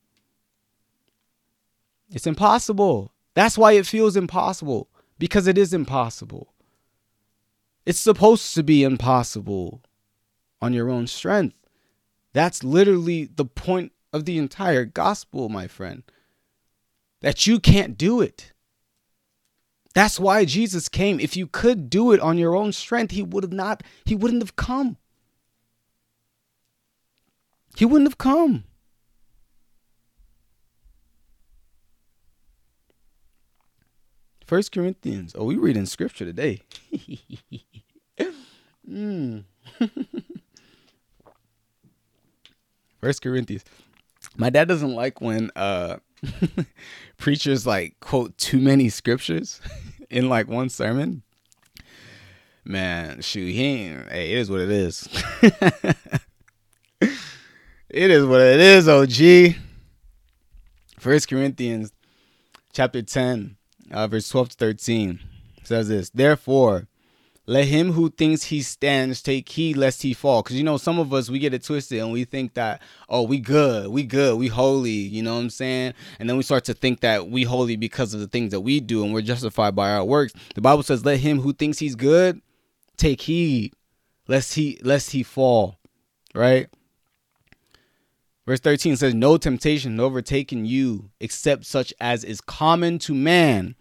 It's 2.12 2.28
impossible. 2.28 3.14
That's 3.34 3.58
why 3.58 3.74
it 3.74 3.86
feels 3.86 4.16
impossible 4.16 4.90
because 5.20 5.48
it 5.48 5.58
is 5.58 5.74
impossible. 5.74 6.54
It's 7.86 8.00
supposed 8.00 8.54
to 8.56 8.64
be 8.64 8.84
impossible 8.84 9.82
on 10.62 10.74
your 10.74 10.90
own 10.90 11.08
strength. 11.08 11.56
That's 12.34 12.64
literally 12.64 13.26
the 13.26 13.46
point 13.46 13.94
of 14.12 14.26
the 14.26 14.38
entire 14.38 14.86
gospel, 14.86 15.50
my 15.50 15.68
friend. 15.68 16.04
That 17.22 17.48
you 17.48 17.60
can't 17.60 17.98
do 17.98 18.22
it. 18.22 18.54
That's 19.94 20.20
why 20.20 20.46
Jesus 20.46 20.90
came. 20.90 21.20
If 21.20 21.36
you 21.36 21.48
could 21.48 21.90
do 21.90 22.12
it 22.12 22.20
on 22.20 22.38
your 22.38 22.56
own 22.56 22.72
strength, 22.72 23.12
he 23.12 23.24
would 23.24 23.44
have 23.44 23.54
not 23.54 23.82
he 24.06 24.14
wouldn't 24.14 24.44
have 24.44 24.56
come. 24.56 24.98
He 27.76 27.86
wouldn't 27.86 28.10
have 28.10 28.18
come. 28.18 28.66
First 34.48 34.72
Corinthians. 34.72 35.36
Oh, 35.38 35.44
we 35.44 35.58
reading 35.58 35.86
scripture 35.86 36.24
today. 36.24 36.62
mm. 38.90 39.44
First 43.02 43.22
Corinthians. 43.22 43.66
My 44.38 44.50
dad 44.50 44.70
doesn't 44.70 44.96
like 44.96 45.20
when 45.20 45.52
uh 45.58 45.98
preachers 47.18 47.68
like 47.68 48.00
quote 48.00 48.38
too 48.38 48.62
many 48.62 48.88
scriptures 48.88 49.60
in 50.10 50.30
like 50.30 50.48
one 50.48 50.70
sermon. 50.70 51.24
Man, 52.64 53.22
shoot, 53.22 53.52
he 53.52 53.66
ain't 53.66 54.10
hey, 54.10 54.32
it 54.32 54.38
is 54.38 54.50
what 54.50 54.62
it 54.62 54.72
is. 54.72 55.10
it 57.90 58.12
is 58.12 58.26
what 58.26 58.40
it 58.40 58.62
is, 58.62 58.88
OG. 58.88 59.58
First 60.98 61.28
Corinthians 61.28 61.92
chapter 62.72 63.02
10 63.02 63.57
uh, 63.92 64.08
verse 64.08 64.30
12 64.30 64.50
to 64.50 64.56
13 64.58 65.20
says 65.64 65.88
this 65.88 66.10
Therefore, 66.10 66.88
let 67.50 67.66
him 67.66 67.94
who 67.94 68.10
thinks 68.10 68.44
he 68.44 68.62
stands 68.62 69.22
take 69.22 69.48
heed 69.48 69.78
lest 69.78 70.02
he 70.02 70.14
fall. 70.14 70.44
Because, 70.44 70.58
you 70.58 70.66
know, 70.66 70.76
some 70.76 71.00
of 71.00 71.14
us, 71.14 71.30
we 71.30 71.40
get 71.40 71.54
it 71.54 71.64
twisted 71.64 72.00
and 72.00 72.12
we 72.12 72.26
think 72.26 72.56
that, 72.56 72.82
oh, 73.08 73.24
we 73.24 73.40
good, 73.40 73.88
we 73.88 74.04
good, 74.04 74.38
we 74.38 74.50
holy, 74.50 74.90
you 74.90 75.24
know 75.24 75.36
what 75.36 75.42
I'm 75.42 75.50
saying? 75.50 75.94
And 76.20 76.30
then 76.30 76.36
we 76.36 76.44
start 76.44 76.66
to 76.66 76.74
think 76.74 77.00
that 77.02 77.30
we 77.30 77.44
holy 77.44 77.78
because 77.78 78.14
of 78.14 78.20
the 78.20 78.28
things 78.28 78.52
that 78.52 78.60
we 78.60 78.82
do 78.82 79.04
and 79.06 79.14
we're 79.14 79.22
justified 79.22 79.76
by 79.76 79.92
our 79.92 80.04
works. 80.04 80.34
The 80.56 80.62
Bible 80.62 80.84
says, 80.84 81.06
let 81.06 81.20
him 81.22 81.40
who 81.40 81.54
thinks 81.54 81.80
he's 81.80 81.96
good 81.96 82.42
take 82.98 83.22
heed 83.22 83.74
lest 84.28 84.56
he 84.56 84.80
lest 84.84 85.12
he 85.12 85.24
fall, 85.24 85.80
right? 86.36 86.68
Verse 88.48 88.62
13 88.62 88.96
says, 88.96 89.14
No 89.14 89.36
temptation 89.36 90.00
overtaken 90.00 90.66
you 90.66 91.10
except 91.20 91.66
such 91.66 91.94
as 92.00 92.24
is 92.24 92.40
common 92.40 92.98
to 93.00 93.14
man. 93.14 93.76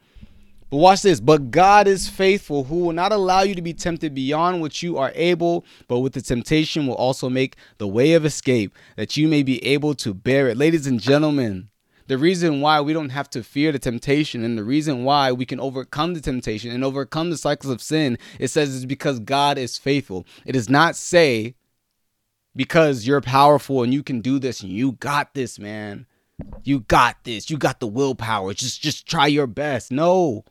But 0.71 0.79
watch 0.79 1.03
this. 1.03 1.21
But 1.21 1.53
God 1.53 1.87
is 1.87 2.09
faithful, 2.09 2.65
who 2.65 2.81
will 2.81 2.93
not 2.93 3.13
allow 3.13 3.43
you 3.43 3.55
to 3.55 3.63
be 3.63 3.73
tempted 3.73 4.13
beyond 4.13 4.61
what 4.61 4.83
you 4.83 4.99
are 4.99 5.13
able, 5.15 5.65
but 5.87 6.01
with 6.01 6.15
the 6.15 6.21
temptation 6.21 6.89
will 6.89 6.97
also 6.97 7.31
make 7.31 7.55
the 7.79 7.87
way 7.87 8.15
of 8.15 8.25
escape, 8.25 8.75
that 8.97 9.17
you 9.17 9.29
may 9.29 9.45
be 9.45 9.65
able 9.65 9.95
to 9.95 10.13
bear 10.13 10.49
it. 10.49 10.57
Ladies 10.57 10.89
and 10.89 10.99
gentlemen, 10.99 11.69
the 12.09 12.19
reason 12.19 12.61
why 12.61 12.81
we 12.81 12.93
don't 12.93 13.11
have 13.11 13.31
to 13.31 13.45
fear 13.45 13.71
the 13.71 13.79
temptation 13.79 14.43
and 14.43 14.59
the 14.59 14.65
reason 14.65 15.05
why 15.05 15.31
we 15.31 15.47
can 15.47 15.61
overcome 15.61 16.15
the 16.15 16.21
temptation 16.21 16.73
and 16.73 16.83
overcome 16.83 17.31
the 17.31 17.39
cycles 17.39 17.73
of 17.73 17.81
sin, 17.81 18.19
it 18.41 18.49
says 18.49 18.71
is 18.71 18.85
because 18.85 19.21
God 19.21 19.59
is 19.59 19.79
faithful. 19.79 20.27
It 20.45 20.53
does 20.53 20.69
not 20.69 20.97
say 20.97 21.55
because 22.57 23.07
you're 23.07 23.21
powerful 23.21 23.83
and 23.83 23.93
you 23.93 24.03
can 24.03 24.21
do 24.21 24.39
this 24.39 24.63
and 24.63 24.73
you 24.73 24.93
got 24.93 25.35
this, 25.35 25.59
man. 25.59 26.07
You 26.65 26.81
got 26.81 27.23
this. 27.25 27.51
You 27.51 27.59
got 27.59 27.81
the 27.81 27.87
willpower. 27.87 28.55
Just 28.55 28.83
just 28.83 29.07
try 29.07 29.27
your 29.27 29.47
best. 29.47 29.93
No. 29.93 30.45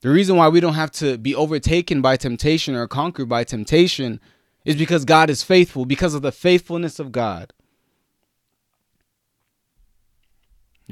The 0.00 0.10
reason 0.10 0.36
why 0.36 0.48
we 0.48 0.60
don't 0.60 0.74
have 0.74 0.90
to 0.92 1.18
be 1.18 1.34
overtaken 1.34 2.00
by 2.00 2.16
temptation 2.16 2.74
or 2.74 2.88
conquered 2.88 3.28
by 3.28 3.44
temptation 3.44 4.20
is 4.64 4.76
because 4.76 5.04
God 5.04 5.30
is 5.30 5.42
faithful, 5.42 5.84
because 5.84 6.14
of 6.14 6.22
the 6.22 6.32
faithfulness 6.32 6.98
of 6.98 7.12
God. 7.12 7.52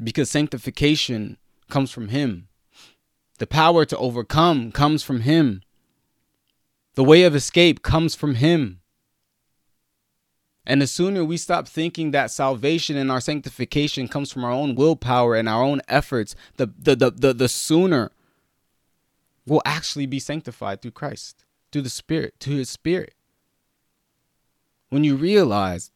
Because 0.01 0.29
sanctification 0.29 1.37
comes 1.69 1.91
from 1.91 2.09
Him. 2.09 2.47
The 3.39 3.47
power 3.47 3.85
to 3.85 3.97
overcome 3.97 4.71
comes 4.71 5.03
from 5.03 5.21
Him. 5.21 5.61
The 6.95 7.03
way 7.03 7.23
of 7.23 7.35
escape 7.35 7.81
comes 7.81 8.15
from 8.15 8.35
Him. 8.35 8.80
And 10.65 10.81
the 10.81 10.87
sooner 10.87 11.25
we 11.25 11.37
stop 11.37 11.67
thinking 11.67 12.11
that 12.11 12.31
salvation 12.31 12.95
and 12.95 13.11
our 13.11 13.21
sanctification 13.21 14.07
comes 14.07 14.31
from 14.31 14.43
our 14.43 14.51
own 14.51 14.75
willpower 14.75 15.35
and 15.35 15.49
our 15.49 15.63
own 15.63 15.81
efforts, 15.87 16.35
the 16.57 16.67
the 16.77 16.95
the 16.95 17.11
the, 17.11 17.33
the 17.33 17.49
sooner 17.49 18.11
we'll 19.45 19.61
actually 19.65 20.05
be 20.05 20.19
sanctified 20.19 20.81
through 20.81 20.91
Christ, 20.91 21.45
through 21.71 21.81
the 21.81 21.89
Spirit, 21.89 22.39
to 22.41 22.51
his 22.51 22.69
spirit. 22.69 23.15
When 24.89 25.03
you 25.03 25.15
realize 25.15 25.91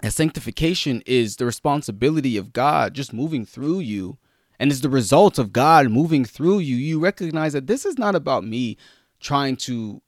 that 0.00 0.12
sanctification 0.12 1.02
is 1.04 1.36
the 1.36 1.46
responsibility 1.46 2.36
of 2.36 2.52
God 2.52 2.94
just 2.94 3.12
moving 3.12 3.44
through 3.44 3.80
you 3.80 4.18
and 4.58 4.70
is 4.70 4.80
the 4.80 4.88
result 4.88 5.38
of 5.38 5.52
God 5.52 5.90
moving 5.90 6.24
through 6.24 6.60
you, 6.60 6.76
you 6.76 6.98
recognize 6.98 7.52
that 7.52 7.66
this 7.66 7.84
is 7.84 7.98
not 7.98 8.14
about 8.14 8.44
me 8.44 8.76
trying 9.20 9.56
to 9.56 10.00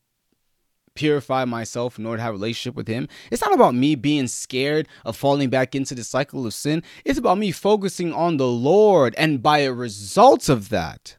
purify 0.99 1.45
myself 1.45 1.97
in 1.97 2.05
order 2.05 2.17
to 2.17 2.23
have 2.25 2.35
a 2.35 2.37
relationship 2.37 2.75
with 2.75 2.89
him. 2.89 3.09
It's 3.31 3.41
not 3.41 3.55
about 3.55 3.73
me 3.73 3.95
being 3.95 4.27
scared 4.27 4.89
of 5.05 5.17
falling 5.17 5.49
back 5.49 5.77
into 5.77 5.95
the 5.95 6.03
cycle 6.03 6.45
of 6.45 6.53
sin. 6.53 6.83
It's 7.05 7.21
about 7.21 7.39
me 7.39 7.53
focusing 7.53 8.13
on 8.13 8.37
the 8.37 8.49
Lord. 8.49 9.15
And 9.17 9.41
by 9.41 9.61
a 9.61 9.73
result 9.73 10.49
of 10.49 10.71
that, 10.71 11.17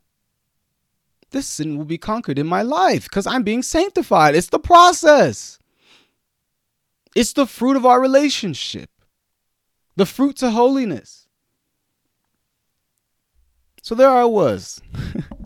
this 1.31 1.47
sin 1.47 1.77
will 1.77 1.85
be 1.85 1.97
conquered 1.97 2.37
in 2.37 2.45
my 2.45 2.61
life 2.61 3.03
because 3.03 3.25
I'm 3.25 3.43
being 3.43 3.63
sanctified. 3.63 4.35
It's 4.35 4.49
the 4.49 4.59
process, 4.59 5.59
it's 7.15 7.31
the 7.33 7.45
fruit 7.45 7.77
of 7.77 7.85
our 7.85 8.01
relationship, 8.01 8.89
the 9.95 10.05
fruit 10.05 10.35
to 10.37 10.51
holiness. 10.51 11.27
So 13.81 13.95
there 13.95 14.09
I 14.09 14.25
was, 14.25 14.81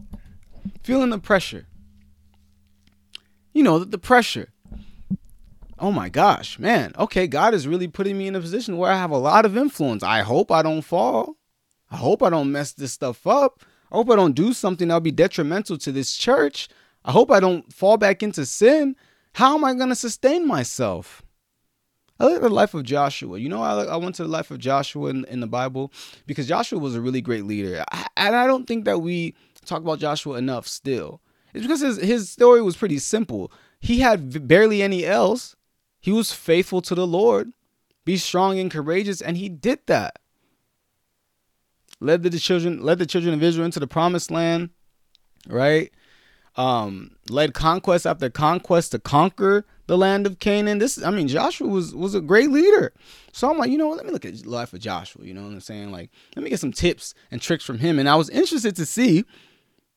feeling 0.84 1.12
the 1.12 1.20
pressure 1.20 1.68
you 3.54 3.64
know, 3.64 3.80
the, 3.80 3.86
the 3.86 3.98
pressure. 3.98 4.50
Oh 5.80 5.92
my 5.92 6.10
gosh, 6.10 6.60
man. 6.60 6.94
Okay, 6.98 7.28
God 7.28 7.54
is 7.54 7.68
really 7.68 7.88
putting 7.88 8.18
me 8.18 8.28
in 8.28 8.36
a 8.36 8.42
position 8.42 8.78
where 8.78 8.92
I 8.92 8.98
have 8.98 9.12
a 9.12 9.18
lot 9.18 9.46
of 9.46 9.58
influence. 9.58 10.04
I 10.04 10.22
hope 10.22 10.52
I 10.52 10.62
don't 10.62 10.82
fall. 10.82 11.36
I 11.92 11.98
hope 11.98 12.24
I 12.24 12.30
don't 12.30 12.52
mess 12.52 12.74
this 12.74 12.94
stuff 12.94 13.28
up. 13.28 13.64
I 13.92 13.98
hope 13.98 14.10
I 14.10 14.16
don't 14.16 14.36
do 14.36 14.54
something 14.54 14.88
that'll 14.88 15.02
be 15.02 15.12
detrimental 15.12 15.78
to 15.80 15.92
this 15.92 16.16
church. 16.16 16.70
I 17.06 17.12
hope 17.12 17.32
I 17.32 17.40
don't 17.40 17.72
fall 17.72 17.98
back 17.98 18.24
into 18.24 18.46
sin. 18.46 18.96
How 19.34 19.56
am 19.56 19.66
I 19.66 19.74
going 19.74 19.90
to 19.90 19.96
sustain 19.96 20.48
myself? 20.48 21.22
I 22.20 22.26
look 22.26 22.36
at 22.36 22.42
the 22.42 22.50
life 22.50 22.74
of 22.74 22.84
Joshua. 22.84 23.38
You 23.38 23.50
know, 23.50 23.62
I, 23.62 23.84
I 23.84 23.96
went 23.98 24.16
to 24.16 24.24
the 24.24 24.30
life 24.30 24.52
of 24.52 24.60
Joshua 24.60 25.10
in, 25.10 25.26
in 25.26 25.40
the 25.40 25.48
Bible 25.48 25.92
because 26.26 26.48
Joshua 26.48 26.80
was 26.80 26.96
a 26.96 27.02
really 27.02 27.22
great 27.22 27.46
leader. 27.46 27.84
I, 27.92 28.08
and 28.16 28.36
I 28.36 28.48
don't 28.48 28.68
think 28.68 28.86
that 28.86 29.00
we 29.00 29.36
talk 29.66 29.82
about 29.82 30.00
Joshua 30.00 30.38
enough 30.38 30.68
still. 30.68 31.22
It's 31.54 31.64
because 31.64 31.82
his, 31.82 31.98
his 31.98 32.30
story 32.30 32.62
was 32.62 32.76
pretty 32.76 33.00
simple. 33.00 33.52
He 33.80 34.00
had 34.00 34.48
barely 34.48 34.82
any 34.82 35.06
else. 35.06 35.56
He 36.00 36.12
was 36.12 36.32
faithful 36.32 36.82
to 36.82 36.96
the 36.96 37.08
Lord, 37.08 37.54
be 38.06 38.18
strong 38.18 38.60
and 38.60 38.72
courageous, 38.72 39.22
and 39.22 39.38
he 39.38 39.50
did 39.50 39.80
that. 39.86 40.20
Led 42.00 42.24
the 42.24 42.38
children, 42.40 42.82
led 42.82 43.00
the 43.00 43.06
children 43.06 43.34
of 43.34 43.42
Israel 43.42 43.66
into 43.66 43.80
the 43.80 43.88
promised 43.88 44.30
land, 44.30 44.72
right? 45.48 45.92
Um, 46.56 47.16
led 47.30 47.54
conquest 47.54 48.06
after 48.06 48.30
conquest 48.30 48.92
to 48.92 49.00
conquer 49.00 49.66
the 49.88 49.98
land 49.98 50.28
of 50.28 50.40
Canaan. 50.40 50.80
This, 50.80 51.02
I 51.02 51.10
mean, 51.10 51.28
Joshua 51.28 51.68
was 51.68 51.96
was 51.96 52.14
a 52.14 52.22
great 52.22 52.52
leader. 52.52 52.94
So 53.32 53.50
I'm 53.50 53.58
like, 53.58 53.72
you 53.72 53.78
know, 53.78 53.90
let 53.90 54.06
me 54.06 54.12
look 54.12 54.26
at 54.26 54.36
the 54.36 54.50
life 54.50 54.74
of 54.74 54.80
Joshua. 54.80 55.26
You 55.26 55.34
know 55.34 55.44
what 55.44 55.54
I'm 55.54 55.62
saying? 55.62 55.92
Like, 55.92 56.12
let 56.36 56.44
me 56.44 56.50
get 56.50 56.60
some 56.60 56.74
tips 56.74 57.14
and 57.32 57.42
tricks 57.42 57.64
from 57.64 57.80
him. 57.80 57.98
And 57.98 58.10
I 58.10 58.16
was 58.16 58.30
interested 58.30 58.76
to 58.76 58.86
see 58.86 59.24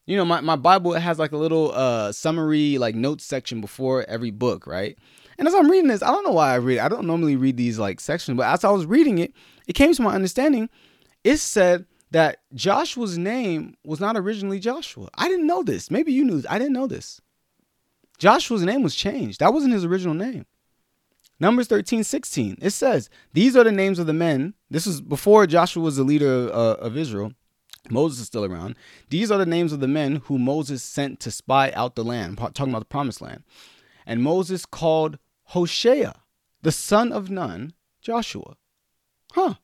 you 0.07 0.17
know 0.17 0.25
my, 0.25 0.41
my 0.41 0.57
bible 0.57 0.93
has 0.93 1.19
like 1.19 1.33
a 1.33 1.37
little 1.37 1.73
uh 1.73 2.11
summary 2.13 2.79
like 2.79 2.95
notes 2.95 3.25
section 3.25 3.61
before 3.61 4.05
every 4.09 4.31
book 4.31 4.67
right? 4.67 4.97
And 5.39 5.47
as 5.47 5.55
i'm 5.55 5.71
reading 5.71 5.89
this 5.89 6.03
i 6.03 6.11
don't 6.11 6.25
know 6.25 6.33
why 6.33 6.53
i 6.53 6.57
read 6.57 6.79
i 6.79 6.89
don't 6.89 7.07
normally 7.07 7.37
read 7.37 7.57
these 7.57 7.79
like 7.79 8.01
sections 8.01 8.37
but 8.37 8.47
as 8.47 8.65
i 8.65 8.71
was 8.71 8.87
reading 8.87 9.19
it 9.19 9.35
it 9.67 9.75
came 9.75 9.93
to 9.93 10.03
my 10.03 10.15
understanding. 10.15 10.71
It 11.25 11.39
said 11.39 11.87
that 12.13 12.39
joshua's 12.55 13.19
name 13.19 13.77
was 13.85 14.01
not 14.01 14.17
originally 14.17 14.61
joshua. 14.61 15.09
I 15.15 15.29
didn't 15.29 15.47
know 15.47 15.63
this. 15.63 15.91
Maybe 15.91 16.13
you 16.13 16.25
knew 16.25 16.43
i 16.49 16.59
didn't 16.59 16.73
know 16.73 16.87
this. 16.87 17.21
Joshua's 18.19 18.63
name 18.63 18.83
was 18.83 18.95
changed. 18.95 19.41
That 19.41 19.53
wasn't 19.53 19.75
his 19.75 19.85
original 19.85 20.15
name. 20.15 20.47
Numbers 21.39 21.67
13 21.67 22.03
16 22.03 22.59
it 22.63 22.71
says 22.71 23.11
these 23.35 23.57
are 23.57 23.65
the 23.65 23.73
names 23.73 23.99
of 23.99 24.07
the 24.07 24.15
men. 24.15 24.55
This 24.71 24.87
is 24.87 25.01
before 25.01 25.47
joshua 25.47 25.83
was 25.83 25.97
the 25.97 26.05
leader 26.05 26.49
uh, 26.51 26.77
of 26.77 26.97
israel 26.97 27.33
Moses 27.91 28.21
is 28.21 28.27
still 28.27 28.45
around. 28.45 28.77
These 29.11 29.31
are 29.31 29.39
the 29.39 29.47
names 29.47 29.73
of 29.73 29.81
the 29.81 29.89
men 29.89 30.17
who 30.25 30.39
Moses 30.39 30.83
sent 30.83 31.21
to 31.21 31.31
spy 31.31 31.73
out 31.73 31.95
the 31.95 32.05
land, 32.05 32.39
talking 32.39 32.71
about 32.71 32.81
the 32.81 32.85
promised 32.87 33.21
land. 33.21 33.45
And 34.07 34.23
Moses 34.23 34.67
called 34.67 35.19
Hoshea, 35.45 36.13
the 36.63 36.73
son 36.73 37.13
of 37.13 37.31
Nun, 37.31 37.73
Joshua. 38.01 38.57
Huh. 39.33 39.55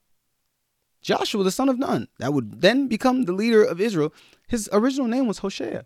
Joshua, 1.00 1.42
the 1.42 1.50
son 1.50 1.68
of 1.68 1.78
Nun, 1.78 2.08
that 2.18 2.32
would 2.32 2.60
then 2.60 2.86
become 2.86 3.24
the 3.24 3.32
leader 3.32 3.62
of 3.62 3.80
Israel. 3.80 4.12
His 4.46 4.68
original 4.72 5.08
name 5.08 5.26
was 5.26 5.38
Hoshea. 5.38 5.82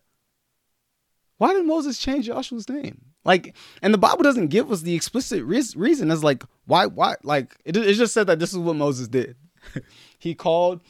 Why 1.39 1.53
did 1.53 1.67
Moses 1.67 1.99
change 1.99 2.27
Joshua's 2.27 2.69
name? 2.69 3.13
Like, 3.25 3.55
and 3.83 3.93
the 3.93 3.99
Bible 3.99 4.23
doesn't 4.23 4.49
give 4.49 4.71
us 4.71 4.83
the 4.83 4.95
explicit 4.95 5.45
re- 5.45 5.63
reason 5.75 6.11
as 6.11 6.25
like 6.25 6.45
why 6.67 6.87
why 6.87 7.17
like 7.23 7.57
it, 7.65 7.77
it 7.77 7.95
just 7.95 8.15
said 8.15 8.27
that 8.29 8.39
this 8.39 8.53
is 8.53 8.59
what 8.59 8.77
Moses 8.77 9.09
did. 9.09 9.37
he 10.19 10.35
called 10.35 10.81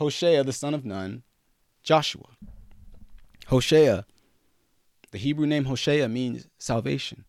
Hoshea 0.00 0.42
the 0.42 0.52
son 0.52 0.72
of 0.72 0.86
Nun 0.86 1.22
Joshua. 1.82 2.28
Hoshea, 3.48 4.06
the 5.10 5.18
Hebrew 5.18 5.46
name 5.46 5.66
Hoshea 5.66 6.08
means 6.08 6.48
salvation. 6.58 7.26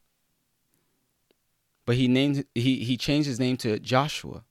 But 1.86 1.98
he 1.98 2.08
named 2.08 2.46
he 2.56 2.78
he 2.78 2.96
changed 2.96 3.28
his 3.28 3.42
name 3.42 3.58
to 3.58 3.78
Joshua. 3.80 4.46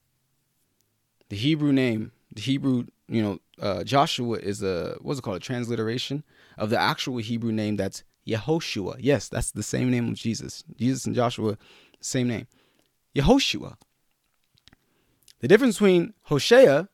The 1.30 1.36
Hebrew 1.36 1.72
name, 1.72 2.12
the 2.34 2.42
Hebrew, 2.42 2.86
you 3.08 3.22
know, 3.22 3.38
uh, 3.58 3.84
Joshua 3.84 4.36
is 4.36 4.62
a 4.62 4.98
what's 5.00 5.20
it 5.20 5.22
called? 5.22 5.38
A 5.38 5.40
transliteration 5.40 6.22
of 6.58 6.68
the 6.68 6.78
actual 6.78 7.16
Hebrew 7.18 7.52
name 7.52 7.76
that's 7.76 8.04
Yehoshua. 8.26 8.96
Yes, 8.98 9.30
that's 9.30 9.52
the 9.52 9.62
same 9.62 9.90
name 9.90 10.08
of 10.08 10.14
Jesus. 10.14 10.62
Jesus 10.76 11.06
and 11.06 11.14
Joshua, 11.14 11.56
same 12.02 12.28
name. 12.28 12.46
Yehoshua. 13.16 13.76
The 15.38 15.48
difference 15.48 15.76
between 15.76 16.12
Hoshea 16.24 16.89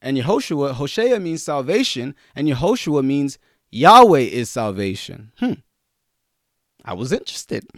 and 0.00 0.16
Yehoshua, 0.16 0.72
Hoshea 0.72 1.18
means 1.18 1.42
salvation, 1.42 2.14
and 2.34 2.48
Yehoshua 2.48 3.04
means 3.04 3.38
Yahweh 3.70 4.20
is 4.20 4.50
salvation. 4.50 5.32
Hmm. 5.38 5.54
I 6.84 6.94
was 6.94 7.12
interested. 7.12 7.66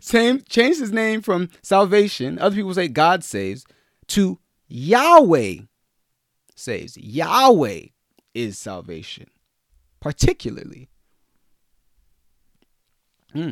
Same 0.00 0.42
changed 0.48 0.80
his 0.80 0.92
name 0.92 1.22
from 1.22 1.50
salvation. 1.62 2.38
Other 2.38 2.56
people 2.56 2.74
say 2.74 2.88
God 2.88 3.24
saves 3.24 3.64
to 4.08 4.38
Yahweh 4.68 5.56
saves. 6.54 6.96
Yahweh 6.96 7.86
is 8.34 8.58
salvation, 8.58 9.28
particularly. 10.00 10.88
Hmm. 13.32 13.50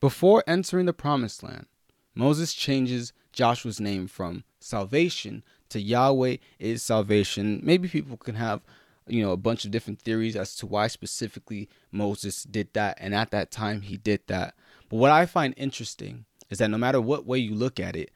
Before 0.00 0.42
entering 0.46 0.86
the 0.86 0.92
promised 0.92 1.42
land, 1.42 1.66
Moses 2.14 2.54
changes 2.54 3.12
Joshua's 3.32 3.80
name 3.80 4.06
from 4.06 4.44
salvation 4.60 5.42
to 5.70 5.80
Yahweh 5.80 6.36
is 6.58 6.82
salvation. 6.82 7.60
Maybe 7.62 7.88
people 7.88 8.16
can 8.16 8.34
have, 8.34 8.60
you 9.06 9.22
know, 9.22 9.32
a 9.32 9.36
bunch 9.36 9.64
of 9.64 9.70
different 9.70 10.00
theories 10.00 10.36
as 10.36 10.54
to 10.56 10.66
why 10.66 10.86
specifically 10.86 11.68
Moses 11.90 12.44
did 12.44 12.72
that. 12.74 12.98
And 13.00 13.14
at 13.14 13.30
that 13.30 13.50
time, 13.50 13.82
he 13.82 13.96
did 13.96 14.20
that. 14.26 14.54
But 14.88 14.96
what 14.96 15.10
I 15.10 15.26
find 15.26 15.54
interesting 15.56 16.26
is 16.50 16.58
that 16.58 16.68
no 16.68 16.78
matter 16.78 17.00
what 17.00 17.26
way 17.26 17.38
you 17.38 17.54
look 17.54 17.80
at 17.80 17.96
it, 17.96 18.10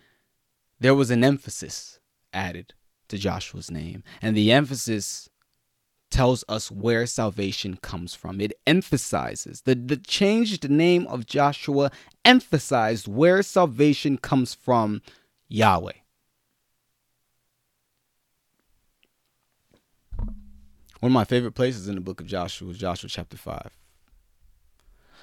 there 0.78 0.94
was 0.94 1.10
an 1.10 1.24
emphasis 1.24 1.98
added 2.32 2.74
to 3.08 3.16
Joshua's 3.16 3.70
name. 3.70 4.04
And 4.20 4.36
the 4.36 4.52
emphasis 4.52 5.30
tells 6.10 6.44
us 6.48 6.70
where 6.70 7.06
salvation 7.06 7.78
comes 7.82 8.14
from. 8.14 8.40
It 8.40 8.52
emphasizes 8.66 9.62
the, 9.62 9.74
the 9.74 9.96
changed 9.96 10.68
name 10.70 11.06
of 11.08 11.26
Joshua 11.26 11.90
emphasized 12.24 13.08
where 13.08 13.42
salvation 13.42 14.18
comes 14.18 14.54
from 14.54 15.02
Yahweh. 15.48 15.92
One 21.00 21.12
of 21.12 21.14
my 21.14 21.24
favorite 21.24 21.52
places 21.52 21.88
in 21.88 21.94
the 21.94 22.00
book 22.00 22.20
of 22.20 22.26
Joshua 22.26 22.70
is 22.70 22.78
Joshua 22.78 23.10
chapter 23.10 23.36
5. 23.36 23.70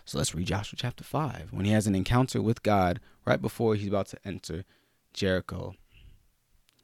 So 0.05 0.17
let's 0.17 0.35
read 0.35 0.47
Joshua 0.47 0.77
chapter 0.79 1.03
5 1.03 1.49
when 1.51 1.65
he 1.65 1.71
has 1.71 1.87
an 1.87 1.95
encounter 1.95 2.41
with 2.41 2.63
God 2.63 2.99
right 3.25 3.41
before 3.41 3.75
he's 3.75 3.87
about 3.87 4.07
to 4.07 4.17
enter 4.25 4.65
Jericho. 5.13 5.75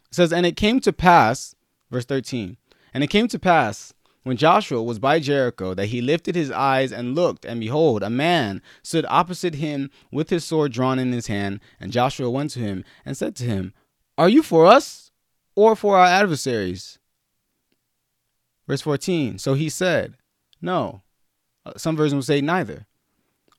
It 0.10 0.16
says, 0.16 0.34
And 0.34 0.46
it 0.46 0.56
came 0.56 0.80
to 0.82 0.94
pass, 0.94 1.54
verse 1.92 2.06
13, 2.06 2.58
and 2.94 3.04
it 3.04 3.08
came 3.08 3.28
to 3.28 3.40
pass 3.40 3.94
when 4.24 4.38
Joshua 4.38 4.84
was 4.84 5.00
by 5.00 5.20
Jericho 5.20 5.74
that 5.74 5.88
he 5.88 6.02
lifted 6.02 6.36
his 6.36 6.52
eyes 6.52 6.92
and 6.92 7.16
looked, 7.16 7.46
and 7.46 7.60
behold, 7.60 8.04
a 8.04 8.10
man 8.10 8.62
stood 8.84 9.06
opposite 9.10 9.56
him 9.56 9.90
with 10.12 10.30
his 10.30 10.44
sword 10.44 10.72
drawn 10.72 11.00
in 11.00 11.12
his 11.12 11.28
hand. 11.28 11.62
And 11.80 11.92
Joshua 11.92 12.30
went 12.30 12.52
to 12.52 12.60
him 12.60 12.84
and 13.06 13.16
said 13.18 13.36
to 13.38 13.46
him, 13.46 13.74
Are 14.18 14.30
you 14.30 14.44
for 14.44 14.66
us 14.66 15.12
or 15.56 15.76
for 15.76 15.98
our 15.98 16.06
adversaries? 16.06 17.00
Verse 18.68 18.82
14 18.82 19.40
So 19.40 19.54
he 19.54 19.70
said, 19.70 20.16
No. 20.62 21.02
Uh, 21.66 21.74
some 21.78 21.96
versions 21.96 22.16
will 22.16 22.22
say, 22.36 22.42
Neither. 22.42 22.86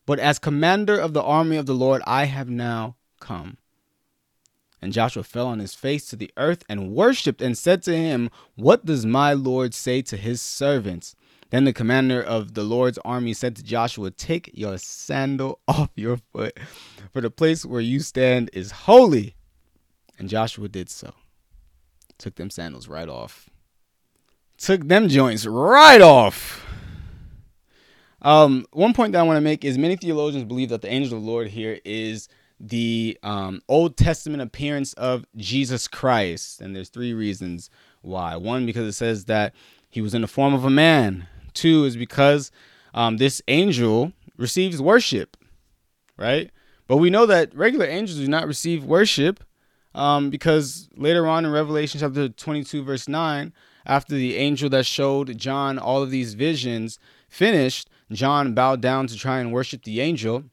But 0.06 0.18
as 0.18 0.38
commander 0.38 0.98
of 0.98 1.14
the 1.14 1.22
army 1.22 1.56
of 1.56 1.66
the 1.66 1.74
Lord, 1.74 2.02
I 2.06 2.26
have 2.26 2.48
now 2.48 2.96
come. 3.20 3.58
And 4.82 4.92
Joshua 4.92 5.22
fell 5.22 5.46
on 5.46 5.58
his 5.58 5.74
face 5.74 6.06
to 6.06 6.16
the 6.16 6.30
earth 6.36 6.64
and 6.68 6.92
worshipped 6.92 7.42
and 7.42 7.56
said 7.56 7.82
to 7.82 7.96
him, 7.96 8.30
What 8.54 8.86
does 8.86 9.04
my 9.04 9.32
Lord 9.32 9.74
say 9.74 10.02
to 10.02 10.16
his 10.16 10.40
servants? 10.40 11.14
Then 11.50 11.64
the 11.64 11.72
commander 11.72 12.22
of 12.22 12.54
the 12.54 12.62
Lord's 12.62 12.98
army 13.04 13.34
said 13.34 13.56
to 13.56 13.62
Joshua, 13.62 14.10
Take 14.10 14.50
your 14.54 14.78
sandal 14.78 15.60
off 15.68 15.90
your 15.96 16.18
foot, 16.32 16.58
for 17.12 17.20
the 17.20 17.30
place 17.30 17.64
where 17.64 17.80
you 17.80 18.00
stand 18.00 18.50
is 18.52 18.70
holy. 18.70 19.34
And 20.18 20.28
Joshua 20.28 20.68
did 20.68 20.88
so. 20.88 21.12
Took 22.18 22.36
them 22.36 22.50
sandals 22.50 22.88
right 22.88 23.08
off 23.08 23.50
took 24.60 24.86
them 24.86 25.08
joints 25.08 25.46
right 25.46 26.00
off. 26.00 26.66
Um, 28.22 28.66
one 28.72 28.92
point 28.92 29.12
that 29.12 29.20
I 29.20 29.22
want 29.22 29.38
to 29.38 29.40
make 29.40 29.64
is 29.64 29.78
many 29.78 29.96
theologians 29.96 30.44
believe 30.44 30.68
that 30.68 30.82
the 30.82 30.92
angel 30.92 31.16
of 31.16 31.24
the 31.24 31.30
Lord 31.30 31.48
here 31.48 31.80
is 31.84 32.28
the 32.61 33.18
um, 33.23 33.62
Old 33.68 33.96
Testament 33.96 34.42
appearance 34.42 34.92
of 34.94 35.25
Jesus 35.37 35.88
Christ. 35.88 36.61
And 36.61 36.77
there's 36.77 36.90
three 36.90 37.14
reasons 37.14 37.70
why. 38.03 38.37
One, 38.37 38.66
because 38.66 38.87
it 38.87 38.92
says 38.92 39.25
that 39.25 39.55
he 39.88 40.01
was 40.01 40.14
in 40.14 40.20
the 40.20 40.29
form 40.29 40.53
of 40.53 40.64
a 40.64 40.70
man. 40.70 41.27
Two 41.55 41.85
is 41.85 41.96
because 41.96 42.53
um, 42.94 43.16
this 43.16 43.40
angel 43.49 44.12
receives 44.37 44.81
worship, 44.81 45.37
right? 46.16 46.51
But 46.87 46.99
we 46.99 47.11
know 47.11 47.27
that 47.27 47.55
regular 47.55 47.87
angels 47.87 48.18
do 48.18 48.29
not 48.29 48.46
receive 48.46 48.85
worship 48.85 49.42
um, 49.94 50.31
because 50.31 50.88
later 50.96 51.27
on 51.27 51.44
in 51.44 51.51
Revelation 51.51 52.01
chapter 52.01 52.29
22, 52.29 52.83
verse 52.83 53.09
9, 53.09 53.53
after 53.87 54.14
the 54.14 54.37
angel 54.37 54.68
that 54.70 54.87
showed 54.87 55.37
John 55.38 55.79
all 55.79 56.03
of 56.03 56.11
these 56.11 56.35
visions 56.35 56.99
finished, 57.29 57.88
John 58.12 58.55
bowed 58.55 58.81
down 58.81 59.07
to 59.09 59.16
try 59.16 59.40
and 59.40 59.53
worship 59.53 59.85
the 59.85 60.01
angel. 60.01 60.44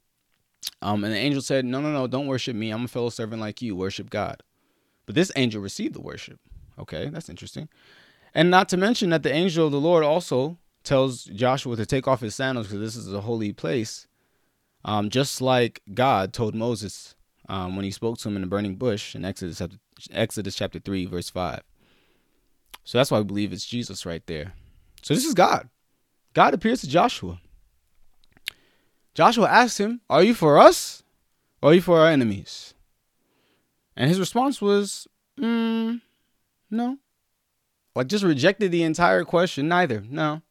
Um, 0.82 1.04
and 1.04 1.14
the 1.14 1.18
angel 1.18 1.42
said, 1.42 1.66
No, 1.66 1.82
no, 1.82 1.92
no, 1.92 2.08
don't 2.08 2.28
worship 2.28 2.56
me. 2.56 2.72
I'm 2.72 2.86
a 2.86 2.88
fellow 2.88 3.10
servant 3.10 3.42
like 3.42 3.62
you. 3.62 3.76
Worship 3.76 4.10
God. 4.10 4.44
But 5.06 5.16
this 5.16 5.32
angel 5.36 5.62
received 5.62 5.96
the 5.96 6.02
worship. 6.02 6.40
Okay, 6.78 7.10
that's 7.10 7.30
interesting. 7.30 7.70
And 8.34 8.52
not 8.52 8.70
to 8.70 8.78
mention 8.78 9.10
that 9.10 9.24
the 9.24 9.34
angel 9.34 9.66
of 9.66 9.72
the 9.72 9.80
Lord 9.80 10.04
also 10.04 10.58
tells 10.84 11.26
Joshua 11.26 11.76
to 11.76 11.86
take 11.86 12.08
off 12.08 12.22
his 12.22 12.36
sandals 12.36 12.68
because 12.68 12.82
this 12.82 12.96
is 12.96 13.12
a 13.12 13.22
holy 13.22 13.54
place. 13.54 14.08
Um, 14.86 15.10
just 15.10 15.42
like 15.42 15.82
God 15.94 16.34
told 16.34 16.56
Moses 16.56 17.16
um, 17.50 17.76
when 17.76 17.84
he 17.84 17.92
spoke 17.92 18.18
to 18.20 18.30
him 18.30 18.36
in 18.36 18.42
the 18.42 18.48
burning 18.48 18.76
bush 18.76 19.16
in 19.16 19.26
Exodus, 19.26 19.62
Exodus 20.12 20.56
chapter 20.56 20.80
3, 20.80 21.06
verse 21.06 21.30
5. 21.30 21.62
So 22.84 22.98
that's 22.98 23.12
why 23.12 23.18
we 23.20 23.26
believe 23.26 23.52
it's 23.52 23.66
Jesus 23.66 24.06
right 24.06 24.26
there. 24.28 24.54
So 25.02 25.14
this 25.14 25.26
is 25.26 25.34
God. 25.34 25.70
God 26.34 26.54
appears 26.54 26.82
to 26.82 26.88
Joshua. 26.88 27.40
Joshua 29.18 29.48
asked 29.50 29.80
him, 29.80 30.00
Are 30.12 30.22
you 30.22 30.36
for 30.36 30.60
us 30.60 31.02
or 31.60 31.72
are 31.72 31.74
you 31.74 31.82
for 31.82 32.00
our 32.00 32.08
enemies? 32.08 32.76
And 33.96 34.10
his 34.10 34.20
response 34.20 34.62
was, 34.62 35.08
mm, 35.40 36.00
No. 36.70 37.00
Like 37.96 38.06
just 38.06 38.24
rejected 38.24 38.72
the 38.72 38.84
entire 38.84 39.24
question. 39.24 39.68
Neither. 39.68 40.04
No. 40.08 40.44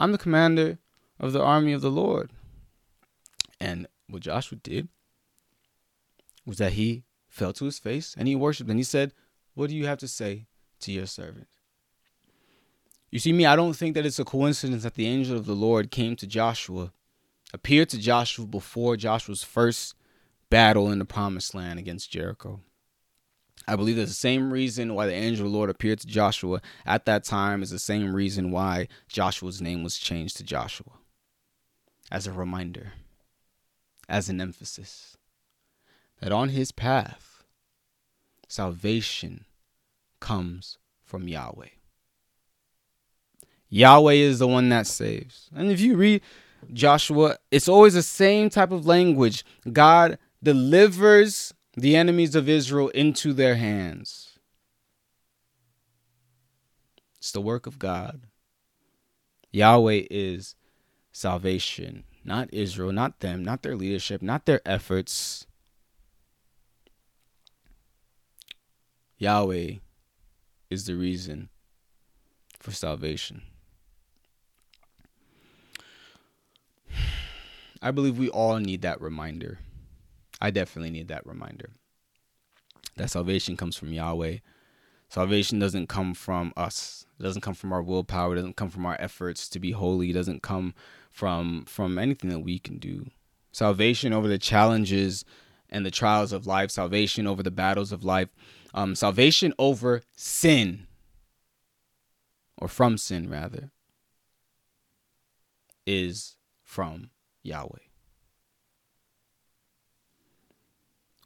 I'm 0.00 0.10
the 0.10 0.18
commander 0.18 0.78
of 1.20 1.32
the 1.32 1.40
army 1.40 1.72
of 1.72 1.80
the 1.80 1.92
Lord. 1.92 2.32
And 3.60 3.86
what 4.08 4.22
Joshua 4.22 4.58
did 4.60 4.88
was 6.44 6.58
that 6.58 6.72
he 6.72 7.04
fell 7.28 7.52
to 7.52 7.66
his 7.66 7.78
face 7.78 8.16
and 8.18 8.26
he 8.26 8.34
worshiped 8.34 8.68
and 8.68 8.80
he 8.80 8.84
said, 8.84 9.12
What 9.54 9.70
do 9.70 9.76
you 9.76 9.86
have 9.86 9.98
to 9.98 10.08
say 10.08 10.48
to 10.80 10.90
your 10.90 11.06
servant? 11.06 11.46
You 13.12 13.20
see, 13.20 13.32
me, 13.32 13.46
I 13.46 13.54
don't 13.54 13.74
think 13.74 13.94
that 13.94 14.06
it's 14.06 14.18
a 14.18 14.24
coincidence 14.24 14.82
that 14.82 14.94
the 14.94 15.06
angel 15.06 15.36
of 15.36 15.46
the 15.46 15.54
Lord 15.54 15.92
came 15.92 16.16
to 16.16 16.26
Joshua, 16.26 16.92
appeared 17.52 17.88
to 17.90 17.98
Joshua 17.98 18.46
before 18.46 18.96
Joshua's 18.96 19.44
first 19.44 19.94
battle 20.50 20.90
in 20.90 20.98
the 20.98 21.04
promised 21.04 21.54
land 21.54 21.78
against 21.78 22.10
Jericho. 22.10 22.60
I 23.66 23.76
believe 23.76 23.96
that 23.96 24.06
the 24.06 24.12
same 24.12 24.52
reason 24.52 24.94
why 24.94 25.06
the 25.06 25.14
angel 25.14 25.46
of 25.46 25.52
the 25.52 25.56
Lord 25.56 25.70
appeared 25.70 26.00
to 26.00 26.06
Joshua 26.06 26.60
at 26.84 27.04
that 27.06 27.24
time 27.24 27.62
is 27.62 27.70
the 27.70 27.78
same 27.78 28.14
reason 28.14 28.50
why 28.50 28.88
Joshua's 29.08 29.62
name 29.62 29.84
was 29.84 29.98
changed 29.98 30.36
to 30.38 30.44
Joshua. 30.44 30.92
As 32.10 32.26
a 32.26 32.32
reminder, 32.32 32.92
as 34.08 34.28
an 34.28 34.40
emphasis, 34.40 35.16
that 36.20 36.32
on 36.32 36.50
his 36.50 36.72
path, 36.72 37.44
salvation 38.48 39.44
comes 40.20 40.78
from 41.02 41.28
Yahweh. 41.28 41.68
Yahweh 43.68 44.12
is 44.12 44.38
the 44.38 44.48
one 44.48 44.68
that 44.68 44.86
saves. 44.86 45.48
And 45.54 45.70
if 45.70 45.80
you 45.80 45.96
read 45.96 46.20
Joshua, 46.72 47.38
it's 47.50 47.68
always 47.68 47.94
the 47.94 48.02
same 48.02 48.50
type 48.50 48.72
of 48.72 48.86
language. 48.86 49.44
God 49.70 50.18
delivers 50.42 51.54
the 51.74 51.96
enemies 51.96 52.34
of 52.34 52.48
Israel 52.48 52.88
into 52.90 53.32
their 53.32 53.56
hands. 53.56 54.38
It's 57.18 57.32
the 57.32 57.40
work 57.40 57.66
of 57.66 57.78
God. 57.78 58.22
Yahweh 59.52 60.06
is 60.10 60.56
salvation, 61.12 62.04
not 62.24 62.52
Israel, 62.52 62.90
not 62.90 63.20
them, 63.20 63.44
not 63.44 63.62
their 63.62 63.76
leadership, 63.76 64.22
not 64.22 64.46
their 64.46 64.60
efforts. 64.66 65.46
Yahweh 69.18 69.74
is 70.70 70.86
the 70.86 70.96
reason 70.96 71.48
for 72.58 72.72
salvation. 72.72 73.42
I 77.82 77.90
believe 77.90 78.16
we 78.16 78.28
all 78.28 78.56
need 78.58 78.82
that 78.82 79.00
reminder. 79.00 79.58
I 80.40 80.50
definitely 80.50 80.90
need 80.90 81.08
that 81.08 81.26
reminder 81.26 81.70
that 82.96 83.10
salvation 83.10 83.56
comes 83.56 83.76
from 83.76 83.92
Yahweh. 83.92 84.38
Salvation 85.08 85.58
doesn't 85.58 85.88
come 85.88 86.14
from 86.14 86.52
us. 86.56 87.06
It 87.18 87.22
doesn't 87.22 87.42
come 87.42 87.54
from 87.54 87.72
our 87.72 87.82
willpower. 87.82 88.32
It 88.32 88.36
doesn't 88.36 88.56
come 88.56 88.70
from 88.70 88.86
our 88.86 88.96
efforts 89.00 89.48
to 89.50 89.58
be 89.58 89.72
holy. 89.72 90.10
It 90.10 90.14
doesn't 90.14 90.42
come 90.42 90.74
from 91.10 91.64
from 91.66 91.98
anything 91.98 92.30
that 92.30 92.40
we 92.40 92.58
can 92.58 92.78
do. 92.78 93.10
Salvation 93.50 94.12
over 94.12 94.28
the 94.28 94.38
challenges 94.38 95.24
and 95.68 95.84
the 95.84 95.90
trials 95.90 96.32
of 96.32 96.46
life. 96.46 96.70
Salvation 96.70 97.26
over 97.26 97.42
the 97.42 97.50
battles 97.50 97.92
of 97.92 98.04
life. 98.04 98.28
Um, 98.72 98.94
salvation 98.94 99.52
over 99.58 100.02
sin, 100.16 100.86
or 102.56 102.68
from 102.68 102.96
sin 102.96 103.28
rather, 103.28 103.70
is 105.86 106.36
from 106.64 107.10
Yahweh. 107.42 107.78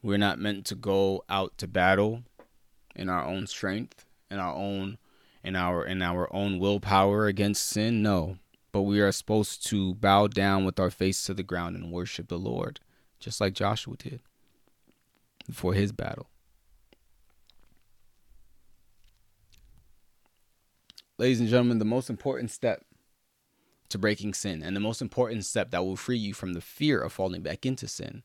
We're 0.03 0.19
not 0.19 0.39
meant 0.39 0.67
to 0.67 0.75
go 0.75 1.25
out 1.29 1.59
to 1.59 1.67
battle 1.67 2.23
in 2.95 3.09
our 3.09 3.25
own 3.25 3.47
strength, 3.47 4.05
in 4.31 4.39
our 4.39 4.55
own 4.55 4.99
in 5.43 5.57
our 5.57 5.85
in 5.85 6.03
our 6.03 6.33
own 6.35 6.59
willpower 6.59 7.27
against 7.27 7.67
sin. 7.67 8.03
No. 8.03 8.39
But 8.73 8.83
we 8.83 9.01
are 9.01 9.13
supposed 9.13 9.67
to 9.69 9.95
bow 9.95 10.27
down 10.27 10.65
with 10.65 10.79
our 10.79 10.91
face 10.91 11.25
to 11.25 11.35
the 11.35 11.43
ground 11.43 11.77
and 11.77 11.91
worship 11.91 12.29
the 12.29 12.39
Lord, 12.39 12.81
just 13.19 13.41
like 13.41 13.55
Joshua 13.55 13.97
did 13.97 14.21
before 15.47 15.73
his 15.73 15.93
battle. 15.93 16.29
Ladies 21.19 21.41
and 21.41 21.49
gentlemen, 21.49 21.79
the 21.79 21.87
most 21.87 22.11
important 22.11 22.51
step 22.51 22.85
to 23.89 23.99
breaking 23.99 24.35
sin. 24.35 24.63
And 24.63 24.75
the 24.75 24.81
most 24.81 25.01
important 25.01 25.45
step 25.45 25.71
that 25.71 25.85
will 25.85 25.97
free 25.97 26.19
you 26.19 26.35
from 26.35 26.53
the 26.53 26.61
fear 26.61 27.01
of 27.01 27.13
falling 27.13 27.43
back 27.43 27.65
into 27.65 27.89
sin 27.89 28.23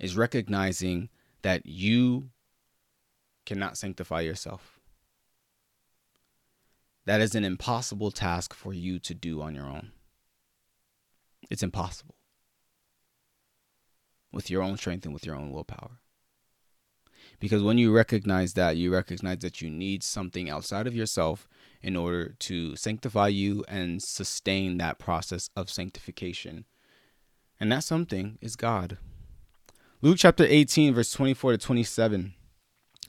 is 0.00 0.16
recognizing 0.16 1.08
that 1.42 1.66
you 1.66 2.30
cannot 3.46 3.76
sanctify 3.76 4.20
yourself. 4.20 4.80
That 7.06 7.20
is 7.20 7.34
an 7.34 7.44
impossible 7.44 8.10
task 8.10 8.54
for 8.54 8.72
you 8.72 8.98
to 9.00 9.14
do 9.14 9.42
on 9.42 9.54
your 9.54 9.66
own. 9.66 9.92
It's 11.50 11.62
impossible 11.62 12.14
with 14.32 14.50
your 14.50 14.62
own 14.62 14.76
strength 14.76 15.04
and 15.04 15.12
with 15.12 15.26
your 15.26 15.36
own 15.36 15.50
willpower. 15.50 16.00
Because 17.38 17.62
when 17.62 17.78
you 17.78 17.92
recognize 17.92 18.54
that, 18.54 18.76
you 18.76 18.92
recognize 18.92 19.38
that 19.38 19.60
you 19.60 19.70
need 19.70 20.02
something 20.02 20.48
outside 20.48 20.86
of 20.86 20.94
yourself 20.94 21.46
in 21.84 21.96
order 21.96 22.34
to 22.38 22.74
sanctify 22.76 23.28
you 23.28 23.62
and 23.68 24.02
sustain 24.02 24.78
that 24.78 24.98
process 24.98 25.50
of 25.54 25.68
sanctification. 25.68 26.64
And 27.60 27.70
that 27.70 27.84
something 27.84 28.38
is 28.40 28.56
God. 28.56 28.96
Luke 30.00 30.16
chapter 30.18 30.46
18, 30.48 30.94
verse 30.94 31.12
24 31.12 31.52
to 31.52 31.58
27. 31.58 32.32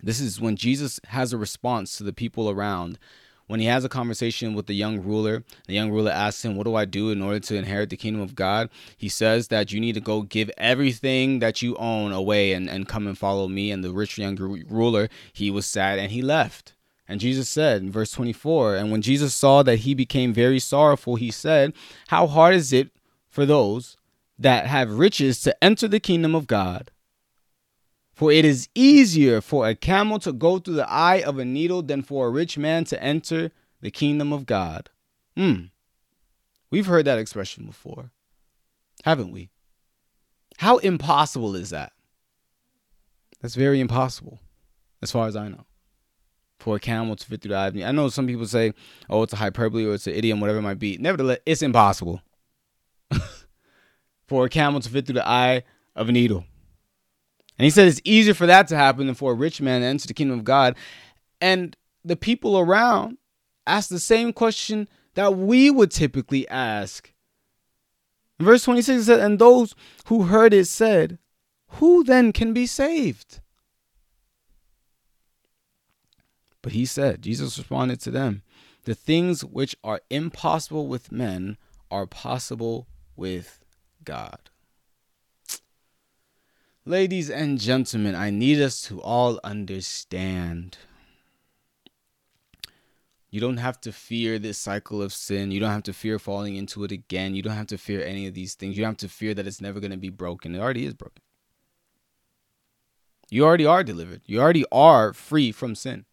This 0.04 0.20
is 0.20 0.42
when 0.42 0.58
Jesus 0.58 1.00
has 1.08 1.32
a 1.32 1.38
response 1.38 1.98
to 1.98 2.04
the 2.04 2.12
people 2.12 2.50
around. 2.50 3.00
When 3.48 3.62
he 3.62 3.68
has 3.68 3.86
a 3.86 3.90
conversation 3.90 4.54
with 4.56 4.68
the 4.68 4.74
young 4.74 5.02
ruler, 5.02 5.46
the 5.68 5.74
young 5.74 5.90
ruler 5.90 6.12
asks 6.12 6.44
him, 6.44 6.58
What 6.58 6.66
do 6.66 6.76
I 6.76 6.84
do 6.84 7.12
in 7.12 7.22
order 7.22 7.40
to 7.40 7.56
inherit 7.56 7.92
the 7.92 7.98
kingdom 7.98 8.22
of 8.22 8.36
God? 8.36 8.70
He 8.98 9.08
says 9.08 9.48
that 9.48 9.72
you 9.72 9.80
need 9.80 9.96
to 9.96 10.02
go 10.02 10.24
give 10.24 10.52
everything 10.58 11.40
that 11.40 11.62
you 11.62 11.78
own 11.78 12.12
away 12.12 12.52
and, 12.52 12.70
and 12.70 12.90
come 12.90 13.08
and 13.08 13.18
follow 13.18 13.48
me. 13.48 13.72
And 13.72 13.86
the 13.86 13.94
rich 13.94 14.18
young 14.18 14.36
ruler, 14.68 15.08
he 15.32 15.50
was 15.50 15.66
sad 15.66 15.98
and 15.98 16.12
he 16.12 16.22
left. 16.22 16.75
And 17.08 17.20
Jesus 17.20 17.48
said 17.48 17.82
in 17.82 17.92
verse 17.92 18.12
24, 18.12 18.76
And 18.76 18.92
when 18.92 19.02
Jesus 19.02 19.34
saw 19.36 19.64
that 19.64 19.80
he 19.80 19.94
became 19.94 20.34
very 20.34 20.60
sorrowful, 20.60 21.16
he 21.16 21.32
said, 21.32 21.74
How 22.08 22.28
hard 22.28 22.56
is 22.56 22.74
it 22.74 22.90
for 23.30 23.46
those 23.46 23.96
that 24.40 24.66
have 24.66 24.98
riches 24.98 25.42
to 25.42 25.64
enter 25.64 25.88
the 25.88 26.00
kingdom 26.00 26.34
of 26.34 26.48
God? 26.48 26.92
For 28.14 28.32
it 28.32 28.46
is 28.46 28.70
easier 28.74 29.42
for 29.42 29.68
a 29.68 29.76
camel 29.76 30.20
to 30.20 30.32
go 30.32 30.58
through 30.58 30.76
the 30.76 30.90
eye 30.90 31.22
of 31.22 31.38
a 31.38 31.46
needle 31.46 31.84
than 31.84 32.02
for 32.02 32.28
a 32.28 32.32
rich 32.32 32.58
man 32.58 32.86
to 32.86 33.04
enter 33.04 33.52
the 33.82 33.92
kingdom 33.92 34.32
of 34.34 34.46
God. 34.46 34.90
Hmm. 35.36 35.66
We've 36.72 36.86
heard 36.86 37.06
that 37.06 37.20
expression 37.20 37.66
before, 37.66 38.12
haven't 39.04 39.32
we? 39.32 39.50
How 40.58 40.78
impossible 40.78 41.56
is 41.56 41.70
that? 41.70 41.92
That's 43.42 43.56
very 43.56 43.80
impossible, 43.80 44.40
as 45.02 45.12
far 45.12 45.28
as 45.28 45.36
I 45.36 45.50
know 45.50 45.66
for 46.60 46.76
a 46.76 46.80
camel 46.80 47.16
to 47.16 47.26
fit 47.26 47.42
through 47.42 47.50
the 47.50 47.56
eye 47.56 47.68
of 47.68 47.76
needle. 47.76 47.90
I 47.90 47.92
know 47.92 48.10
some 48.10 48.28
people 48.28 48.46
say, 48.46 48.74
oh, 49.10 49.24
it's 49.24 49.34
a 49.34 49.38
hyperbole 49.38 49.86
or 49.86 49.94
it's 49.94 50.08
an 50.08 50.14
idiom, 50.14 50.40
whatever 50.40 50.60
it 50.60 50.64
might 50.64 50.80
be. 50.80 50.98
Nevertheless, 50.98 51.40
it's 51.46 51.62
impossible 51.62 52.22
for 54.28 54.46
a 54.46 54.50
camel 54.50 54.80
to 54.80 54.90
fit 54.90 55.06
through 55.06 55.16
the 55.16 55.28
eye 55.28 55.64
of 55.96 56.10
a 56.10 56.12
needle. 56.12 56.46
And 57.58 57.64
he 57.64 57.70
said 57.70 57.88
it's 57.88 58.02
easier 58.04 58.34
for 58.34 58.48
that 58.48 58.68
to 58.70 58.76
happen 58.76 59.06
than 59.06 59.16
for 59.16 59.32
a 59.32 59.36
rich 59.36 59.62
man 59.62 59.82
to 59.82 59.88
enter 59.88 60.08
the 60.08 60.14
kingdom 60.14 60.40
of 60.40 60.46
God. 60.46 60.76
And 61.40 61.76
the 62.04 62.16
people 62.16 62.58
around 62.60 63.18
ask 63.66 63.90
the 63.90 64.00
same 64.00 64.34
question 64.34 64.88
that 65.16 65.36
we 65.36 65.72
would 65.72 65.92
typically 65.92 66.48
ask. 66.50 67.14
Verse 68.40 68.64
26 68.64 69.02
it 69.02 69.06
said, 69.06 69.20
And 69.20 69.40
those 69.40 69.74
who 70.08 70.24
heard 70.24 70.54
it 70.54 70.66
said, 70.66 71.20
Who 71.68 72.04
then 72.04 72.34
can 72.34 72.54
be 72.54 72.66
saved? 72.66 73.40
But 76.66 76.74
he 76.74 76.88
said, 76.88 77.22
Jesus 77.22 77.60
responded 77.60 78.00
to 78.00 78.10
them, 78.10 78.42
The 78.86 78.96
things 78.96 79.46
which 79.46 79.76
are 79.84 80.02
impossible 80.10 80.88
with 80.88 81.12
men 81.12 81.58
are 81.92 82.08
possible 82.08 82.88
with 83.16 83.64
God. 84.04 84.50
Ladies 86.84 87.30
and 87.30 87.60
gentlemen, 87.60 88.16
I 88.16 88.32
need 88.32 88.60
us 88.60 88.82
to 88.88 89.00
all 89.00 89.40
understand. 89.44 90.80
You 93.30 93.40
don't 93.40 93.58
have 93.58 93.80
to 93.82 93.92
fear 93.92 94.40
this 94.40 94.58
cycle 94.58 95.04
of 95.04 95.14
sin. 95.14 95.52
You 95.52 95.60
don't 95.60 95.70
have 95.70 95.84
to 95.84 95.94
fear 95.94 96.18
falling 96.18 96.56
into 96.56 96.84
it 96.84 96.92
again. 96.92 97.36
You 97.36 97.44
don't 97.44 97.54
have 97.54 97.68
to 97.68 97.78
fear 97.78 98.04
any 98.04 98.26
of 98.26 98.34
these 98.34 98.56
things. 98.56 98.76
You 98.76 98.86
don't 98.86 98.94
have 98.94 99.08
to 99.08 99.16
fear 99.16 99.36
that 99.36 99.46
it's 99.46 99.62
never 99.62 99.80
going 99.80 99.92
to 99.92 99.98
be 99.98 100.10
broken. 100.10 100.56
It 100.56 100.60
already 100.60 100.88
is 100.88 100.96
broken. 100.96 101.22
You 103.30 103.46
already 103.46 103.68
are 103.68 103.84
delivered. 103.84 104.24
You 104.26 104.42
already 104.42 104.66
are 104.72 105.14
free 105.14 105.52
from 105.52 105.76
sin. 105.76 106.06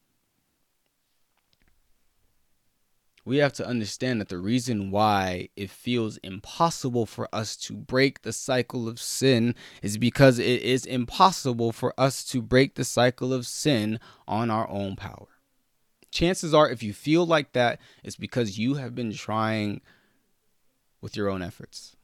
We 3.25 3.37
have 3.37 3.53
to 3.53 3.67
understand 3.67 4.21
that 4.21 4.29
the 4.29 4.39
reason 4.39 4.91
why 4.91 5.49
it 5.55 5.71
feels 5.71 6.17
impossible 6.19 7.07
for 7.07 7.29
us 7.33 7.57
to 7.57 7.75
break 7.75 8.23
the 8.23 8.33
cycle 8.33 8.89
of 8.89 9.01
sin 9.01 9.55
is 9.81 9.97
because 9.97 10.39
it 10.39 10.63
is 10.63 10.85
impossible 10.85 11.71
for 11.71 11.95
us 11.99 12.25
to 12.25 12.43
break 12.43 12.75
the 12.75 12.85
cycle 12.85 13.33
of 13.33 13.47
sin 13.47 14.01
on 14.27 14.51
our 14.51 14.69
own 14.69 14.97
power. 14.97 15.29
Chances 16.11 16.53
are, 16.53 16.69
if 16.69 16.83
you 16.83 16.93
feel 16.93 17.25
like 17.25 17.53
that, 17.53 17.81
it's 18.03 18.17
because 18.17 18.59
you 18.59 18.75
have 18.75 18.95
been 18.95 19.13
trying 19.13 19.81
with 21.01 21.17
your 21.17 21.29
own 21.29 21.43
efforts. 21.43 21.97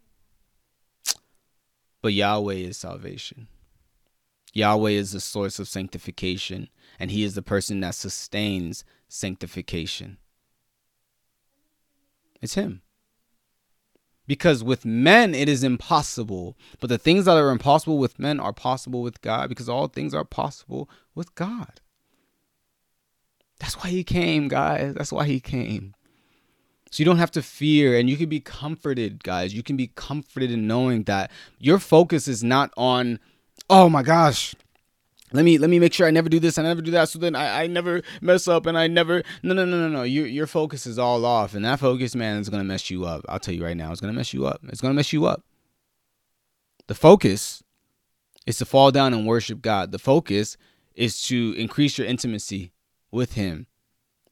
But 2.01 2.15
Yahweh 2.15 2.55
is 2.55 2.77
salvation. 2.77 3.49
Yahweh 4.55 4.93
is 4.93 5.13
the 5.13 5.21
source 5.21 5.59
of 5.59 5.69
sanctification, 5.69 6.69
and 6.99 7.11
He 7.11 7.25
is 7.25 7.35
the 7.35 7.43
person 7.43 7.81
that 7.81 7.97
sustains 7.97 8.85
sanctification. 9.09 10.19
It's 12.41 12.55
Him. 12.55 12.83
Because 14.27 14.63
with 14.63 14.85
men 14.85 15.35
it 15.35 15.49
is 15.49 15.65
impossible, 15.65 16.57
but 16.81 16.91
the 16.91 16.99
things 16.99 17.25
that 17.25 17.37
are 17.37 17.51
impossible 17.51 17.99
with 17.99 18.19
men 18.19 18.39
are 18.39 18.53
possible 18.53 19.01
with 19.03 19.23
God 19.23 19.49
because 19.49 19.69
all 19.69 19.89
things 19.89 20.13
are 20.13 20.25
possible 20.25 20.89
with 21.15 21.35
God. 21.35 21.81
That's 23.59 23.75
why 23.83 23.91
He 23.91 24.05
came, 24.05 24.49
guys. 24.49 24.95
That's 24.95 25.13
why 25.13 25.27
He 25.27 25.41
came. 25.41 25.95
So 26.91 27.01
you 27.01 27.05
don't 27.05 27.19
have 27.19 27.31
to 27.33 27.43
fear 27.43 27.99
and 27.99 28.09
you 28.09 28.17
can 28.17 28.29
be 28.29 28.41
comforted, 28.41 29.23
guys. 29.23 29.55
You 29.55 29.63
can 29.63 29.77
be 29.77 29.89
comforted 29.89 30.51
in 30.51 30.67
knowing 30.67 31.05
that 31.05 31.31
your 31.59 31.79
focus 31.79 32.29
is 32.29 32.43
not 32.43 32.73
on, 32.77 33.19
oh 33.69 33.89
my 33.89 34.03
gosh, 34.03 34.55
let 35.33 35.45
me 35.45 35.59
let 35.59 35.71
me 35.71 35.79
make 35.79 35.93
sure 35.93 36.07
I 36.07 36.11
never 36.11 36.29
do 36.29 36.41
this, 36.41 36.59
I 36.59 36.63
never 36.63 36.81
do 36.81 36.91
that, 36.93 37.09
so 37.09 37.19
then 37.19 37.35
I, 37.35 37.65
I 37.65 37.67
never 37.67 38.03
mess 38.21 38.49
up 38.49 38.67
and 38.67 38.79
I 38.79 38.87
never 38.87 39.23
no 39.43 39.55
no 39.55 39.65
no 39.65 39.79
no 39.79 39.89
no 39.89 40.03
your 40.03 40.27
your 40.27 40.47
focus 40.47 40.87
is 40.87 40.99
all 40.99 41.25
off 41.25 41.55
and 41.55 41.65
that 41.65 41.81
focus 41.81 42.15
man 42.15 42.39
is 42.39 42.49
gonna 42.49 42.65
mess 42.65 42.91
you 42.91 43.05
up. 43.05 43.25
I'll 43.29 43.39
tell 43.39 43.55
you 43.55 43.65
right 43.65 43.77
now, 43.77 43.93
it's 43.93 44.01
gonna 44.01 44.13
mess 44.13 44.33
you 44.33 44.47
up. 44.47 44.61
It's 44.69 44.81
gonna 44.81 44.95
mess 44.95 45.13
you 45.13 45.27
up. 45.27 45.45
The 46.87 46.95
focus 46.95 47.63
is 48.47 48.57
to 48.59 48.65
fall 48.65 48.91
down 48.91 49.13
and 49.13 49.27
worship 49.27 49.61
God. 49.61 49.93
The 49.93 49.99
focus 49.99 50.57
is 50.95 51.21
to 51.25 51.55
increase 51.59 51.99
your 51.99 52.07
intimacy 52.07 52.73
with 53.11 53.35
Him, 53.35 53.67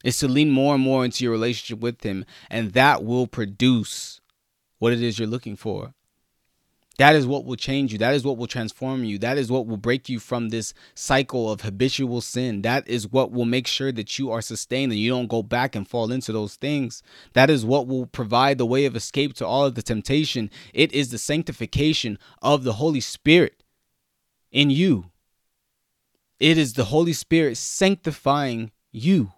is 0.03 0.18
to 0.20 0.28
lean 0.28 0.51
more 0.51 0.74
and 0.74 0.82
more 0.82 1.05
into 1.05 1.22
your 1.22 1.32
relationship 1.32 1.80
with 1.80 2.03
Him, 2.03 2.24
and 2.51 2.72
that 2.72 3.05
will 3.05 3.26
produce 3.26 4.22
what 4.78 4.94
it 4.94 5.03
is 5.03 5.18
you're 5.18 5.28
looking 5.28 5.55
for. 5.55 5.92
That 6.99 7.14
is 7.14 7.26
what 7.26 7.44
will 7.44 7.57
change 7.57 7.92
you. 7.92 7.99
That 7.99 8.14
is 8.14 8.24
what 8.24 8.38
will 8.38 8.47
transform 8.47 9.05
you. 9.05 9.18
That 9.18 9.36
is 9.36 9.51
what 9.51 9.66
will 9.66 9.76
break 9.76 10.09
you 10.09 10.18
from 10.18 10.49
this 10.49 10.72
cycle 10.94 11.51
of 11.51 11.61
habitual 11.61 12.22
sin. 12.22 12.62
That 12.62 12.88
is 12.88 13.07
what 13.07 13.32
will 13.32 13.44
make 13.44 13.66
sure 13.66 13.92
that 13.92 14.18
you 14.18 14.30
are 14.30 14.40
sustained 14.40 14.92
and 14.92 15.01
you 15.01 15.11
don't 15.11 15.28
go 15.28 15.42
back 15.42 15.74
and 15.74 15.86
fall 15.86 16.11
into 16.11 16.32
those 16.32 16.57
things. 16.57 17.03
That 17.34 17.51
is 17.51 17.66
what 17.66 17.86
will 17.86 18.07
provide 18.07 18.57
the 18.57 18.66
way 18.66 18.86
of 18.86 18.97
escape 18.97 19.34
to 19.34 19.47
all 19.47 19.66
of 19.66 19.74
the 19.74 19.82
temptation. 19.82 20.51
It 20.72 20.92
is 20.92 21.11
the 21.11 21.18
sanctification 21.18 22.18
of 22.40 22.64
the 22.64 22.74
Holy 22.74 23.01
Spirit 23.01 23.62
in 24.51 24.70
you. 24.70 25.11
It 26.40 26.57
is 26.57 26.74
the 26.74 26.84
Holy 26.84 27.12
Spirit 27.12 27.59
sanctifying 27.59 28.70
you. 28.90 29.32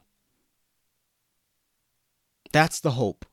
That's 2.53 2.81
the 2.81 2.93
hope 2.93 3.25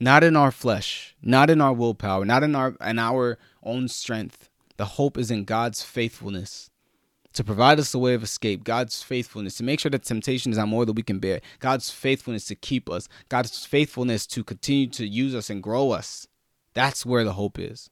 not 0.00 0.22
in 0.22 0.36
our 0.36 0.50
flesh, 0.50 1.14
not 1.22 1.50
in 1.50 1.60
our 1.60 1.72
willpower, 1.72 2.24
not 2.24 2.42
in 2.42 2.54
our 2.54 2.76
in 2.80 2.98
our 2.98 3.38
own 3.62 3.88
strength. 3.88 4.48
The 4.76 4.84
hope 4.84 5.18
is 5.18 5.30
in 5.30 5.44
God's 5.44 5.82
faithfulness 5.82 6.70
to 7.32 7.44
provide 7.44 7.78
us 7.78 7.94
a 7.94 7.98
way 7.98 8.14
of 8.14 8.22
escape, 8.22 8.64
God's 8.64 9.02
faithfulness 9.02 9.56
to 9.56 9.64
make 9.64 9.80
sure 9.80 9.90
that 9.90 10.04
temptation 10.04 10.52
is 10.52 10.58
not 10.58 10.68
more 10.68 10.86
than 10.86 10.94
we 10.94 11.02
can 11.02 11.18
bear, 11.18 11.40
God's 11.58 11.90
faithfulness 11.90 12.46
to 12.46 12.54
keep 12.54 12.88
us, 12.88 13.08
God's 13.28 13.66
faithfulness 13.66 14.26
to 14.28 14.44
continue 14.44 14.88
to 14.88 15.06
use 15.06 15.34
us 15.34 15.50
and 15.50 15.62
grow 15.62 15.90
us. 15.90 16.26
That's 16.74 17.04
where 17.04 17.24
the 17.24 17.34
hope 17.34 17.58
is. 17.58 17.90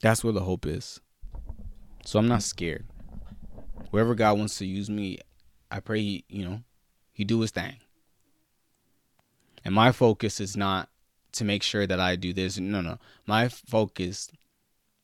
That's 0.00 0.24
where 0.24 0.32
the 0.32 0.40
hope 0.40 0.66
is. 0.66 1.00
So 2.04 2.18
I'm 2.18 2.28
not 2.28 2.42
scared. 2.42 2.86
Wherever 3.90 4.14
God 4.14 4.38
wants 4.38 4.58
to 4.58 4.66
use 4.66 4.88
me, 4.88 5.18
I 5.70 5.80
pray 5.80 6.00
he, 6.00 6.24
you 6.28 6.44
know, 6.44 6.62
he 7.12 7.24
do 7.24 7.40
his 7.40 7.50
thing. 7.50 7.76
And 9.64 9.74
my 9.74 9.92
focus 9.92 10.40
is 10.40 10.56
not 10.56 10.88
to 11.32 11.44
make 11.44 11.62
sure 11.62 11.86
that 11.86 12.00
I 12.00 12.16
do 12.16 12.32
this. 12.32 12.58
No, 12.58 12.80
no. 12.80 12.98
My 13.26 13.48
focus 13.48 14.30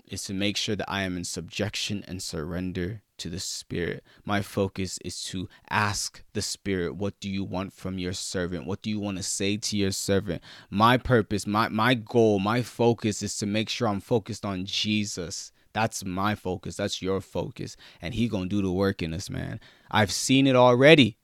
is 0.07 0.25
to 0.25 0.35
make 0.35 0.57
sure 0.57 0.77
that 0.77 0.91
I 0.91 1.03
am 1.03 1.17
in 1.17 1.25
subjection 1.25 2.05
and 2.07 2.23
surrender 2.23 3.03
to 3.19 3.31
the 3.31 3.41
Spirit. 3.41 4.05
My 4.25 4.43
focus 4.43 4.99
is 5.05 5.23
to 5.25 5.49
ask 5.71 6.23
the 6.33 6.43
Spirit, 6.43 6.97
what 6.97 7.19
do 7.21 7.31
you 7.31 7.45
want 7.45 7.73
from 7.73 7.99
your 7.99 8.13
servant? 8.13 8.67
What 8.67 8.83
do 8.83 8.91
you 8.91 9.01
want 9.01 9.17
to 9.17 9.23
say 9.23 9.57
to 9.57 9.77
your 9.77 9.91
servant? 9.91 10.43
My 10.71 10.97
purpose, 10.97 11.47
my 11.47 11.69
my 11.69 11.95
goal, 11.95 12.39
my 12.39 12.63
focus 12.63 13.23
is 13.23 13.37
to 13.39 13.47
make 13.47 13.69
sure 13.69 13.89
I'm 13.89 14.01
focused 14.01 14.45
on 14.45 14.65
Jesus. 14.65 15.53
That's 15.73 16.05
my 16.05 16.35
focus. 16.35 16.77
That's 16.77 17.03
your 17.03 17.21
focus. 17.21 17.77
And 18.01 18.15
he 18.15 18.29
to 18.29 18.47
do 18.47 18.63
the 18.63 18.73
work 18.73 19.03
in 19.03 19.13
us, 19.13 19.29
man. 19.29 19.61
I've 19.91 20.13
seen 20.13 20.47
it 20.47 20.57
already. 20.57 21.19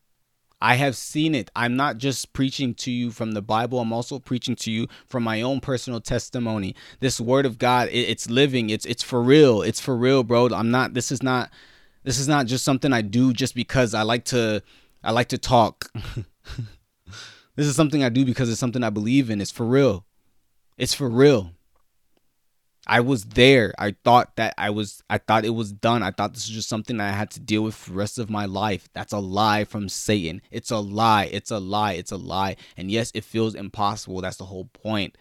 I 0.62 0.76
have 0.76 0.94
seen 0.94 1.34
it. 1.34 1.50
I'm 1.56 1.74
not 1.74 1.98
just 1.98 2.32
preaching 2.32 2.72
to 2.74 2.92
you 2.92 3.10
from 3.10 3.32
the 3.32 3.42
Bible, 3.42 3.80
I'm 3.80 3.92
also 3.92 4.20
preaching 4.20 4.54
to 4.56 4.70
you 4.70 4.86
from 5.08 5.24
my 5.24 5.42
own 5.42 5.58
personal 5.58 6.00
testimony. 6.00 6.76
This 7.00 7.20
word 7.20 7.46
of 7.46 7.58
God, 7.58 7.88
it, 7.88 8.08
it's 8.08 8.30
living. 8.30 8.70
It's 8.70 8.86
it's 8.86 9.02
for 9.02 9.20
real. 9.20 9.62
It's 9.62 9.80
for 9.80 9.96
real, 9.96 10.22
bro. 10.22 10.46
I'm 10.54 10.70
not 10.70 10.94
this 10.94 11.10
is 11.10 11.20
not 11.20 11.50
this 12.04 12.20
is 12.20 12.28
not 12.28 12.46
just 12.46 12.64
something 12.64 12.92
I 12.92 13.02
do 13.02 13.32
just 13.32 13.56
because 13.56 13.92
I 13.92 14.02
like 14.02 14.24
to 14.26 14.62
I 15.02 15.10
like 15.10 15.30
to 15.30 15.38
talk. 15.38 15.90
this 17.56 17.66
is 17.66 17.74
something 17.74 18.04
I 18.04 18.08
do 18.08 18.24
because 18.24 18.48
it's 18.48 18.60
something 18.60 18.84
I 18.84 18.90
believe 18.90 19.30
in. 19.30 19.40
It's 19.40 19.50
for 19.50 19.66
real. 19.66 20.06
It's 20.78 20.94
for 20.94 21.08
real. 21.10 21.50
I 22.87 23.01
was 23.01 23.24
there. 23.24 23.72
I 23.78 23.95
thought 24.05 24.37
that 24.37 24.55
I 24.59 24.70
was 24.70 25.03
I 25.09 25.18
thought 25.18 25.45
it 25.45 25.51
was 25.51 25.72
done. 25.72 26.03
I 26.03 26.11
thought 26.11 26.35
this 26.35 26.49
was 26.49 26.57
just 26.57 26.68
something 26.68 27.01
I 27.01 27.11
had 27.11 27.30
to 27.33 27.41
deal 27.41 27.62
with 27.62 27.74
for 27.76 27.91
the 27.91 27.97
rest 27.97 28.18
of 28.18 28.28
my 28.28 28.45
life. 28.45 28.89
That's 28.93 29.12
a 29.12 29.18
lie 29.20 29.64
from 29.64 29.89
Satan. 29.89 30.43
It's 30.51 30.70
a 30.70 30.78
lie. 30.78 31.26
It's 31.26 31.51
a 31.51 31.59
lie. 31.59 31.93
It's 31.93 32.11
a 32.12 32.16
lie. 32.16 32.57
And 32.76 32.91
yes, 32.91 33.12
it 33.14 33.24
feels 33.24 33.55
impossible. 33.55 34.20
That's 34.20 34.37
the 34.37 34.47
whole 34.47 34.66
point. 34.66 35.16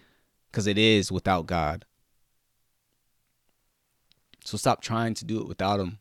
Cuz 0.52 0.66
it 0.68 0.78
is 0.78 1.12
without 1.12 1.46
God. 1.46 1.86
So 4.44 4.58
stop 4.58 4.82
trying 4.82 5.14
to 5.16 5.26
do 5.26 5.40
it 5.40 5.48
without 5.48 5.80
him. 5.80 6.00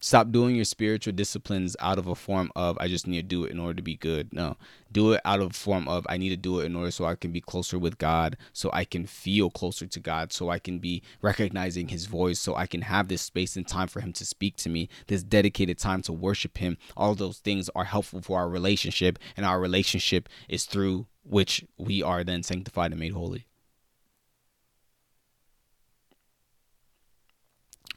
Stop 0.00 0.30
doing 0.30 0.54
your 0.54 0.64
spiritual 0.64 1.12
disciplines 1.12 1.76
out 1.80 1.98
of 1.98 2.06
a 2.06 2.14
form 2.14 2.52
of 2.54 2.78
I 2.78 2.86
just 2.86 3.08
need 3.08 3.16
to 3.16 3.22
do 3.26 3.44
it 3.44 3.50
in 3.50 3.58
order 3.58 3.74
to 3.74 3.82
be 3.82 3.96
good. 3.96 4.32
No, 4.32 4.56
do 4.92 5.12
it 5.12 5.20
out 5.24 5.40
of 5.40 5.50
a 5.50 5.54
form 5.54 5.88
of 5.88 6.06
I 6.08 6.16
need 6.16 6.28
to 6.28 6.36
do 6.36 6.60
it 6.60 6.66
in 6.66 6.76
order 6.76 6.92
so 6.92 7.04
I 7.04 7.16
can 7.16 7.32
be 7.32 7.40
closer 7.40 7.80
with 7.80 7.98
God, 7.98 8.36
so 8.52 8.70
I 8.72 8.84
can 8.84 9.06
feel 9.06 9.50
closer 9.50 9.86
to 9.88 9.98
God, 9.98 10.32
so 10.32 10.50
I 10.50 10.60
can 10.60 10.78
be 10.78 11.02
recognizing 11.20 11.88
His 11.88 12.06
voice, 12.06 12.38
so 12.38 12.54
I 12.54 12.68
can 12.68 12.82
have 12.82 13.08
this 13.08 13.22
space 13.22 13.56
and 13.56 13.66
time 13.66 13.88
for 13.88 14.00
Him 14.00 14.12
to 14.12 14.24
speak 14.24 14.54
to 14.58 14.68
me, 14.68 14.88
this 15.08 15.24
dedicated 15.24 15.78
time 15.78 16.02
to 16.02 16.12
worship 16.12 16.58
Him. 16.58 16.78
All 16.96 17.16
those 17.16 17.38
things 17.38 17.68
are 17.74 17.84
helpful 17.84 18.22
for 18.22 18.38
our 18.38 18.48
relationship, 18.48 19.18
and 19.36 19.44
our 19.44 19.58
relationship 19.58 20.28
is 20.48 20.64
through 20.64 21.08
which 21.24 21.64
we 21.76 22.04
are 22.04 22.22
then 22.22 22.44
sanctified 22.44 22.92
and 22.92 23.00
made 23.00 23.12
holy. 23.12 23.46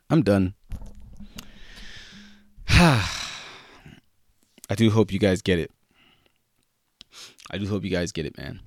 I'm 0.10 0.24
done. 0.24 0.56
I 2.84 4.76
do 4.76 4.90
hope 4.90 5.12
you 5.14 5.20
guys 5.20 5.44
get 5.44 5.60
it. 5.60 5.70
I 7.52 7.60
do 7.60 7.68
hope 7.68 7.84
you 7.84 7.92
guys 7.92 8.12
get 8.12 8.26
it, 8.26 8.36
man. 8.40 8.60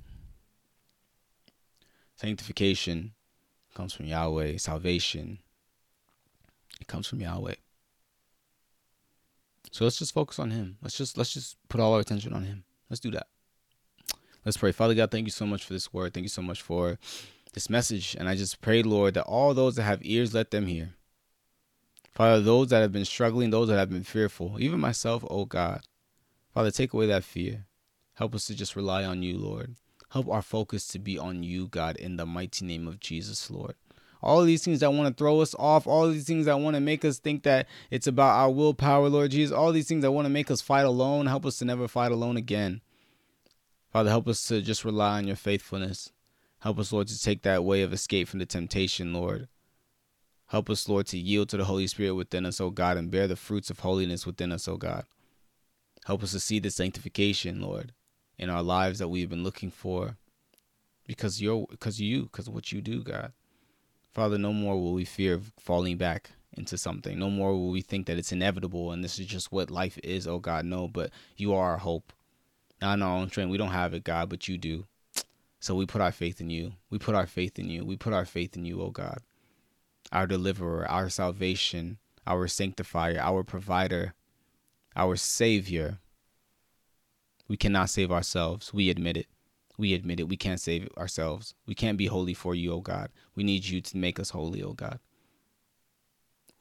Sanctification 2.15 3.15
comes 3.75 3.93
from 3.93 4.07
Yahweh. 4.07 4.59
Salvation, 4.59 5.41
it 6.81 6.87
comes 6.87 7.09
from 7.09 7.23
Yahweh. 7.23 7.57
So 9.73 9.83
let's 9.83 9.99
just 9.99 10.15
focus 10.15 10.39
on 10.39 10.53
Him. 10.53 10.77
Let's 10.81 10.97
just 10.97 11.19
let's 11.19 11.35
just 11.35 11.57
put 11.69 11.81
all 11.81 11.95
our 11.95 12.01
attention 12.01 12.33
on 12.35 12.45
Him. 12.45 12.63
Let's 12.89 13.01
do 13.01 13.11
that. 13.11 13.27
Let's 14.45 14.57
pray. 14.57 14.71
Father 14.71 14.95
God, 14.95 15.11
thank 15.11 15.27
you 15.27 15.33
so 15.33 15.45
much 15.45 15.65
for 15.65 15.73
this 15.73 15.93
word. 15.93 16.15
Thank 16.15 16.23
you 16.23 16.29
so 16.29 16.43
much 16.43 16.63
for 16.63 17.01
this 17.53 17.69
message. 17.69 18.15
And 18.17 18.29
I 18.29 18.37
just 18.37 18.61
pray, 18.61 18.85
Lord, 18.85 19.15
that 19.15 19.25
all 19.25 19.55
those 19.55 19.75
that 19.75 19.83
have 19.83 20.03
ears, 20.03 20.35
let 20.35 20.53
them 20.53 20.69
hear. 20.69 20.95
Father, 22.15 22.41
those 22.41 22.69
that 22.69 22.81
have 22.81 22.93
been 22.93 23.05
struggling, 23.05 23.51
those 23.51 23.69
that 23.69 23.79
have 23.79 23.91
been 23.91 24.05
fearful, 24.05 24.57
even 24.61 24.79
myself, 24.79 25.25
oh 25.29 25.45
God. 25.45 25.81
Father, 26.53 26.71
take 26.71 26.93
away 26.93 27.07
that 27.07 27.25
fear. 27.25 27.67
Help 28.15 28.35
us 28.35 28.47
to 28.47 28.55
just 28.55 28.77
rely 28.77 29.05
on 29.05 29.23
you, 29.23 29.37
Lord. 29.37 29.75
Help 30.11 30.29
our 30.29 30.43
focus 30.43 30.87
to 30.89 31.01
be 31.01 31.19
on 31.19 31.43
you, 31.43 31.67
God, 31.67 31.97
in 31.97 32.15
the 32.17 32.25
mighty 32.25 32.65
name 32.65 32.87
of 32.87 33.01
Jesus, 33.01 33.51
Lord. 33.51 33.75
All 34.23 34.45
these 34.45 34.65
things 34.65 34.79
that 34.81 34.93
want 34.93 35.09
to 35.09 35.21
throw 35.21 35.41
us 35.41 35.57
off, 35.59 35.89
all 35.89 36.09
these 36.09 36.25
things 36.25 36.47
that 36.47 36.61
want 36.61 36.77
to 36.77 36.81
make 36.81 37.05
us 37.05 37.19
think 37.19 37.43
that 37.43 37.67
it's 37.91 38.07
about 38.07 38.39
our 38.39 38.51
willpower, 38.51 39.09
Lord 39.09 39.33
Jesus, 39.33 39.53
all 39.53 39.73
these 39.73 39.89
things 39.89 40.03
that 40.03 40.13
want 40.13 40.27
to 40.27 40.31
make 40.31 40.53
us 40.53 40.61
fight 40.61 40.87
alone, 40.87 41.27
help 41.27 41.45
us 41.45 41.59
to 41.59 41.65
never 41.65 41.89
fight 41.89 42.13
alone 42.13 42.37
again. 42.37 42.81
Father, 43.93 44.11
help 44.11 44.29
us 44.29 44.47
to 44.47 44.63
just 44.63 44.85
rely 44.85 45.19
on 45.19 45.27
your 45.27 45.37
faithfulness. 45.37 46.13
Help 46.61 46.79
us, 46.79 46.93
Lord, 46.93 47.09
to 47.09 47.21
take 47.21 47.43
that 47.43 47.65
way 47.65 47.83
of 47.83 47.93
escape 47.93 48.29
from 48.29 48.39
the 48.39 48.47
temptation, 48.47 49.13
Lord. 49.13 49.49
Help 50.49 50.69
us, 50.69 50.89
Lord, 50.89 51.07
to 51.09 51.19
yield 51.19 51.49
to 51.49 51.57
the 51.57 51.65
Holy 51.65 51.87
Spirit 51.87 52.15
within 52.15 52.45
us, 52.45 52.61
O 52.61 52.71
God, 52.71 52.97
and 52.97 53.11
bear 53.11 53.27
the 53.27 53.37
fruits 53.37 53.71
of 53.71 53.81
holiness 53.81 54.27
within 54.27 54.53
us, 54.53 54.69
O 54.69 54.77
God. 54.77 55.05
Help 56.05 56.23
us 56.23 56.33
to 56.33 56.41
see 56.41 56.59
the 56.59 56.71
sanctification, 56.71 57.63
Lord, 57.63 57.93
in 58.39 58.51
our 58.51 58.63
lives 58.63 58.99
that 58.99 59.09
we've 59.09 59.31
been 59.31 59.43
looking 59.43 59.71
for. 59.71 60.17
Because 61.07 61.41
you're 61.41 61.67
because 61.71 62.01
you, 62.01 62.25
because 62.25 62.49
what 62.49 62.73
you 62.73 62.81
do, 62.81 63.03
God. 63.03 63.33
Father, 64.13 64.39
no 64.39 64.53
more 64.53 64.81
will 64.81 64.93
we 64.93 65.05
fear 65.05 65.41
falling 65.59 65.97
back 65.97 66.31
into 66.57 66.79
something. 66.79 67.19
No 67.19 67.31
more 67.31 67.53
will 67.53 67.71
we 67.71 67.83
think 67.83 68.07
that 68.07 68.17
it's 68.17 68.33
inevitable 68.33 68.93
and 68.93 69.03
this 69.03 69.19
is 69.19 69.27
just 69.27 69.51
what 69.51 69.71
life 69.71 69.99
is, 70.05 70.27
oh 70.27 70.39
God. 70.39 70.65
No, 70.65 70.89
but 70.89 71.11
you 71.37 71.53
are 71.53 71.73
our 71.73 71.79
hope. 71.79 72.13
Not 72.81 72.95
in 72.95 73.03
our 73.03 73.19
own 73.19 73.29
strength. 73.29 73.51
We 73.51 73.59
don't 73.59 73.69
have 73.69 73.93
it, 73.93 74.05
God, 74.05 74.29
but 74.29 74.47
you 74.47 74.57
do. 74.57 74.87
So 75.59 75.75
we 75.75 75.85
put 75.85 76.01
our 76.01 76.13
faith 76.13 76.41
in 76.41 76.49
you. 76.49 76.75
We 76.91 76.99
put 76.99 77.15
our 77.15 77.27
faith 77.27 77.59
in 77.59 77.69
you. 77.69 77.85
We 77.85 77.97
put 77.97 78.13
our 78.13 78.25
faith 78.25 78.57
in 78.57 78.65
you, 78.65 78.81
oh 78.81 78.91
God 78.91 79.19
our 80.13 80.27
deliverer, 80.27 80.89
our 80.89 81.09
salvation, 81.09 81.99
our 82.27 82.47
sanctifier, 82.49 83.19
our 83.21 83.43
provider, 83.43 84.15
our 84.97 85.17
savior. 85.17 85.99
We 87.49 87.57
cannot 87.57 87.91
save 87.91 88.11
ourselves. 88.11 88.73
We 88.73 88.91
admit 88.91 89.17
it. 89.17 89.27
We 89.77 89.93
admit 89.93 90.21
it. 90.21 90.29
We 90.29 90.37
can't 90.37 90.61
save 90.61 90.89
ourselves. 90.97 91.55
We 91.67 91.75
can't 91.75 91.99
be 91.99 92.07
holy 92.07 92.35
for 92.35 92.55
you, 92.55 92.73
O 92.73 92.81
God. 92.81 93.11
We 93.35 93.43
need 93.43 93.67
you 93.67 93.81
to 93.81 93.97
make 93.97 94.21
us 94.21 94.31
holy, 94.31 94.63
O 94.63 94.73
God. 94.73 95.01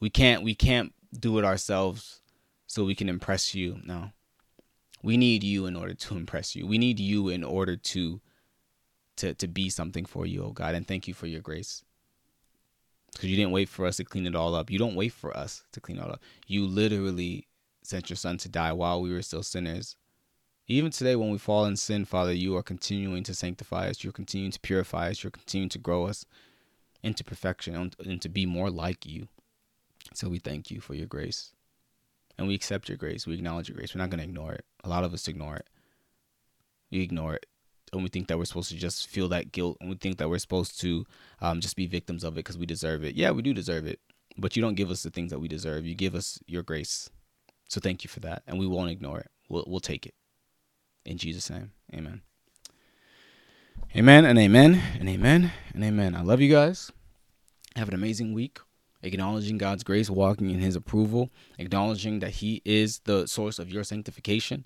We 0.00 0.10
can't 0.10 0.42
we 0.42 0.54
can't 0.54 0.92
do 1.18 1.38
it 1.38 1.44
ourselves 1.44 2.20
so 2.66 2.84
we 2.84 2.94
can 2.94 3.08
impress 3.08 3.54
you. 3.54 3.80
No. 3.84 4.10
We 5.02 5.16
need 5.16 5.44
you 5.44 5.66
in 5.66 5.76
order 5.76 5.94
to 5.94 6.16
impress 6.16 6.56
you. 6.56 6.66
We 6.66 6.78
need 6.78 6.98
you 6.98 7.28
in 7.28 7.44
order 7.44 7.76
to 7.76 8.20
to 9.16 9.34
to 9.34 9.46
be 9.46 9.70
something 9.70 10.04
for 10.04 10.26
you, 10.26 10.42
O 10.42 10.50
God. 10.50 10.74
And 10.74 10.86
thank 10.86 11.06
you 11.06 11.14
for 11.14 11.28
your 11.28 11.40
grace 11.40 11.84
because 13.14 13.30
you 13.30 13.36
didn't 13.36 13.52
wait 13.52 13.68
for 13.68 13.86
us 13.86 13.96
to 13.96 14.04
clean 14.04 14.26
it 14.26 14.34
all 14.34 14.54
up. 14.54 14.70
You 14.70 14.78
don't 14.78 14.94
wait 14.94 15.12
for 15.12 15.36
us 15.36 15.64
to 15.72 15.80
clean 15.80 15.98
it 15.98 16.02
all 16.02 16.12
up. 16.12 16.22
You 16.46 16.66
literally 16.66 17.46
sent 17.82 18.10
your 18.10 18.16
son 18.16 18.38
to 18.38 18.48
die 18.48 18.72
while 18.72 19.00
we 19.00 19.12
were 19.12 19.22
still 19.22 19.42
sinners. 19.42 19.96
Even 20.66 20.90
today, 20.90 21.14
when 21.14 21.30
we 21.30 21.38
fall 21.38 21.66
in 21.66 21.76
sin, 21.76 22.06
Father, 22.06 22.32
you 22.32 22.56
are 22.56 22.62
continuing 22.62 23.22
to 23.24 23.34
sanctify 23.34 23.88
us. 23.88 24.02
You're 24.02 24.14
continuing 24.14 24.50
to 24.52 24.60
purify 24.60 25.10
us. 25.10 25.22
You're 25.22 25.30
continuing 25.30 25.68
to 25.70 25.78
grow 25.78 26.06
us 26.06 26.24
into 27.02 27.22
perfection 27.22 27.92
and 28.04 28.22
to 28.22 28.28
be 28.30 28.46
more 28.46 28.70
like 28.70 29.04
you. 29.04 29.28
So 30.14 30.28
we 30.28 30.38
thank 30.38 30.70
you 30.70 30.80
for 30.80 30.94
your 30.94 31.06
grace. 31.06 31.52
And 32.38 32.48
we 32.48 32.54
accept 32.54 32.88
your 32.88 32.96
grace. 32.96 33.26
We 33.26 33.34
acknowledge 33.34 33.68
your 33.68 33.76
grace. 33.76 33.94
We're 33.94 34.00
not 34.00 34.10
going 34.10 34.18
to 34.18 34.24
ignore 34.24 34.52
it. 34.54 34.64
A 34.82 34.88
lot 34.88 35.04
of 35.04 35.12
us 35.12 35.28
ignore 35.28 35.56
it. 35.56 35.68
We 36.90 37.02
ignore 37.02 37.34
it. 37.34 37.46
And 37.92 38.02
we 38.02 38.08
think 38.08 38.28
that 38.28 38.38
we're 38.38 38.44
supposed 38.44 38.70
to 38.70 38.76
just 38.76 39.08
feel 39.08 39.28
that 39.28 39.52
guilt. 39.52 39.76
And 39.80 39.88
we 39.88 39.96
think 39.96 40.18
that 40.18 40.28
we're 40.28 40.38
supposed 40.38 40.80
to 40.80 41.06
um, 41.40 41.60
just 41.60 41.76
be 41.76 41.86
victims 41.86 42.24
of 42.24 42.34
it 42.34 42.36
because 42.36 42.58
we 42.58 42.66
deserve 42.66 43.04
it. 43.04 43.14
Yeah, 43.14 43.30
we 43.30 43.42
do 43.42 43.54
deserve 43.54 43.86
it. 43.86 44.00
But 44.36 44.56
you 44.56 44.62
don't 44.62 44.74
give 44.74 44.90
us 44.90 45.02
the 45.02 45.10
things 45.10 45.30
that 45.30 45.38
we 45.38 45.46
deserve. 45.46 45.86
You 45.86 45.94
give 45.94 46.14
us 46.14 46.40
your 46.46 46.62
grace. 46.62 47.08
So 47.68 47.80
thank 47.80 48.02
you 48.02 48.08
for 48.08 48.20
that. 48.20 48.42
And 48.46 48.58
we 48.58 48.66
won't 48.66 48.90
ignore 48.90 49.20
it. 49.20 49.30
We'll, 49.48 49.64
we'll 49.66 49.80
take 49.80 50.06
it. 50.06 50.14
In 51.04 51.18
Jesus' 51.18 51.50
name, 51.50 51.72
amen. 51.94 52.22
Amen 53.96 54.24
and 54.24 54.38
amen 54.38 54.82
and 54.98 55.08
amen 55.08 55.52
and 55.72 55.84
amen. 55.84 56.14
I 56.14 56.22
love 56.22 56.40
you 56.40 56.50
guys. 56.50 56.90
Have 57.76 57.88
an 57.88 57.94
amazing 57.94 58.32
week. 58.32 58.58
Acknowledging 59.02 59.58
God's 59.58 59.84
grace, 59.84 60.08
walking 60.08 60.50
in 60.50 60.60
His 60.60 60.76
approval, 60.76 61.30
acknowledging 61.58 62.20
that 62.20 62.30
He 62.30 62.62
is 62.64 63.00
the 63.00 63.26
source 63.26 63.58
of 63.58 63.70
your 63.70 63.84
sanctification, 63.84 64.64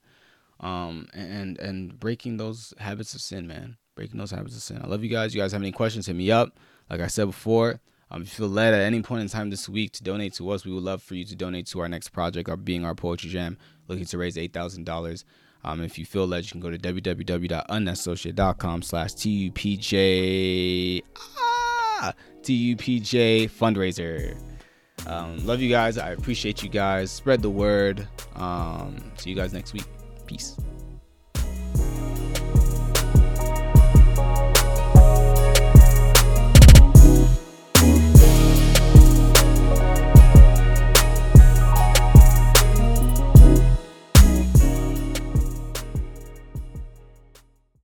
um, 0.60 1.08
and 1.14 1.58
and 1.58 1.98
breaking 1.98 2.36
those 2.36 2.74
habits 2.78 3.14
of 3.14 3.20
sin, 3.20 3.46
man. 3.46 3.76
Breaking 3.94 4.18
those 4.18 4.30
habits 4.30 4.56
of 4.56 4.62
sin. 4.62 4.80
I 4.82 4.86
love 4.86 5.02
you 5.02 5.10
guys. 5.10 5.34
You 5.34 5.40
guys 5.40 5.52
have 5.52 5.62
any 5.62 5.72
questions? 5.72 6.06
Hit 6.06 6.16
me 6.16 6.30
up. 6.30 6.58
Like 6.88 7.00
I 7.00 7.08
said 7.08 7.26
before, 7.26 7.80
um, 8.10 8.22
if 8.22 8.28
you 8.28 8.46
feel 8.46 8.48
led 8.48 8.72
at 8.72 8.80
any 8.80 9.02
point 9.02 9.22
in 9.22 9.28
time 9.28 9.50
this 9.50 9.68
week 9.68 9.92
to 9.92 10.02
donate 10.02 10.34
to 10.34 10.50
us, 10.50 10.64
we 10.64 10.72
would 10.72 10.84
love 10.84 11.02
for 11.02 11.14
you 11.14 11.24
to 11.24 11.36
donate 11.36 11.66
to 11.68 11.80
our 11.80 11.88
next 11.88 12.10
project, 12.10 12.48
our 12.48 12.56
being 12.56 12.84
our 12.84 12.94
poetry 12.94 13.30
jam, 13.30 13.58
looking 13.88 14.06
to 14.06 14.18
raise 14.18 14.38
eight 14.38 14.52
thousand 14.52 14.84
dollars. 14.84 15.24
Um, 15.64 15.82
if 15.82 15.98
you 15.98 16.06
feel 16.06 16.26
led, 16.26 16.44
you 16.44 16.52
can 16.52 16.60
go 16.60 16.70
to 16.70 16.78
www.unassociate.com 16.78 18.82
slash 18.82 19.14
TUPJ. 19.14 21.02
Ah, 21.16 22.14
TUPJ 22.42 23.50
fundraiser. 23.50 24.40
Um, 25.06 25.44
love 25.46 25.60
you 25.60 25.68
guys. 25.68 25.98
I 25.98 26.12
appreciate 26.12 26.62
you 26.62 26.68
guys. 26.68 27.10
Spread 27.10 27.42
the 27.42 27.50
word. 27.50 28.06
Um, 28.36 29.10
see 29.16 29.30
you 29.30 29.36
guys 29.36 29.52
next 29.52 29.72
week. 29.72 29.84
Peace. 30.28 30.54